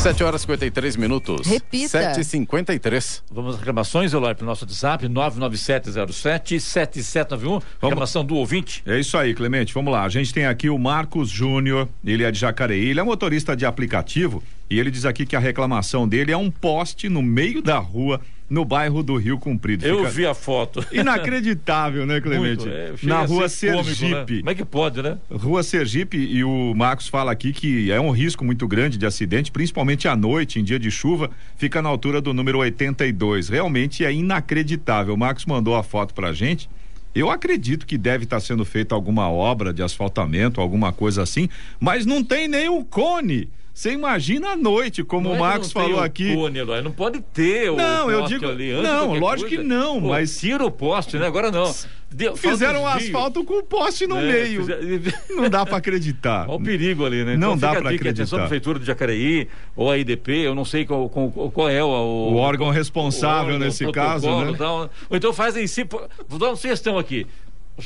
7 0.00 0.24
horas 0.24 0.40
e 0.40 0.44
53 0.44 0.96
minutos. 0.96 1.46
Repita. 1.46 2.14
7h53. 2.14 3.20
Vamos 3.30 3.52
às 3.52 3.58
reclamações, 3.58 4.14
Eloy, 4.14 4.34
para 4.34 4.44
o 4.44 4.46
nosso 4.46 4.64
WhatsApp, 4.64 5.06
99707-7791. 5.06 7.62
Reclamação 7.82 8.24
do 8.24 8.34
ouvinte. 8.34 8.82
É 8.86 8.98
isso 8.98 9.18
aí, 9.18 9.34
Clemente. 9.34 9.74
Vamos 9.74 9.92
lá. 9.92 10.04
A 10.04 10.08
gente 10.08 10.32
tem 10.32 10.46
aqui 10.46 10.70
o 10.70 10.78
Marcos 10.78 11.28
Júnior, 11.28 11.86
ele 12.02 12.24
é 12.24 12.30
de 12.30 12.38
Jacareí, 12.38 12.88
ele 12.88 12.98
é 12.98 13.02
motorista 13.02 13.54
de 13.54 13.66
aplicativo 13.66 14.42
e 14.70 14.80
ele 14.80 14.90
diz 14.90 15.04
aqui 15.04 15.26
que 15.26 15.36
a 15.36 15.38
reclamação 15.38 16.08
dele 16.08 16.32
é 16.32 16.36
um 16.36 16.50
poste 16.50 17.10
no 17.10 17.20
meio 17.20 17.60
da 17.60 17.78
rua 17.78 18.22
no 18.50 18.64
bairro 18.64 19.00
do 19.00 19.16
Rio 19.16 19.38
Comprido. 19.38 19.86
Eu 19.86 19.98
Fica 19.98 20.10
vi 20.10 20.26
a 20.26 20.34
foto. 20.34 20.84
Inacreditável, 20.90 22.04
né, 22.04 22.20
Clemente? 22.20 22.66
Muito, 22.66 22.68
é, 22.68 22.92
Na 23.04 23.20
a 23.20 23.24
rua 23.24 23.48
ser 23.48 23.74
cômico, 23.74 23.88
né? 23.88 23.94
Sergipe. 23.94 24.38
Como 24.38 24.50
é 24.50 24.54
que 24.56 24.64
pode, 24.64 25.00
né? 25.00 25.18
Rua 25.30 25.62
Sergipe 25.62 26.18
e 26.18 26.42
o 26.42 26.74
Marcos 26.74 27.06
fala 27.06 27.30
aqui 27.30 27.52
que 27.52 27.92
é 27.92 28.00
um 28.00 28.10
risco 28.10 28.44
muito 28.44 28.66
grande 28.66 28.98
de 28.98 29.06
acidente, 29.06 29.52
principalmente 29.52 30.08
à 30.08 30.16
noite, 30.16 30.58
em 30.58 30.64
dia 30.64 30.80
de 30.80 30.90
chuva, 30.90 31.30
fica 31.56 31.80
na 31.80 31.88
altura 31.88 32.20
do 32.20 32.34
número 32.34 32.58
82. 32.58 33.48
Realmente 33.48 34.04
é 34.04 34.12
inacreditável. 34.12 35.14
O 35.14 35.18
Marcos 35.18 35.46
mandou 35.46 35.76
a 35.76 35.84
foto 35.84 36.12
pra 36.12 36.32
gente. 36.32 36.68
Eu 37.14 37.30
acredito 37.30 37.86
que 37.86 37.96
deve 37.96 38.24
estar 38.24 38.40
sendo 38.40 38.64
feita 38.64 38.94
alguma 38.94 39.30
obra 39.30 39.72
de 39.72 39.82
asfaltamento, 39.82 40.60
alguma 40.60 40.92
coisa 40.92 41.22
assim, 41.22 41.48
mas 41.78 42.04
não 42.04 42.22
tem 42.22 42.48
nem 42.48 42.68
o 42.68 42.84
cone. 42.84 43.48
Você 43.80 43.92
imagina 43.92 44.50
à 44.50 44.56
noite, 44.58 45.02
como 45.02 45.22
Não 45.24 45.30
é 45.30 45.32
o 45.32 45.36
que 45.36 45.42
Marcos 45.42 45.72
não 45.74 45.82
falou 45.82 46.00
o 46.00 46.02
aqui. 46.02 46.34
cone, 46.34 46.62
não 46.84 46.92
pode 46.92 47.18
ter 47.32 47.70
o 47.70 47.76
Não, 47.76 48.10
eu 48.10 48.24
digo- 48.26 48.46
ali 48.46 48.72
antes 48.72 48.82
não, 48.82 49.14
lógico 49.14 49.48
coisa. 49.48 49.62
que 49.62 49.66
não, 49.66 49.98
Pô, 50.02 50.08
mas- 50.08 50.38
Tira 50.38 50.66
o 50.66 50.70
poste, 50.70 51.16
né? 51.16 51.26
Agora 51.26 51.50
não. 51.50 51.74
Deu- 52.10 52.36
Fizeram 52.36 52.82
um 52.82 52.86
asfalto 52.86 53.42
com 53.42 53.54
o 53.54 53.62
poste 53.62 54.06
no 54.06 54.18
É, 54.18 54.22
meio. 54.32 54.60
fizer- 54.66 55.22
Não 55.34 55.48
dá 55.48 55.64
para 55.64 55.78
acreditar. 55.78 56.46
Olha 56.46 56.58
o 56.58 56.62
perigo 56.62 57.06
ali, 57.06 57.24
né? 57.24 57.38
Não 57.38 57.54
então 57.54 57.56
dá 57.56 57.68
fica 57.68 57.78
a 57.78 57.82
pra 57.82 57.92
dica, 57.92 58.02
Atenção, 58.10 58.22
acreditar. 58.24 58.48
Prefeitura 58.48 58.78
de 58.80 58.84
Jacareí, 58.84 59.48
ou 59.74 59.90
a 59.90 59.96
IDP, 59.96 60.30
eu 60.40 60.54
não 60.54 60.64
sei 60.66 60.84
qual, 60.84 61.08
qual, 61.08 61.68
é 61.70 61.82
o, 61.82 61.86
O 61.88 62.36
órgão 62.36 62.68
responsável 62.68 63.52
o 63.52 63.54
órgão, 63.54 63.58
nesse 63.66 63.86
o 63.86 63.92
caso, 63.92 64.28
né? 64.44 64.54
tal. 64.58 64.90
Ou 65.08 65.16
então 65.16 65.32
fazem 65.32 65.66
si. 65.66 65.84
Vou 66.28 66.38
dar 66.38 66.48
uma 66.48 66.56
sugestão 66.56 66.98
aqui. 66.98 67.26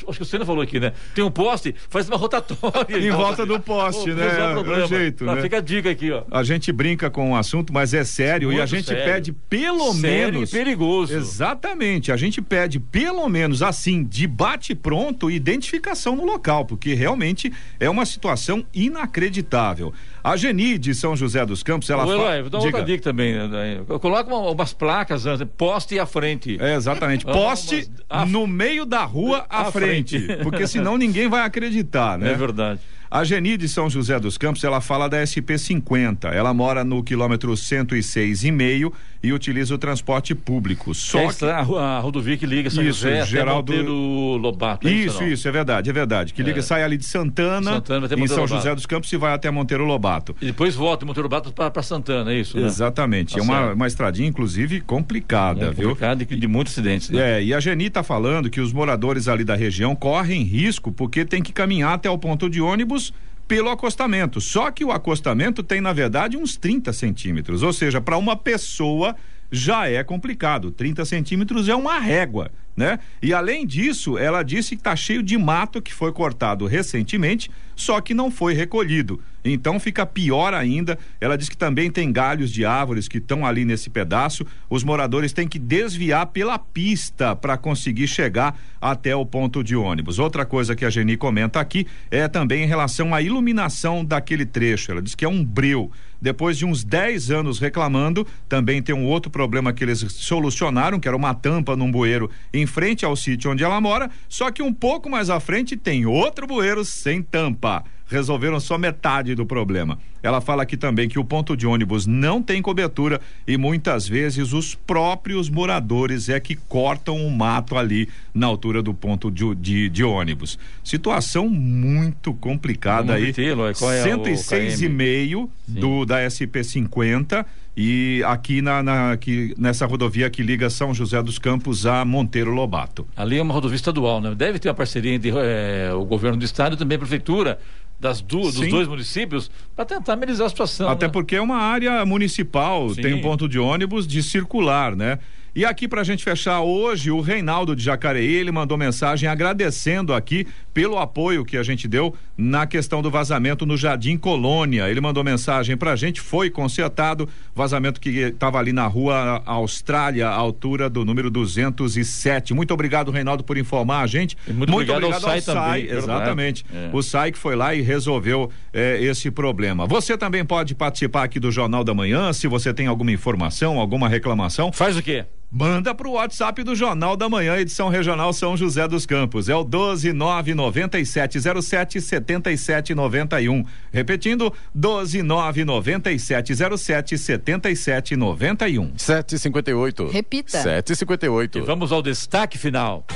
Acho 0.08 0.18
que 0.18 0.22
o 0.22 0.26
Senna 0.26 0.44
falou 0.44 0.62
aqui, 0.62 0.80
né? 0.80 0.92
Tem 1.14 1.22
um 1.24 1.30
poste, 1.30 1.74
faz 1.88 2.08
uma 2.08 2.16
rotatória. 2.16 2.84
Em 2.98 3.10
volta 3.10 3.46
do 3.46 3.60
poste, 3.60 4.12
né? 4.12 4.24
É 4.26 4.56
o 4.56 4.86
jeito, 4.86 5.24
Tá, 5.24 5.34
né? 5.36 5.42
Fica 5.42 5.58
a 5.58 5.60
dica 5.60 5.90
aqui, 5.90 6.10
ó. 6.10 6.22
A 6.30 6.42
gente 6.42 6.72
brinca 6.72 7.08
com 7.10 7.32
o 7.32 7.36
assunto, 7.36 7.72
mas 7.72 7.94
é 7.94 8.04
sério 8.04 8.50
e 8.50 8.56
Muito 8.56 8.62
a 8.62 8.66
gente 8.66 8.86
sério. 8.86 9.04
pede 9.04 9.32
pelo 9.32 9.92
Sério 9.92 10.32
menos. 10.34 10.50
e 10.52 10.56
perigoso. 10.56 11.14
Exatamente, 11.14 12.10
a 12.12 12.16
gente 12.16 12.40
pede 12.42 12.78
pelo 12.80 13.28
menos 13.28 13.62
assim, 13.62 14.04
de 14.04 14.26
bate 14.26 14.74
pronto, 14.74 15.30
identificação 15.30 16.16
no 16.16 16.24
local, 16.24 16.64
porque 16.64 16.94
realmente 16.94 17.52
é 17.78 17.88
uma 17.88 18.04
situação 18.06 18.64
inacreditável. 18.74 19.92
A 20.24 20.36
Geni 20.38 20.78
de 20.78 20.94
São 20.94 21.14
José 21.14 21.44
dos 21.44 21.62
Campos, 21.62 21.90
ela 21.90 22.06
fala. 22.06 22.36
Eloy, 22.38 22.48
dar 22.50 22.58
outra 22.58 22.82
dica 22.82 23.02
também. 23.02 23.34
né? 23.34 23.80
Coloca 24.00 24.34
uma- 24.34 24.50
umas 24.50 24.72
placas, 24.72 25.26
né? 25.26 25.36
poste 25.56 25.98
à 25.98 26.06
frente. 26.06 26.56
É, 26.58 26.74
exatamente. 26.74 27.26
Poste 27.26 27.86
no 28.28 28.46
meio 28.46 28.86
da 28.86 29.04
rua 29.04 29.44
à, 29.50 29.62
À 29.68 29.70
frente. 29.70 30.18
frente. 30.18 30.42
Porque 30.42 30.66
senão 30.66 30.96
ninguém 30.96 31.28
vai 31.28 31.42
acreditar, 31.42 32.16
né? 32.18 32.32
É 32.32 32.34
verdade. 32.34 32.80
A 33.10 33.22
Geni 33.22 33.56
de 33.56 33.68
São 33.68 33.88
José 33.88 34.18
dos 34.18 34.36
Campos, 34.36 34.64
ela 34.64 34.80
fala 34.80 35.08
da 35.08 35.24
SP 35.24 35.54
50. 35.56 36.28
Ela 36.28 36.52
mora 36.52 36.82
no 36.82 37.02
quilômetro 37.02 37.52
106,5 37.52 38.92
e 39.22 39.32
utiliza 39.32 39.74
o 39.74 39.78
transporte 39.78 40.34
público. 40.34 40.94
Só 40.94 41.18
é 41.20 41.32
que... 41.32 41.44
a, 41.44 41.58
a 41.60 41.98
rodovia 42.00 42.36
que 42.36 42.44
liga 42.44 42.68
São 42.68 42.82
Isso, 42.82 43.00
José 43.02 43.20
até 43.20 43.26
Geraldo- 43.30 43.72
Monteiro 43.72 43.92
Lobato. 44.36 44.86
é 44.88 44.90
Isso, 44.92 45.22
isso, 45.24 45.46
é 45.48 45.52
verdade, 45.52 45.88
é 45.88 45.92
verdade. 45.92 46.34
Que 46.34 46.42
liga, 46.42 46.58
É. 46.58 46.62
sai 46.62 46.82
ali 46.82 46.96
de 46.96 47.04
Santana, 47.06 47.74
Santana 47.74 48.06
até 48.06 48.14
em 48.16 48.26
São 48.26 48.38
Lobato. 48.38 48.54
José 48.56 48.74
dos 48.74 48.84
Campos 48.86 49.10
e 49.12 49.16
vai 49.16 49.32
até 49.32 49.50
Monteiro 49.50 49.84
Lobato. 49.84 50.34
E 50.42 50.46
depois 50.46 50.74
volta 50.74 51.06
Monteiro 51.06 51.26
Lobato 51.28 51.52
para 51.52 51.82
Santana, 51.82 52.32
é 52.32 52.40
isso? 52.40 52.58
né? 52.58 52.66
Exatamente. 52.66 53.34
Tá 53.34 53.40
é 53.40 53.42
uma, 53.42 53.72
uma 53.72 53.86
estradinha, 53.86 54.28
inclusive, 54.28 54.80
complicada, 54.80 55.66
É 55.66 55.70
viu? 55.70 55.90
complicado 55.90 56.22
e 56.22 56.24
de 56.36 56.46
muitos 56.48 56.72
acidentes, 56.74 57.10
né? 57.10 57.38
É, 57.38 57.44
e 57.44 57.54
a 57.54 57.60
Geni 57.60 57.86
está 57.86 58.02
falando 58.02 58.50
que 58.50 58.60
os 58.60 58.72
moradores 58.72 59.28
ali 59.28 59.44
da 59.44 59.54
região 59.54 59.94
correm 59.94 60.42
risco 60.42 60.90
porque 60.92 61.24
tem 61.24 61.42
que 61.42 61.52
caminhar 61.52 61.94
até 61.94 62.10
o 62.10 62.18
ponto 62.18 62.50
de 62.50 62.60
ônibus 62.60 63.03
pelo 63.46 63.70
acostamento. 63.70 64.40
Só 64.40 64.70
que 64.70 64.84
o 64.84 64.92
acostamento 64.92 65.62
tem, 65.62 65.80
na 65.80 65.92
verdade, 65.92 66.36
uns 66.36 66.56
30 66.56 66.92
centímetros. 66.92 67.62
Ou 67.62 67.72
seja, 67.72 68.00
para 68.00 68.16
uma 68.16 68.36
pessoa 68.36 69.16
já 69.50 69.88
é 69.88 70.02
complicado. 70.02 70.70
30 70.70 71.04
centímetros 71.04 71.68
é 71.68 71.74
uma 71.74 71.98
régua, 71.98 72.50
né? 72.76 72.98
E 73.22 73.32
além 73.32 73.66
disso, 73.66 74.18
ela 74.18 74.42
disse 74.42 74.70
que 74.70 74.80
está 74.80 74.96
cheio 74.96 75.22
de 75.22 75.36
mato 75.38 75.80
que 75.80 75.92
foi 75.92 76.12
cortado 76.12 76.66
recentemente, 76.66 77.50
só 77.76 78.00
que 78.00 78.14
não 78.14 78.30
foi 78.30 78.54
recolhido. 78.54 79.20
Então 79.44 79.78
fica 79.78 80.06
pior 80.06 80.54
ainda. 80.54 80.98
Ela 81.20 81.36
diz 81.36 81.48
que 81.48 81.56
também 81.56 81.90
tem 81.90 82.10
galhos 82.10 82.50
de 82.50 82.64
árvores 82.64 83.06
que 83.06 83.18
estão 83.18 83.44
ali 83.44 83.64
nesse 83.64 83.90
pedaço. 83.90 84.46
Os 84.70 84.82
moradores 84.82 85.32
têm 85.32 85.46
que 85.46 85.58
desviar 85.58 86.26
pela 86.26 86.58
pista 86.58 87.36
para 87.36 87.58
conseguir 87.58 88.08
chegar 88.08 88.58
até 88.80 89.14
o 89.14 89.26
ponto 89.26 89.62
de 89.62 89.76
ônibus. 89.76 90.18
Outra 90.18 90.46
coisa 90.46 90.74
que 90.74 90.84
a 90.84 90.90
Geni 90.90 91.16
comenta 91.16 91.60
aqui 91.60 91.86
é 92.10 92.26
também 92.26 92.64
em 92.64 92.66
relação 92.66 93.14
à 93.14 93.20
iluminação 93.20 94.04
daquele 94.04 94.46
trecho. 94.46 94.90
Ela 94.90 95.02
diz 95.02 95.14
que 95.14 95.24
é 95.24 95.28
um 95.28 95.44
breu. 95.44 95.90
Depois 96.20 96.56
de 96.56 96.64
uns 96.64 96.82
10 96.82 97.30
anos 97.30 97.58
reclamando, 97.58 98.26
também 98.48 98.80
tem 98.82 98.94
um 98.94 99.04
outro 99.04 99.30
problema 99.30 99.74
que 99.74 99.84
eles 99.84 99.98
solucionaram, 99.98 100.98
que 100.98 101.06
era 101.06 101.16
uma 101.16 101.34
tampa 101.34 101.76
num 101.76 101.90
bueiro 101.90 102.30
em 102.52 102.64
frente 102.66 103.04
ao 103.04 103.14
sítio 103.14 103.50
onde 103.50 103.62
ela 103.62 103.78
mora, 103.78 104.10
só 104.26 104.50
que 104.50 104.62
um 104.62 104.72
pouco 104.72 105.10
mais 105.10 105.28
à 105.28 105.38
frente 105.38 105.76
tem 105.76 106.06
outro 106.06 106.46
bueiro 106.46 106.82
sem 106.82 107.22
tampa. 107.22 107.84
Resolveram 108.14 108.58
só 108.60 108.78
metade 108.78 109.34
do 109.34 109.44
problema. 109.44 109.98
Ela 110.22 110.40
fala 110.40 110.62
aqui 110.62 110.76
também 110.76 111.08
que 111.08 111.18
o 111.18 111.24
ponto 111.24 111.54
de 111.54 111.66
ônibus 111.66 112.06
não 112.06 112.40
tem 112.40 112.62
cobertura 112.62 113.20
e 113.46 113.58
muitas 113.58 114.08
vezes 114.08 114.54
os 114.54 114.74
próprios 114.74 115.50
moradores 115.50 116.30
é 116.30 116.40
que 116.40 116.56
cortam 116.56 117.16
o 117.16 117.30
mato 117.30 117.76
ali 117.76 118.08
na 118.32 118.46
altura 118.46 118.82
do 118.82 118.94
ponto 118.94 119.30
de, 119.30 119.54
de, 119.56 119.88
de 119.90 120.02
ônibus. 120.02 120.58
Situação 120.82 121.48
muito 121.48 122.32
complicada 122.32 123.14
aí. 123.14 123.26
repeti-lo, 123.26 123.66
é, 123.66 123.70
é 123.70 123.72
o 123.72 124.20
106,5 124.22 125.48
do 125.68 126.06
da 126.06 126.28
SP 126.30 126.64
50 126.64 127.44
e 127.76 128.22
aqui 128.24 128.62
na, 128.62 128.82
na 128.82 129.12
aqui 129.12 129.52
nessa 129.58 129.84
rodovia 129.84 130.30
que 130.30 130.42
liga 130.42 130.70
São 130.70 130.94
José 130.94 131.20
dos 131.22 131.38
Campos 131.38 131.86
a 131.86 132.04
Monteiro 132.04 132.52
Lobato. 132.52 133.06
Ali 133.16 133.38
é 133.38 133.42
uma 133.42 133.52
rodovia 133.52 133.76
estadual, 133.76 134.20
né? 134.20 134.34
Deve 134.34 134.58
ter 134.58 134.68
uma 134.68 134.74
parceria 134.74 135.12
entre 135.12 135.32
eh, 135.34 135.92
o 135.92 136.04
governo 136.04 136.38
do 136.38 136.44
estado 136.44 136.74
e 136.74 136.78
também 136.78 136.96
a 136.96 136.98
prefeitura 137.00 137.58
das 137.98 138.20
du 138.20 138.40
dos 138.40 138.68
dois 138.68 138.88
municípios 138.88 139.50
para 139.74 139.84
tentar 139.84 140.14
amenizar 140.14 140.46
a 140.46 140.50
situação. 140.50 140.88
Até 140.88 141.06
né? 141.06 141.12
porque 141.12 141.36
é 141.36 141.40
uma 141.40 141.56
área 141.56 142.04
municipal, 142.04 142.90
Sim. 142.90 143.02
tem 143.02 143.14
um 143.14 143.20
ponto 143.20 143.48
de 143.48 143.58
ônibus 143.58 144.06
de 144.06 144.22
circular, 144.22 144.94
né? 144.94 145.18
E 145.56 145.64
aqui 145.64 145.86
pra 145.86 146.02
gente 146.02 146.24
fechar 146.24 146.62
hoje, 146.62 147.12
o 147.12 147.20
Reinaldo 147.20 147.76
de 147.76 147.84
Jacareí, 147.84 148.34
ele 148.34 148.50
mandou 148.50 148.76
mensagem 148.76 149.28
agradecendo 149.28 150.12
aqui 150.12 150.48
pelo 150.72 150.98
apoio 150.98 151.44
que 151.44 151.56
a 151.56 151.62
gente 151.62 151.86
deu 151.86 152.12
na 152.36 152.66
questão 152.66 153.00
do 153.00 153.08
vazamento 153.08 153.64
no 153.64 153.76
Jardim 153.76 154.16
Colônia. 154.16 154.90
Ele 154.90 155.00
mandou 155.00 155.22
mensagem 155.22 155.76
pra 155.76 155.94
gente, 155.94 156.20
foi 156.20 156.50
consertado, 156.50 157.28
vazamento 157.54 158.00
que 158.00 158.10
estava 158.10 158.58
ali 158.58 158.72
na 158.72 158.84
rua 158.88 159.40
Austrália, 159.46 160.26
altura 160.26 160.90
do 160.90 161.04
número 161.04 161.30
207. 161.30 162.52
Muito 162.52 162.74
obrigado, 162.74 163.12
Reinaldo, 163.12 163.44
por 163.44 163.56
informar 163.56 164.00
a 164.00 164.08
gente. 164.08 164.36
E 164.48 164.52
muito 164.52 164.72
obrigado 164.72 165.06
ao 165.06 165.20
SAI 165.20 165.40
também, 165.40 165.84
exatamente. 165.84 166.66
É. 166.74 166.90
O 166.92 167.00
SAI 167.00 167.30
que 167.30 167.38
foi 167.38 167.54
lá 167.54 167.72
e 167.72 167.80
resolveu 167.80 168.50
eh, 168.72 168.98
esse 169.00 169.30
problema. 169.30 169.86
Você 169.86 170.18
também 170.18 170.44
pode 170.44 170.74
participar 170.74 171.22
aqui 171.22 171.38
do 171.38 171.52
Jornal 171.52 171.84
da 171.84 171.94
Manhã, 171.94 172.32
se 172.32 172.48
você 172.48 172.74
tem 172.74 172.88
alguma 172.88 173.12
informação, 173.12 173.78
alguma 173.78 174.08
reclamação. 174.08 174.72
Faz 174.72 174.96
o 174.96 175.02
quê? 175.02 175.24
Manda 175.50 175.94
pro 175.94 176.12
WhatsApp 176.12 176.62
do 176.64 176.74
Jornal 176.74 177.16
da 177.16 177.28
Manhã, 177.28 177.56
edição 177.56 177.88
regional 177.88 178.32
São 178.32 178.56
José 178.56 178.88
dos 178.88 179.06
Campos. 179.06 179.48
É 179.48 179.54
o 179.54 179.64
1299707 179.64 182.00
7791. 182.00 183.64
Repetindo, 183.92 184.52
1299707 184.76 187.16
7791. 187.16 188.92
758. 188.96 190.08
Repita. 190.08 190.60
758. 190.60 191.58
E 191.58 191.62
vamos 191.62 191.92
ao 191.92 192.02
destaque 192.02 192.58
final. 192.58 193.06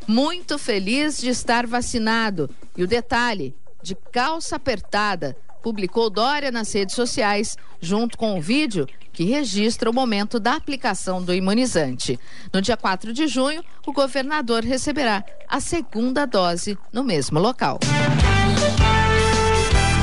muito 0.08 0.58
feliz 0.58 1.20
de 1.20 1.30
estar 1.30 1.68
vacinado. 1.68 2.50
E 2.76 2.84
o 2.84 2.88
detalhe, 2.88 3.54
de 3.84 3.94
calça 4.12 4.56
apertada, 4.56 5.36
publicou 5.62 6.10
Dória 6.10 6.50
nas 6.50 6.74
redes 6.74 6.96
sociais, 6.96 7.58
junto 7.82 8.18
com 8.18 8.38
o 8.38 8.42
vídeo 8.42 8.88
que 9.12 9.24
registra 9.24 9.90
o 9.90 9.94
momento 9.94 10.40
da 10.40 10.54
aplicação 10.54 11.24
do 11.24 11.34
imunizante. 11.34 12.20
No 12.54 12.62
dia 12.62 12.78
4 12.78 13.12
de 13.12 13.28
junho, 13.28 13.64
o 13.86 13.92
governador 13.92 14.64
receberá 14.64 15.26
a 15.48 15.60
segunda 15.60 16.26
dose 16.26 16.78
no 16.94 17.04
mesmo 17.04 17.40
local. 17.40 17.80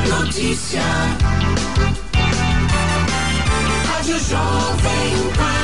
Notícia. 0.08 0.82
Rádio 3.86 4.18
Jovem 4.18 5.32
Pan. 5.36 5.63